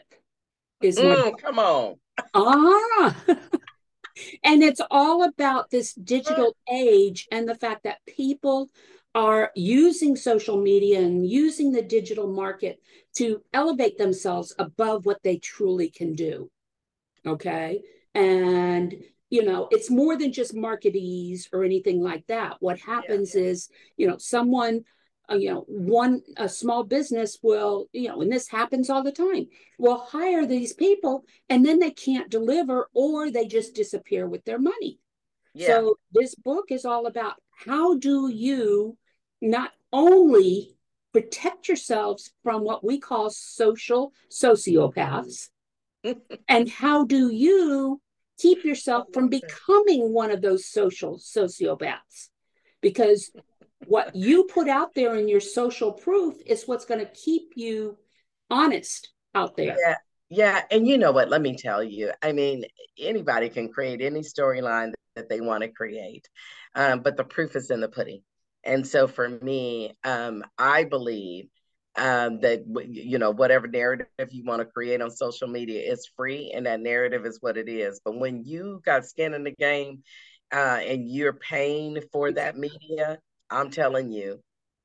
Is 0.81 0.97
Mm, 0.99 1.37
come 1.39 1.59
on. 1.59 1.95
Ah, 2.33 3.15
and 4.43 4.63
it's 4.63 4.81
all 4.91 5.23
about 5.23 5.69
this 5.69 5.93
digital 5.93 6.55
age 6.71 7.27
and 7.31 7.47
the 7.47 7.55
fact 7.55 7.83
that 7.83 7.99
people 8.07 8.69
are 9.15 9.51
using 9.55 10.15
social 10.15 10.59
media 10.59 10.99
and 10.99 11.27
using 11.27 11.71
the 11.71 11.81
digital 11.81 12.27
market 12.27 12.81
to 13.15 13.43
elevate 13.53 13.97
themselves 13.97 14.55
above 14.57 15.05
what 15.05 15.21
they 15.23 15.37
truly 15.37 15.89
can 15.89 16.13
do. 16.13 16.49
Okay. 17.25 17.81
And, 18.15 18.95
you 19.29 19.43
know, 19.43 19.67
it's 19.71 19.89
more 19.89 20.17
than 20.17 20.33
just 20.33 20.55
marketees 20.55 21.47
or 21.53 21.63
anything 21.63 22.01
like 22.01 22.25
that. 22.27 22.57
What 22.59 22.79
happens 22.79 23.35
is, 23.35 23.69
you 23.97 24.07
know, 24.07 24.17
someone, 24.17 24.83
Uh, 25.31 25.35
you 25.35 25.49
know, 25.49 25.63
one, 25.67 26.21
a 26.35 26.49
small 26.49 26.83
business 26.83 27.39
will, 27.41 27.87
you 27.93 28.09
know, 28.09 28.21
and 28.21 28.31
this 28.31 28.49
happens 28.49 28.89
all 28.89 29.03
the 29.03 29.11
time, 29.11 29.47
will 29.79 29.97
hire 29.97 30.45
these 30.45 30.73
people 30.73 31.23
and 31.49 31.65
then 31.65 31.79
they 31.79 31.91
can't 31.91 32.29
deliver 32.29 32.89
or 32.93 33.31
they 33.31 33.47
just 33.47 33.73
disappear 33.73 34.27
with 34.27 34.43
their 34.43 34.59
money. 34.59 34.99
Yeah. 35.53 35.67
So 35.67 35.95
this 36.11 36.35
book 36.35 36.65
is 36.71 36.83
all 36.83 37.05
about 37.05 37.35
how 37.65 37.97
do 37.97 38.27
you 38.27 38.97
not 39.41 39.71
only 39.91 40.75
protect 41.13 41.67
yourselves 41.67 42.31
from 42.43 42.63
what 42.63 42.83
we 42.83 42.99
call 42.99 43.29
social 43.29 44.11
sociopaths, 44.29 45.49
and 46.49 46.69
how 46.69 47.05
do 47.05 47.29
you 47.29 48.01
keep 48.37 48.65
yourself 48.65 49.07
from 49.13 49.29
becoming 49.29 50.11
one 50.11 50.31
of 50.31 50.41
those 50.41 50.65
social 50.65 51.17
sociopaths? 51.17 52.29
Because 52.81 53.31
what 53.87 54.15
you 54.15 54.45
put 54.45 54.67
out 54.67 54.93
there 54.93 55.15
in 55.15 55.27
your 55.27 55.39
social 55.39 55.91
proof 55.91 56.35
is 56.45 56.67
what's 56.67 56.85
going 56.85 56.99
to 56.99 57.11
keep 57.11 57.53
you 57.55 57.97
honest 58.49 59.11
out 59.35 59.55
there. 59.55 59.75
Yeah. 59.79 59.95
Yeah. 60.29 60.61
And 60.71 60.87
you 60.87 60.97
know 60.97 61.11
what? 61.11 61.29
Let 61.29 61.41
me 61.41 61.55
tell 61.55 61.83
you. 61.83 62.11
I 62.21 62.31
mean, 62.31 62.65
anybody 62.97 63.49
can 63.49 63.69
create 63.69 64.01
any 64.01 64.21
storyline 64.21 64.93
that 65.15 65.29
they 65.29 65.41
want 65.41 65.61
to 65.61 65.69
create, 65.69 66.27
um, 66.73 67.01
but 67.01 67.17
the 67.17 67.23
proof 67.23 67.55
is 67.55 67.69
in 67.69 67.81
the 67.81 67.87
pudding. 67.87 68.21
And 68.63 68.87
so 68.87 69.07
for 69.07 69.29
me, 69.29 69.95
um, 70.03 70.43
I 70.57 70.85
believe 70.85 71.49
um, 71.95 72.39
that, 72.39 72.63
you 72.89 73.19
know, 73.19 73.31
whatever 73.31 73.67
narrative 73.67 74.07
you 74.31 74.43
want 74.43 74.61
to 74.61 74.65
create 74.65 75.01
on 75.01 75.11
social 75.11 75.47
media 75.47 75.81
is 75.81 76.09
free 76.15 76.51
and 76.55 76.65
that 76.65 76.79
narrative 76.79 77.25
is 77.25 77.37
what 77.41 77.57
it 77.57 77.69
is. 77.69 78.01
But 78.03 78.17
when 78.17 78.43
you 78.43 78.81
got 78.83 79.05
skin 79.05 79.33
in 79.33 79.43
the 79.43 79.51
game 79.51 80.01
uh, 80.51 80.79
and 80.81 81.07
you're 81.07 81.33
paying 81.33 81.99
for 82.11 82.31
that 82.31 82.57
media, 82.57 83.19
I'm 83.53 83.69
telling 83.69 84.11
you, 84.11 84.39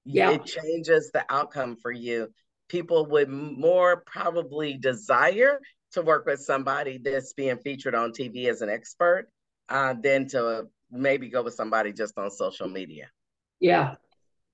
Yeah. 0.04 0.30
it 0.32 0.44
changes 0.44 1.10
the 1.12 1.24
outcome 1.30 1.76
for 1.76 1.90
you. 1.90 2.28
People 2.68 3.06
would 3.06 3.28
more 3.28 4.02
probably 4.06 4.74
desire 4.74 5.60
to 5.92 6.02
work 6.02 6.26
with 6.26 6.40
somebody 6.40 6.98
that's 6.98 7.32
being 7.32 7.56
featured 7.58 7.94
on 7.94 8.12
TV 8.12 8.46
as 8.48 8.60
an 8.62 8.68
expert 8.68 9.28
uh, 9.70 9.94
than 10.02 10.28
to 10.28 10.66
maybe 10.90 11.28
go 11.28 11.42
with 11.42 11.54
somebody 11.54 11.92
just 11.92 12.16
on 12.18 12.30
social 12.30 12.68
media. 12.68 13.10
Yeah. 13.60 13.96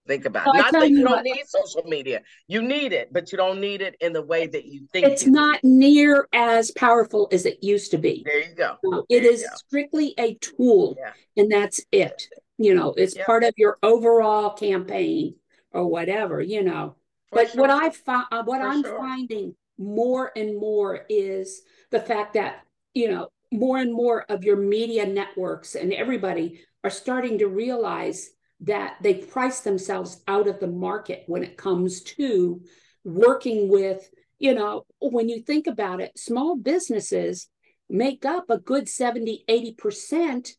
Think 0.07 0.27
about 0.27 0.47
Well, 0.47 0.55
it. 0.57 0.59
Not 0.59 0.73
that 0.73 0.91
you 0.91 0.99
you 0.99 1.03
don't 1.05 1.13
what- 1.13 1.25
need 1.25 1.43
social 1.47 1.83
media. 1.85 2.23
You 2.47 2.61
need 2.63 2.93
it, 2.93 3.13
but 3.13 3.33
you 3.33 3.39
don't 3.39 3.61
need 3.61 3.81
it 3.81 3.97
in 4.01 4.13
the 4.13 4.23
way 4.23 4.47
that 4.47 4.65
you 4.67 4.87
think. 4.93 5.07
It's 5.07 5.23
you 5.25 5.31
need 5.31 5.35
not 5.37 5.65
near 5.65 6.29
as 6.33 6.71
powerful 6.73 7.27
as 7.33 7.47
it 7.47 7.63
used 7.65 7.91
to 7.93 7.99
be. 7.99 8.23
There 8.25 8.41
you 8.49 8.55
go. 8.55 8.77
No, 8.85 9.07
There 9.09 9.19
it 9.19 9.25
is 9.25 9.43
go. 9.43 9.57
strictly 9.57 10.15
a 10.19 10.35
tool, 10.35 10.97
Yeah. 10.99 11.13
and 11.43 11.51
that's 11.51 11.81
it. 11.91 12.29
You 12.59 12.75
know, 12.75 12.95
it's 12.97 13.17
Yep. 13.17 13.27
part 13.27 13.45
of 13.45 13.55
your 13.57 13.79
overall 13.83 14.51
campaign 14.51 15.37
or 15.73 15.87
whatever, 15.87 16.41
you 16.41 16.63
know. 16.63 16.97
For 17.31 17.45
But 17.45 17.57
what. 17.57 17.71
I 17.71 17.91
find, 17.91 18.27
uh, 18.31 18.45
what 18.45 18.61
For 18.61 18.69
I'm 18.69 18.83
sure. 18.83 18.99
finding 18.99 19.57
more 19.77 20.31
and 20.37 20.57
more 20.59 21.05
is 21.09 21.63
the 21.91 22.01
fact 22.01 22.35
that, 22.35 22.65
you 22.95 23.11
know, 23.11 23.29
more 23.53 23.79
and 23.79 23.93
more 23.93 24.23
of 24.31 24.45
your 24.45 24.57
media 24.57 25.07
networks 25.07 25.75
and 25.75 25.93
everybody 25.93 26.61
are 26.83 26.91
starting 26.91 27.39
to 27.39 27.49
realize 27.49 28.31
that 28.61 28.97
they 29.03 29.15
price 29.15 29.61
themselves 29.61 30.23
out 30.29 30.49
of 30.49 30.61
the 30.61 30.67
market 30.69 31.25
when 31.27 31.43
it 31.43 31.57
comes 31.57 32.03
to 32.03 32.63
working 33.05 33.69
with, 33.69 34.09
you 34.39 34.55
know, 34.55 34.85
when 35.01 35.29
you 35.29 35.43
think 35.43 35.67
about 35.67 36.01
it, 36.01 36.17
small 36.19 36.57
businesses 36.57 37.49
make 37.91 38.25
up 38.25 38.49
a 38.49 38.59
good 38.59 38.89
70, 38.89 39.45
80% 39.49 40.51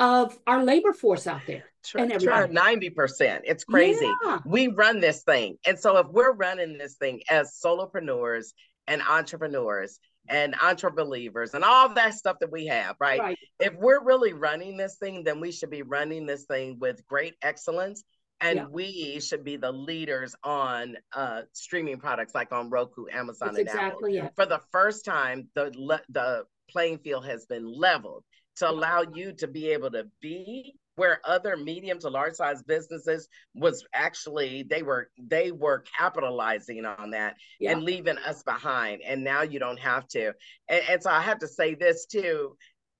of 0.00 0.36
our 0.46 0.64
labor 0.64 0.92
force 0.92 1.26
out 1.26 1.42
there. 1.46 1.64
Try, 1.84 2.02
and 2.02 2.20
try 2.20 2.46
90%. 2.46 3.40
It's 3.44 3.64
crazy. 3.64 4.10
Yeah. 4.24 4.38
We 4.44 4.68
run 4.68 5.00
this 5.00 5.22
thing. 5.22 5.56
And 5.66 5.78
so 5.78 5.96
if 5.98 6.08
we're 6.08 6.32
running 6.32 6.76
this 6.78 6.96
thing 6.96 7.20
as 7.30 7.58
solopreneurs 7.64 8.46
and 8.86 9.02
entrepreneurs 9.02 10.00
and 10.28 10.54
entrebelievers 10.54 11.54
and 11.54 11.64
all 11.64 11.88
that 11.94 12.14
stuff 12.14 12.38
that 12.40 12.50
we 12.50 12.66
have, 12.66 12.96
right? 13.00 13.20
Right. 13.20 13.38
If 13.60 13.74
we're 13.76 14.02
really 14.02 14.32
running 14.32 14.76
this 14.76 14.96
thing, 14.96 15.22
then 15.24 15.40
we 15.40 15.52
should 15.52 15.70
be 15.70 15.82
running 15.82 16.26
this 16.26 16.44
thing 16.44 16.78
with 16.80 17.06
great 17.06 17.34
excellence. 17.42 18.02
And 18.42 18.56
Yeah. 18.56 18.66
we 18.70 19.20
should 19.20 19.44
be 19.44 19.56
the 19.56 19.72
leaders 19.72 20.34
on 20.42 20.96
uh, 21.14 21.42
streaming 21.52 21.98
products 21.98 22.34
like 22.34 22.52
on 22.52 22.70
Roku, 22.70 23.04
Amazon, 23.12 23.54
That's 23.54 23.58
and 23.58 23.68
Apple. 23.68 23.84
exactly 23.86 24.18
it. 24.18 24.32
For 24.34 24.46
the 24.46 24.60
first 24.72 25.04
time, 25.04 25.48
the 25.54 25.70
the 26.08 26.44
playing 26.70 26.98
field 26.98 27.26
has 27.26 27.46
been 27.46 27.66
leveled 27.66 28.24
to 28.60 28.70
allow 28.70 29.02
you 29.14 29.32
to 29.32 29.46
be 29.48 29.68
able 29.68 29.90
to 29.90 30.04
be 30.20 30.74
where 30.96 31.20
other 31.24 31.56
medium 31.56 31.98
to 31.98 32.10
large 32.10 32.34
size 32.34 32.62
businesses 32.62 33.26
was 33.54 33.84
actually 33.94 34.64
they 34.68 34.82
were 34.82 35.08
they 35.18 35.50
were 35.50 35.82
capitalizing 35.98 36.84
on 36.84 37.10
that 37.10 37.36
Yeah. 37.58 37.72
and 37.72 37.82
leaving 37.82 38.18
us 38.18 38.42
behind 38.42 39.00
and 39.06 39.24
now 39.24 39.42
you 39.42 39.58
don't 39.58 39.78
have 39.80 40.06
to 40.08 40.32
and, 40.68 40.82
and 40.90 41.02
so 41.02 41.10
i 41.10 41.20
have 41.22 41.38
to 41.38 41.48
say 41.48 41.74
this 41.74 42.04
too 42.06 42.56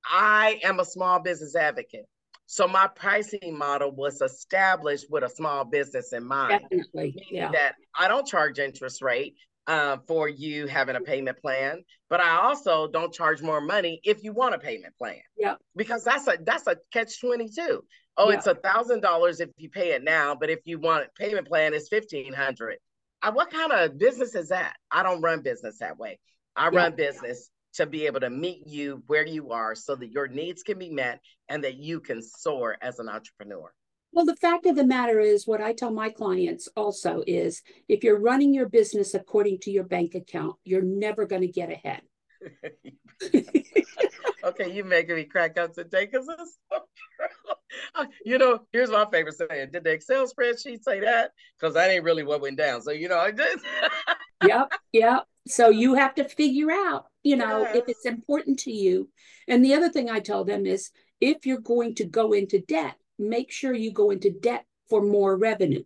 i 0.07 0.59
am 0.65 0.81
a 0.81 0.85
small 0.85 1.21
business 1.21 1.55
advocate 1.55 2.07
so 2.47 2.67
my 2.67 2.89
pricing 2.97 3.57
model 3.57 3.93
was 3.93 4.21
established 4.23 5.07
with 5.11 5.23
a 5.23 5.29
small 5.29 5.65
business 5.65 6.13
in 6.13 6.25
mind 6.25 6.63
Definitely. 6.71 7.15
Yeah. 7.31 7.53
that 7.53 7.75
I 7.97 8.09
don't 8.09 8.27
charge 8.27 8.59
interest 8.59 9.03
rate 9.03 9.37
uh, 9.71 9.99
for 10.09 10.29
you 10.29 10.67
having 10.67 10.97
a 10.97 11.01
payment 11.01 11.39
plan, 11.41 11.85
but 12.09 12.21
I 12.21 12.41
also 12.41 12.89
don't 12.89 13.15
charge 13.15 13.41
more 13.41 13.61
money 13.61 14.01
if 14.03 14.25
you 14.25 14.33
want 14.33 14.57
a 14.57 14.59
payment 14.59 14.97
plan. 14.99 15.21
Yeah. 15.39 15.55
Because 15.77 16.03
that's 16.03 16.27
a 16.27 16.39
that's 16.45 16.67
a 16.67 16.77
catch 16.93 17.21
twenty 17.21 17.49
two. 17.49 17.85
Oh, 18.17 18.31
Yeah. 18.31 18.37
it's 18.39 18.49
a 18.49 18.57
thousand 18.57 19.01
dollars 19.01 19.39
if 19.39 19.51
you 19.57 19.71
pay 19.71 19.93
it 19.93 20.03
now, 20.03 20.35
but 20.35 20.51
if 20.51 20.59
you 20.65 20.81
want 20.81 21.05
a 21.05 21.23
payment 21.23 21.47
plan, 21.47 21.73
it's 21.73 21.89
fifteen 21.89 22.33
hundred. 22.33 22.79
Uh, 23.23 23.31
what 23.31 23.53
kind 23.53 23.71
of 23.71 23.97
business 23.97 24.35
is 24.35 24.49
that? 24.49 24.75
I 24.91 25.05
don't 25.05 25.21
run 25.23 25.41
business 25.43 25.79
that 25.79 25.99
way. 25.99 26.19
I 26.57 26.65
Yeah. 26.73 26.77
run 26.81 26.97
business 26.97 27.49
to 27.75 27.87
be 27.87 28.07
able 28.07 28.19
to 28.21 28.31
meet 28.31 28.67
you 28.67 29.05
where 29.07 29.25
you 29.25 29.53
are 29.53 29.77
so 29.77 29.95
that 29.95 30.11
your 30.11 30.27
needs 30.27 30.65
can 30.65 30.81
be 30.81 30.91
met 30.91 31.21
and 31.49 31.63
that 31.63 31.77
you 31.77 32.01
can 32.01 32.23
soar 32.23 32.77
as 32.81 32.99
an 32.99 33.09
entrepreneur. 33.09 33.73
Well, 34.13 34.25
the 34.25 34.37
fact 34.37 34.67
of 34.67 34.77
the 34.77 34.87
matter 34.87 35.21
is, 35.21 35.47
what 35.47 35.61
I 35.61 35.73
tell 35.73 35.93
my 35.93 36.11
clients 36.11 36.69
also 36.77 37.23
is 37.27 37.63
if 37.89 38.03
you're 38.03 38.19
running 38.19 38.53
your 38.53 38.69
business 38.69 39.15
according 39.15 39.61
to 39.61 39.71
your 39.71 39.85
bank 39.85 40.15
account, 40.15 40.57
you're 40.65 40.83
never 40.83 41.27
going 41.27 41.43
to 41.43 41.49
get 41.49 41.71
ahead. 41.71 42.03
okay, 44.45 44.73
you 44.73 44.85
making 44.85 45.17
me 45.17 45.25
crack 45.25 45.59
up 45.59 45.75
today 45.75 46.07
because 46.07 46.27
it's 46.29 46.59
so 46.73 46.79
true. 47.17 47.55
Uh, 47.95 48.07
You 48.25 48.39
know, 48.39 48.61
here's 48.73 48.91
my 48.91 49.07
favorite 49.11 49.37
saying. 49.37 49.71
Did 49.73 49.85
the 49.85 49.93
Excel 49.93 50.27
spreadsheet 50.27 50.83
say 50.83 51.01
that? 51.01 51.33
Because 51.59 51.75
that 51.75 51.91
ain't 51.91 52.05
really 52.05 52.23
what 52.23 52.41
went 52.41 52.57
down. 52.57 52.83
So, 52.83 52.91
you 52.91 53.09
know, 53.09 53.19
I 53.19 53.31
did. 53.31 53.59
yep. 54.47 54.73
Yep. 54.93 55.25
So 55.47 55.69
you 55.69 55.95
have 55.95 56.15
to 56.17 56.29
figure 56.29 56.71
out, 56.71 57.07
you 57.23 57.37
know, 57.37 57.65
if 57.65 57.85
it's 57.89 58.07
important 58.07 58.59
to 58.61 58.73
you. 58.73 59.09
And 59.49 59.65
the 59.65 59.75
other 59.75 59.89
thing 59.89 60.11
I 60.11 60.21
tell 60.21 60.45
them 60.45 60.67
is 60.67 60.91
if 61.21 61.47
you're 61.47 61.61
going 61.61 61.95
to 61.97 62.05
go 62.05 62.33
into 62.33 62.61
debt, 62.61 62.95
make 63.21 63.51
sure 63.53 63.75
you 63.75 63.93
go 63.93 64.11
into 64.11 64.31
debt 64.31 64.65
for 64.89 65.03
more 65.03 65.37
revenue. 65.37 65.85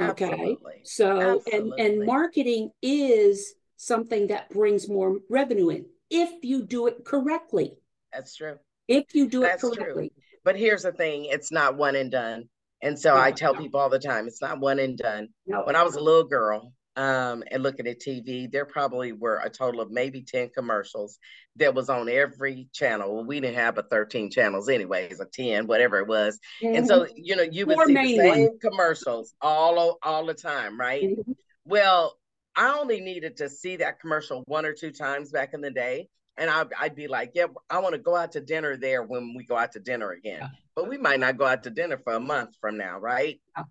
Okay. 0.00 0.30
Absolutely. 0.30 0.80
So, 0.84 1.42
and 1.52 1.72
and 1.78 2.06
marketing 2.06 2.70
is 2.82 3.54
something 3.76 4.28
that 4.28 4.48
brings 4.50 4.88
more 4.88 5.18
revenue 5.28 5.68
in 5.68 5.86
if 6.10 6.30
you 6.42 6.64
do 6.64 6.86
it 6.86 7.04
correctly. 7.04 7.74
That's 8.12 8.34
true. 8.34 8.56
If 8.88 9.14
you 9.14 9.28
do 9.28 9.42
it 9.44 9.48
That's 9.48 9.60
true. 9.60 9.70
correctly. 9.72 10.12
But 10.42 10.56
here's 10.56 10.82
the 10.82 10.92
thing 10.92 11.26
it's 11.26 11.52
not 11.52 11.76
one 11.76 11.96
and 11.96 12.10
done. 12.10 12.48
And 12.82 12.98
so 12.98 13.14
I 13.14 13.30
tell 13.30 13.54
people 13.54 13.78
all 13.78 13.90
the 13.90 13.98
time, 13.98 14.26
it's 14.26 14.40
not 14.40 14.58
one 14.58 14.78
and 14.78 14.96
done. 14.96 15.28
No. 15.46 15.64
When 15.64 15.76
I 15.76 15.82
was 15.82 15.96
a 15.96 16.00
little 16.00 16.24
girl 16.24 16.72
um, 17.00 17.42
and 17.50 17.62
looking 17.62 17.86
at 17.86 17.98
TV, 17.98 18.52
there 18.52 18.66
probably 18.66 19.12
were 19.12 19.40
a 19.42 19.48
total 19.48 19.80
of 19.80 19.90
maybe 19.90 20.20
10 20.20 20.50
commercials 20.50 21.18
that 21.56 21.74
was 21.74 21.88
on 21.88 22.10
every 22.10 22.68
channel. 22.74 23.14
Well, 23.14 23.24
we 23.24 23.40
didn't 23.40 23.56
have 23.56 23.78
a 23.78 23.82
13 23.82 24.30
channels 24.30 24.68
anyways, 24.68 25.18
a 25.18 25.24
10, 25.24 25.66
whatever 25.66 25.98
it 26.00 26.06
was. 26.06 26.38
And 26.62 26.86
so, 26.86 27.06
you 27.16 27.36
know, 27.36 27.42
you 27.42 27.64
would 27.64 27.78
see 27.86 27.94
the 27.94 28.16
same 28.18 28.58
commercials 28.58 29.34
all, 29.40 29.98
all 30.02 30.26
the 30.26 30.34
time, 30.34 30.78
right? 30.78 31.02
Mhm. 31.02 31.36
Well, 31.64 32.18
I 32.54 32.78
only 32.78 33.00
needed 33.00 33.38
to 33.38 33.48
see 33.48 33.76
that 33.76 33.98
commercial 33.98 34.42
one 34.46 34.66
or 34.66 34.74
two 34.74 34.90
times 34.90 35.30
back 35.30 35.54
in 35.54 35.62
the 35.62 35.70
day. 35.70 36.10
And 36.36 36.50
I'd, 36.50 36.68
I'd 36.78 36.94
be 36.94 37.08
like, 37.08 37.30
yeah, 37.34 37.46
I 37.70 37.78
want 37.78 37.94
to 37.94 37.98
go 37.98 38.14
out 38.14 38.32
to 38.32 38.42
dinner 38.42 38.76
there 38.76 39.02
when 39.02 39.34
we 39.34 39.44
go 39.44 39.56
out 39.56 39.72
to 39.72 39.80
dinner 39.80 40.10
again. 40.10 40.40
Yeah. 40.42 40.48
But 40.76 40.86
we 40.86 40.98
might 40.98 41.20
not 41.20 41.38
go 41.38 41.46
out 41.46 41.62
to 41.62 41.70
dinner 41.70 41.98
for 42.04 42.12
a 42.12 42.20
month 42.20 42.56
from 42.60 42.76
now, 42.76 42.98
right? 42.98 43.40
Yeah. 43.56 43.64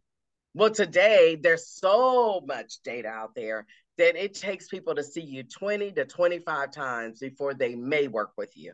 Well, 0.54 0.72
today 0.72 1.38
there's 1.42 1.68
so 1.68 2.42
much 2.48 2.80
data 2.84 3.08
out 3.08 3.36
there 3.36 3.66
that 3.98 4.16
it 4.16 4.34
takes 4.34 4.68
people 4.68 4.96
to 4.96 5.04
see 5.04 5.22
you 5.22 5.44
20 5.44 5.92
to 5.92 6.06
25 6.06 6.72
times 6.72 7.20
before 7.20 7.54
they 7.54 7.76
may 7.76 8.08
work 8.08 8.32
with 8.38 8.56
you. 8.56 8.74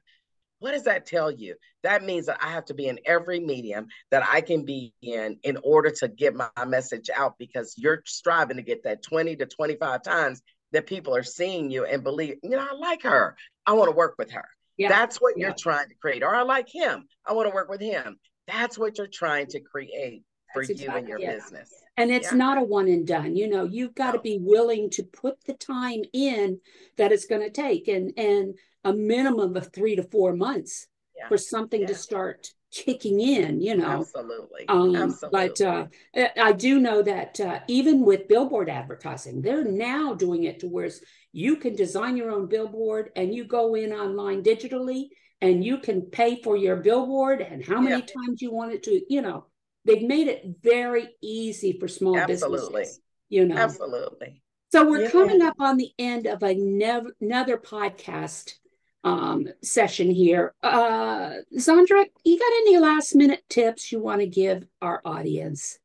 What 0.59 0.71
does 0.71 0.83
that 0.83 1.05
tell 1.05 1.29
you? 1.29 1.55
That 1.83 2.03
means 2.03 2.27
that 2.27 2.37
I 2.41 2.51
have 2.51 2.65
to 2.65 2.73
be 2.73 2.87
in 2.87 2.99
every 3.05 3.39
medium 3.39 3.87
that 4.11 4.23
I 4.27 4.39
can 4.41 4.63
be 4.63 4.93
in 5.01 5.37
in 5.43 5.57
order 5.63 5.91
to 5.91 6.07
get 6.07 6.33
my 6.33 6.49
message 6.65 7.09
out 7.13 7.37
because 7.37 7.75
you're 7.77 8.01
striving 8.05 8.57
to 8.57 8.63
get 8.63 8.83
that 8.83 9.03
20 9.03 9.35
to 9.35 9.45
25 9.45 10.01
times 10.01 10.41
that 10.71 10.87
people 10.87 11.15
are 11.15 11.23
seeing 11.23 11.69
you 11.69 11.85
and 11.85 12.03
believe, 12.03 12.37
you 12.41 12.51
know, 12.51 12.59
I 12.59 12.73
like 12.73 13.03
her. 13.03 13.35
I 13.65 13.73
want 13.73 13.89
to 13.89 13.95
work 13.95 14.15
with 14.17 14.31
her. 14.31 14.45
Yeah. 14.77 14.89
That's 14.89 15.17
what 15.17 15.37
Yeah. 15.37 15.47
you're 15.47 15.55
trying 15.55 15.89
to 15.89 15.95
create. 15.95 16.23
Or 16.23 16.33
I 16.33 16.43
like 16.43 16.69
him. 16.69 17.07
I 17.25 17.33
want 17.33 17.49
to 17.49 17.53
work 17.53 17.69
with 17.69 17.81
him. 17.81 18.17
That's 18.47 18.77
what 18.77 18.97
you're 18.97 19.07
trying 19.07 19.47
to 19.47 19.59
create 19.59 20.23
for 20.55 20.63
That's 20.63 20.81
you 20.81 20.89
and 20.91 21.07
your 21.07 21.19
it. 21.19 21.37
business. 21.37 21.69
And 21.97 22.11
it's 22.11 22.31
Yeah. 22.31 22.37
not 22.37 22.57
a 22.57 22.63
one 22.63 22.87
and 22.87 23.07
done. 23.07 23.35
You 23.35 23.47
know, 23.47 23.63
you've 23.63 23.95
got 23.95 24.11
to 24.11 24.17
No. 24.17 24.23
be 24.23 24.37
willing 24.39 24.89
to 24.91 25.03
put 25.03 25.43
the 25.45 25.53
time 25.53 26.03
in 26.13 26.59
that 26.97 27.11
it's 27.11 27.25
going 27.25 27.41
to 27.41 27.49
take 27.49 27.87
and 27.87 28.13
and 28.17 28.57
a 28.83 28.93
minimum 28.93 29.55
of 29.55 29.71
3 29.73 29.95
to 29.95 30.03
4 30.03 30.35
months 30.35 30.87
Yeah. 31.15 31.27
for 31.29 31.37
something 31.37 31.85
to 31.87 31.95
start 31.95 32.49
kicking 32.71 33.19
in, 33.21 33.61
you 33.61 33.75
know. 33.75 33.99
Absolutely. 34.01 34.65
Um, 34.67 34.95
Absolutely. 34.95 35.29
but 35.31 35.61
uh, 35.61 35.87
I 36.15 36.31
I 36.49 36.51
do 36.51 36.79
know 36.79 37.01
that 37.03 37.39
uh, 37.39 37.59
even 37.67 38.03
with 38.03 38.27
billboard 38.27 38.69
advertising, 38.69 39.41
they're 39.41 39.63
now 39.63 40.13
doing 40.15 40.43
it 40.43 40.59
to 40.61 40.67
where 40.67 40.89
you 41.31 41.57
can 41.57 41.75
design 41.75 42.17
your 42.17 42.31
own 42.31 42.47
billboard 42.47 43.11
and 43.15 43.33
you 43.33 43.45
go 43.45 43.75
in 43.75 43.93
online 43.93 44.43
digitally 44.43 45.09
and 45.41 45.63
you 45.63 45.77
can 45.79 46.01
pay 46.01 46.41
for 46.41 46.55
your 46.57 46.77
billboard 46.77 47.41
and 47.41 47.63
how 47.63 47.79
many 47.81 48.01
Yeah. 48.01 48.05
times 48.17 48.41
you 48.41 48.51
want 48.51 48.73
it 48.73 48.83
to, 48.83 49.01
you 49.13 49.21
know, 49.21 49.45
they've 49.85 50.03
made 50.03 50.27
it 50.27 50.45
very 50.61 51.09
easy 51.21 51.77
for 51.79 51.87
small 51.87 52.17
Absolutely. 52.17 52.81
businesses, 52.81 53.01
you 53.29 53.45
know. 53.45 53.57
Absolutely. 53.57 54.41
So 54.71 54.89
we're 54.89 55.03
Yeah. 55.03 55.11
coming 55.11 55.41
up 55.41 55.55
on 55.59 55.77
the 55.77 55.91
end 55.97 56.25
of 56.27 56.43
a 56.43 56.53
nev- 56.53 57.11
another 57.21 57.57
podcast 57.57 58.55
um, 59.03 59.47
session 59.63 60.09
here. 60.09 60.53
Uh, 60.63 61.35
Zondra, 61.57 62.05
you 62.23 62.39
got 62.39 62.51
any 62.61 62.77
last 62.79 63.15
minute 63.15 63.43
tips 63.49 63.91
you 63.91 63.99
want 63.99 64.21
to 64.21 64.27
give 64.27 64.67
our 64.81 64.99
audience? 65.05 65.77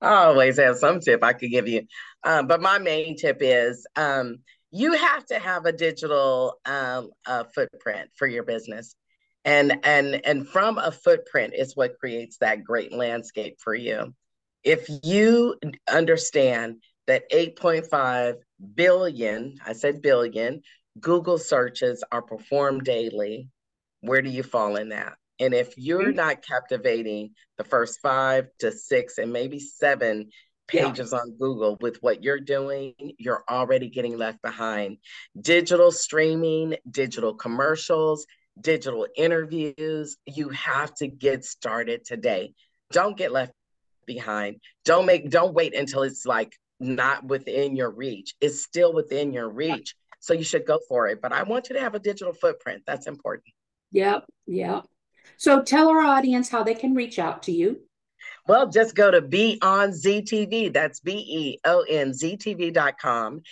I 0.00 0.24
always 0.24 0.58
have 0.58 0.78
some 0.78 1.00
tip 1.00 1.22
I 1.22 1.34
could 1.34 1.50
give 1.50 1.68
you. 1.68 1.82
Um, 2.24 2.46
but 2.46 2.60
my 2.60 2.78
main 2.78 3.16
tip 3.16 3.38
is 3.40 3.86
um, 3.94 4.38
you 4.70 4.92
have 4.92 5.24
to 5.26 5.38
have 5.38 5.66
a 5.66 5.72
digital 5.72 6.58
um, 6.64 7.10
uh, 7.26 7.44
footprint 7.54 8.10
for 8.16 8.26
your 8.26 8.42
business. 8.42 8.96
And, 9.46 9.78
and, 9.84 10.20
and 10.26 10.46
from 10.46 10.76
a 10.76 10.90
footprint 10.92 11.54
is 11.56 11.76
what 11.76 11.98
creates 11.98 12.38
that 12.38 12.64
great 12.64 12.92
landscape 12.92 13.58
for 13.60 13.74
you. 13.74 14.12
If 14.64 14.88
you 15.04 15.54
understand 15.88 16.82
that 17.06 17.30
8.5 17.30 18.34
billion, 18.74 19.58
I 19.64 19.72
said 19.72 20.02
billion, 20.02 20.62
Google 21.00 21.38
searches 21.38 22.02
are 22.10 22.22
performed 22.22 22.82
daily, 22.84 23.48
where 24.00 24.20
do 24.20 24.30
you 24.30 24.42
fall 24.42 24.76
in 24.76 24.88
that? 24.88 25.14
And 25.38 25.54
if 25.54 25.74
you're 25.76 26.10
Mhm. 26.10 26.16
not 26.16 26.42
captivating 26.42 27.34
the 27.56 27.64
first 27.64 28.00
five 28.00 28.48
to 28.58 28.72
six 28.72 29.18
and 29.18 29.32
maybe 29.32 29.60
seven 29.60 30.30
Yeah. 30.72 30.86
pages 30.88 31.12
on 31.12 31.36
Google 31.38 31.76
with 31.80 32.02
what 32.02 32.24
you're 32.24 32.40
doing, 32.40 32.94
you're 33.18 33.44
already 33.48 33.90
getting 33.90 34.16
left 34.18 34.42
behind. 34.42 34.98
Digital 35.40 35.92
streaming, 35.92 36.76
digital 36.90 37.34
commercials, 37.34 38.26
digital 38.60 39.06
interviews, 39.16 40.16
you 40.26 40.48
have 40.50 40.94
to 40.96 41.06
get 41.06 41.44
started 41.44 42.04
today. 42.04 42.54
Don't 42.92 43.16
get 43.16 43.32
left 43.32 43.52
behind. 44.06 44.60
Don't 44.84 45.06
make 45.06 45.30
don't 45.30 45.54
wait 45.54 45.74
until 45.74 46.02
it's 46.02 46.26
like 46.26 46.52
not 46.78 47.24
within 47.24 47.76
your 47.76 47.90
reach. 47.90 48.34
It's 48.40 48.62
still 48.62 48.92
within 48.92 49.32
your 49.32 49.48
reach. 49.48 49.94
So 50.20 50.34
you 50.34 50.44
should 50.44 50.66
go 50.66 50.80
for 50.88 51.08
it. 51.08 51.20
But 51.20 51.32
I 51.32 51.42
want 51.42 51.68
you 51.68 51.76
to 51.76 51.80
have 51.80 51.94
a 51.94 51.98
digital 51.98 52.32
footprint. 52.32 52.82
That's 52.86 53.06
important. 53.06 53.46
Yep, 53.92 54.24
yep. 54.46 54.84
So 55.36 55.62
tell 55.62 55.88
our 55.88 56.00
audience 56.00 56.48
how 56.48 56.62
they 56.62 56.74
can 56.74 56.94
reach 56.94 57.18
out 57.18 57.42
to 57.44 57.52
you. 57.52 57.80
Well, 58.48 58.68
just 58.68 58.94
go 58.94 59.10
to 59.10 59.20
Be 59.20 59.58
On 59.62 59.90
ZTV. 59.90 60.72
That's 60.72 61.00
B 61.00 61.12
E 61.12 61.58
O 61.64 61.84
N 61.88 62.14
Z 62.14 62.36
TV.com 62.36 63.42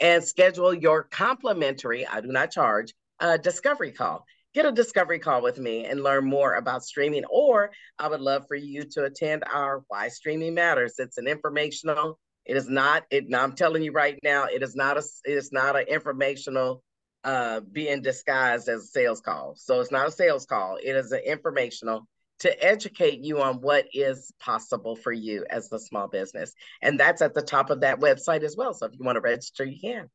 and 0.00 0.22
schedule 0.22 0.74
your 0.74 1.02
complimentary, 1.02 2.06
I 2.06 2.20
do 2.20 2.28
not 2.28 2.50
charge, 2.50 2.94
uh, 3.20 3.36
discovery 3.36 3.92
call. 3.92 4.24
Get 4.58 4.66
a 4.66 4.72
discovery 4.72 5.20
call 5.20 5.40
with 5.40 5.60
me 5.60 5.84
and 5.84 6.02
learn 6.02 6.24
more 6.24 6.54
about 6.54 6.82
streaming. 6.82 7.24
Or 7.26 7.70
I 7.96 8.08
would 8.08 8.20
love 8.20 8.48
for 8.48 8.56
you 8.56 8.82
to 8.90 9.04
attend 9.04 9.44
our 9.44 9.84
Why 9.86 10.08
Streaming 10.08 10.54
Matters. 10.54 10.94
It's 10.98 11.16
an 11.16 11.28
informational. 11.28 12.18
It 12.44 12.56
is 12.56 12.68
not. 12.68 13.04
It. 13.12 13.32
I'm 13.32 13.52
telling 13.52 13.84
you 13.84 13.92
right 13.92 14.18
now, 14.24 14.46
it 14.46 14.64
is 14.64 14.74
not 14.74 14.96
a. 14.96 15.04
It 15.24 15.34
is 15.34 15.52
not 15.52 15.76
an 15.76 15.86
informational 15.86 16.82
uh, 17.22 17.60
being 17.70 18.02
disguised 18.02 18.68
as 18.68 18.82
a 18.82 18.86
sales 18.86 19.20
call. 19.20 19.54
So 19.54 19.80
it's 19.80 19.92
not 19.92 20.08
a 20.08 20.10
sales 20.10 20.44
call. 20.44 20.76
It 20.82 20.96
is 20.96 21.12
an 21.12 21.20
informational 21.24 22.08
to 22.40 22.64
educate 22.64 23.20
you 23.20 23.40
on 23.40 23.60
what 23.60 23.86
is 23.92 24.32
possible 24.40 24.96
for 24.96 25.12
you 25.12 25.44
as 25.48 25.70
a 25.70 25.78
small 25.78 26.08
business. 26.08 26.52
And 26.82 26.98
that's 26.98 27.22
at 27.22 27.32
the 27.32 27.42
top 27.42 27.70
of 27.70 27.82
that 27.82 28.00
website 28.00 28.42
as 28.42 28.56
well. 28.56 28.74
So 28.74 28.86
if 28.86 28.92
you 28.98 29.04
want 29.04 29.14
to 29.14 29.20
register, 29.20 29.64
you 29.64 29.78
can. 29.78 30.10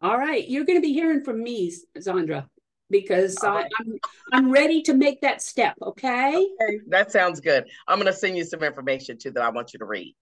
All 0.00 0.18
right, 0.18 0.48
you're 0.48 0.64
going 0.64 0.78
to 0.78 0.86
be 0.86 0.92
hearing 0.92 1.24
from 1.24 1.42
me, 1.42 1.72
Zondra, 1.98 2.46
because 2.92 3.36
All 3.42 3.50
I, 3.50 3.62
right. 3.62 3.72
I'm 3.80 3.98
I'm 4.32 4.52
ready 4.52 4.82
to 4.82 4.94
make 4.94 5.20
that 5.22 5.42
step. 5.42 5.74
Okay. 5.82 6.36
Okay, 6.36 6.78
that 6.88 7.10
sounds 7.10 7.40
good. 7.40 7.68
I'm 7.88 7.98
going 7.98 8.06
to 8.06 8.12
send 8.12 8.36
you 8.36 8.44
some 8.44 8.62
information 8.62 9.18
too 9.18 9.32
that 9.32 9.42
I 9.42 9.48
want 9.48 9.72
you 9.72 9.80
to 9.80 9.84
read. 9.84 10.14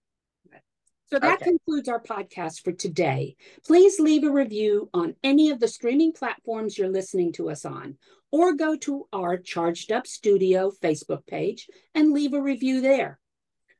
So 1.11 1.19
that 1.19 1.41
Okay. 1.41 1.51
concludes 1.51 1.89
our 1.89 2.01
podcast 2.01 2.63
for 2.63 2.71
today. 2.71 3.35
Please 3.67 3.99
leave 3.99 4.23
a 4.23 4.31
review 4.31 4.89
on 4.93 5.13
any 5.25 5.49
of 5.49 5.59
the 5.59 5.67
streaming 5.67 6.13
platforms 6.13 6.77
you're 6.77 6.87
listening 6.87 7.33
to 7.33 7.49
us 7.49 7.65
on, 7.65 7.97
or 8.31 8.53
go 8.53 8.77
to 8.77 9.09
our 9.11 9.37
Charged 9.37 9.91
Up 9.91 10.07
Studio 10.07 10.71
Facebook 10.81 11.27
page 11.27 11.67
and 11.93 12.13
leave 12.13 12.33
a 12.33 12.41
review 12.41 12.79
there. 12.79 13.19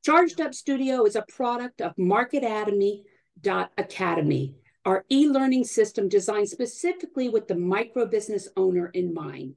Charged 0.03 0.41
Up 0.41 0.53
Studio 0.53 1.05
is 1.05 1.15
a 1.15 1.21
product 1.21 1.79
of 1.79 1.95
marketatomy.academy, 1.95 4.55
our 4.85 5.05
e 5.11 5.27
learning 5.27 5.63
system 5.63 6.09
designed 6.09 6.49
specifically 6.49 7.29
with 7.29 7.47
the 7.47 7.55
micro 7.55 8.05
business 8.05 8.47
owner 8.57 8.87
in 8.87 9.13
mind. 9.13 9.55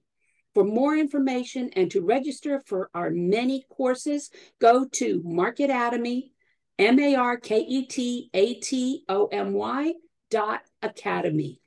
For 0.54 0.64
more 0.64 0.96
information 0.96 1.70
and 1.74 1.90
to 1.90 2.00
register 2.00 2.62
for 2.66 2.90
our 2.94 3.10
many 3.10 3.64
courses, 3.68 4.30
go 4.60 4.86
to 4.92 5.20
Market 5.24 5.70
Atomy, 5.70 6.30
M 6.78 6.98
A 7.00 7.16
R 7.16 7.36
K 7.36 7.60
E 7.60 7.86
T 7.86 8.30
A 8.34 8.54
T 8.54 9.04
O 9.08 9.26
M 9.26 9.52
Y 9.52 9.94
dot 10.30 10.62
academy. 10.82 11.60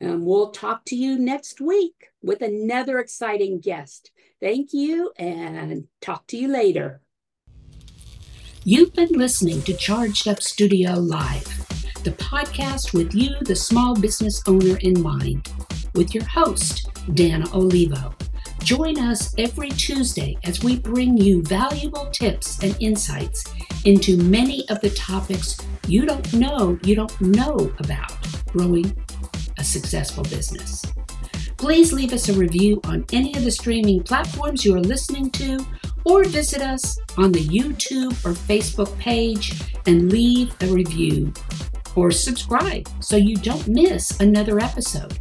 And 0.00 0.24
we'll 0.24 0.50
talk 0.50 0.84
to 0.86 0.96
you 0.96 1.18
next 1.18 1.60
week 1.60 2.08
with 2.22 2.42
another 2.42 2.98
exciting 2.98 3.60
guest. 3.60 4.10
Thank 4.40 4.72
you 4.72 5.12
and 5.16 5.86
talk 6.00 6.26
to 6.28 6.36
you 6.36 6.48
later. 6.48 7.00
You've 8.64 8.92
been 8.92 9.12
listening 9.12 9.62
to 9.62 9.74
Charged 9.74 10.28
Up 10.28 10.42
Studio 10.42 10.94
Live, 10.94 11.61
the 12.04 12.10
podcast 12.12 12.92
with 12.92 13.14
you, 13.14 13.30
the 13.42 13.54
small 13.54 13.94
business 13.94 14.42
owner, 14.48 14.76
in 14.78 15.00
mind, 15.00 15.48
with 15.94 16.14
your 16.14 16.24
host, 16.24 16.88
Dana 17.14 17.46
Olivo. 17.54 18.14
Join 18.64 18.98
us 18.98 19.34
every 19.38 19.70
Tuesday 19.70 20.36
as 20.44 20.64
we 20.64 20.78
bring 20.78 21.16
you 21.16 21.42
valuable 21.42 22.06
tips 22.06 22.62
and 22.62 22.76
insights 22.80 23.44
into 23.84 24.16
many 24.16 24.68
of 24.68 24.80
the 24.80 24.90
topics 24.90 25.56
you 25.86 26.06
don't 26.06 26.32
know 26.34 26.78
you 26.84 26.94
don't 26.94 27.20
know 27.20 27.72
about 27.78 28.12
growing 28.52 28.96
a 29.58 29.64
successful 29.64 30.24
business. 30.24 30.84
Please 31.56 31.92
leave 31.92 32.12
us 32.12 32.28
a 32.28 32.34
review 32.34 32.80
on 32.84 33.04
any 33.12 33.36
of 33.36 33.44
the 33.44 33.50
streaming 33.50 34.02
platforms 34.02 34.64
you 34.64 34.74
are 34.74 34.80
listening 34.80 35.30
to, 35.30 35.64
or 36.04 36.24
visit 36.24 36.60
us 36.60 36.98
on 37.16 37.30
the 37.30 37.44
YouTube 37.44 38.12
or 38.24 38.32
Facebook 38.32 38.96
page 38.98 39.60
and 39.86 40.10
leave 40.10 40.54
a 40.62 40.66
review 40.66 41.32
or 41.96 42.10
subscribe 42.10 42.88
so 43.00 43.16
you 43.16 43.36
don't 43.36 43.68
miss 43.68 44.20
another 44.20 44.60
episode. 44.60 45.18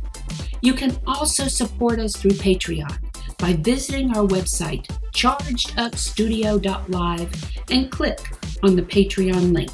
You 0.61 0.73
can 0.73 0.97
also 1.07 1.47
support 1.47 1.99
us 1.99 2.15
through 2.15 2.31
Patreon. 2.31 2.97
by 3.37 3.53
visiting 3.53 4.15
our 4.15 4.27
website, 4.27 4.85
chargedupstudio.live, 5.13 7.59
and 7.71 7.91
click 7.91 8.19
on 8.61 8.75
the 8.75 8.83
Patreon 8.83 9.51
link. 9.51 9.71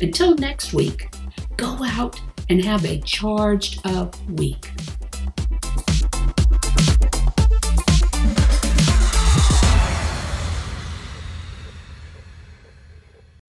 Until 0.00 0.36
next 0.36 0.72
week, 0.72 1.12
go 1.56 1.76
out 1.82 2.20
and 2.48 2.64
have 2.64 2.84
a 2.84 3.00
charged 3.00 3.84
up 3.84 4.14
week. 4.30 4.70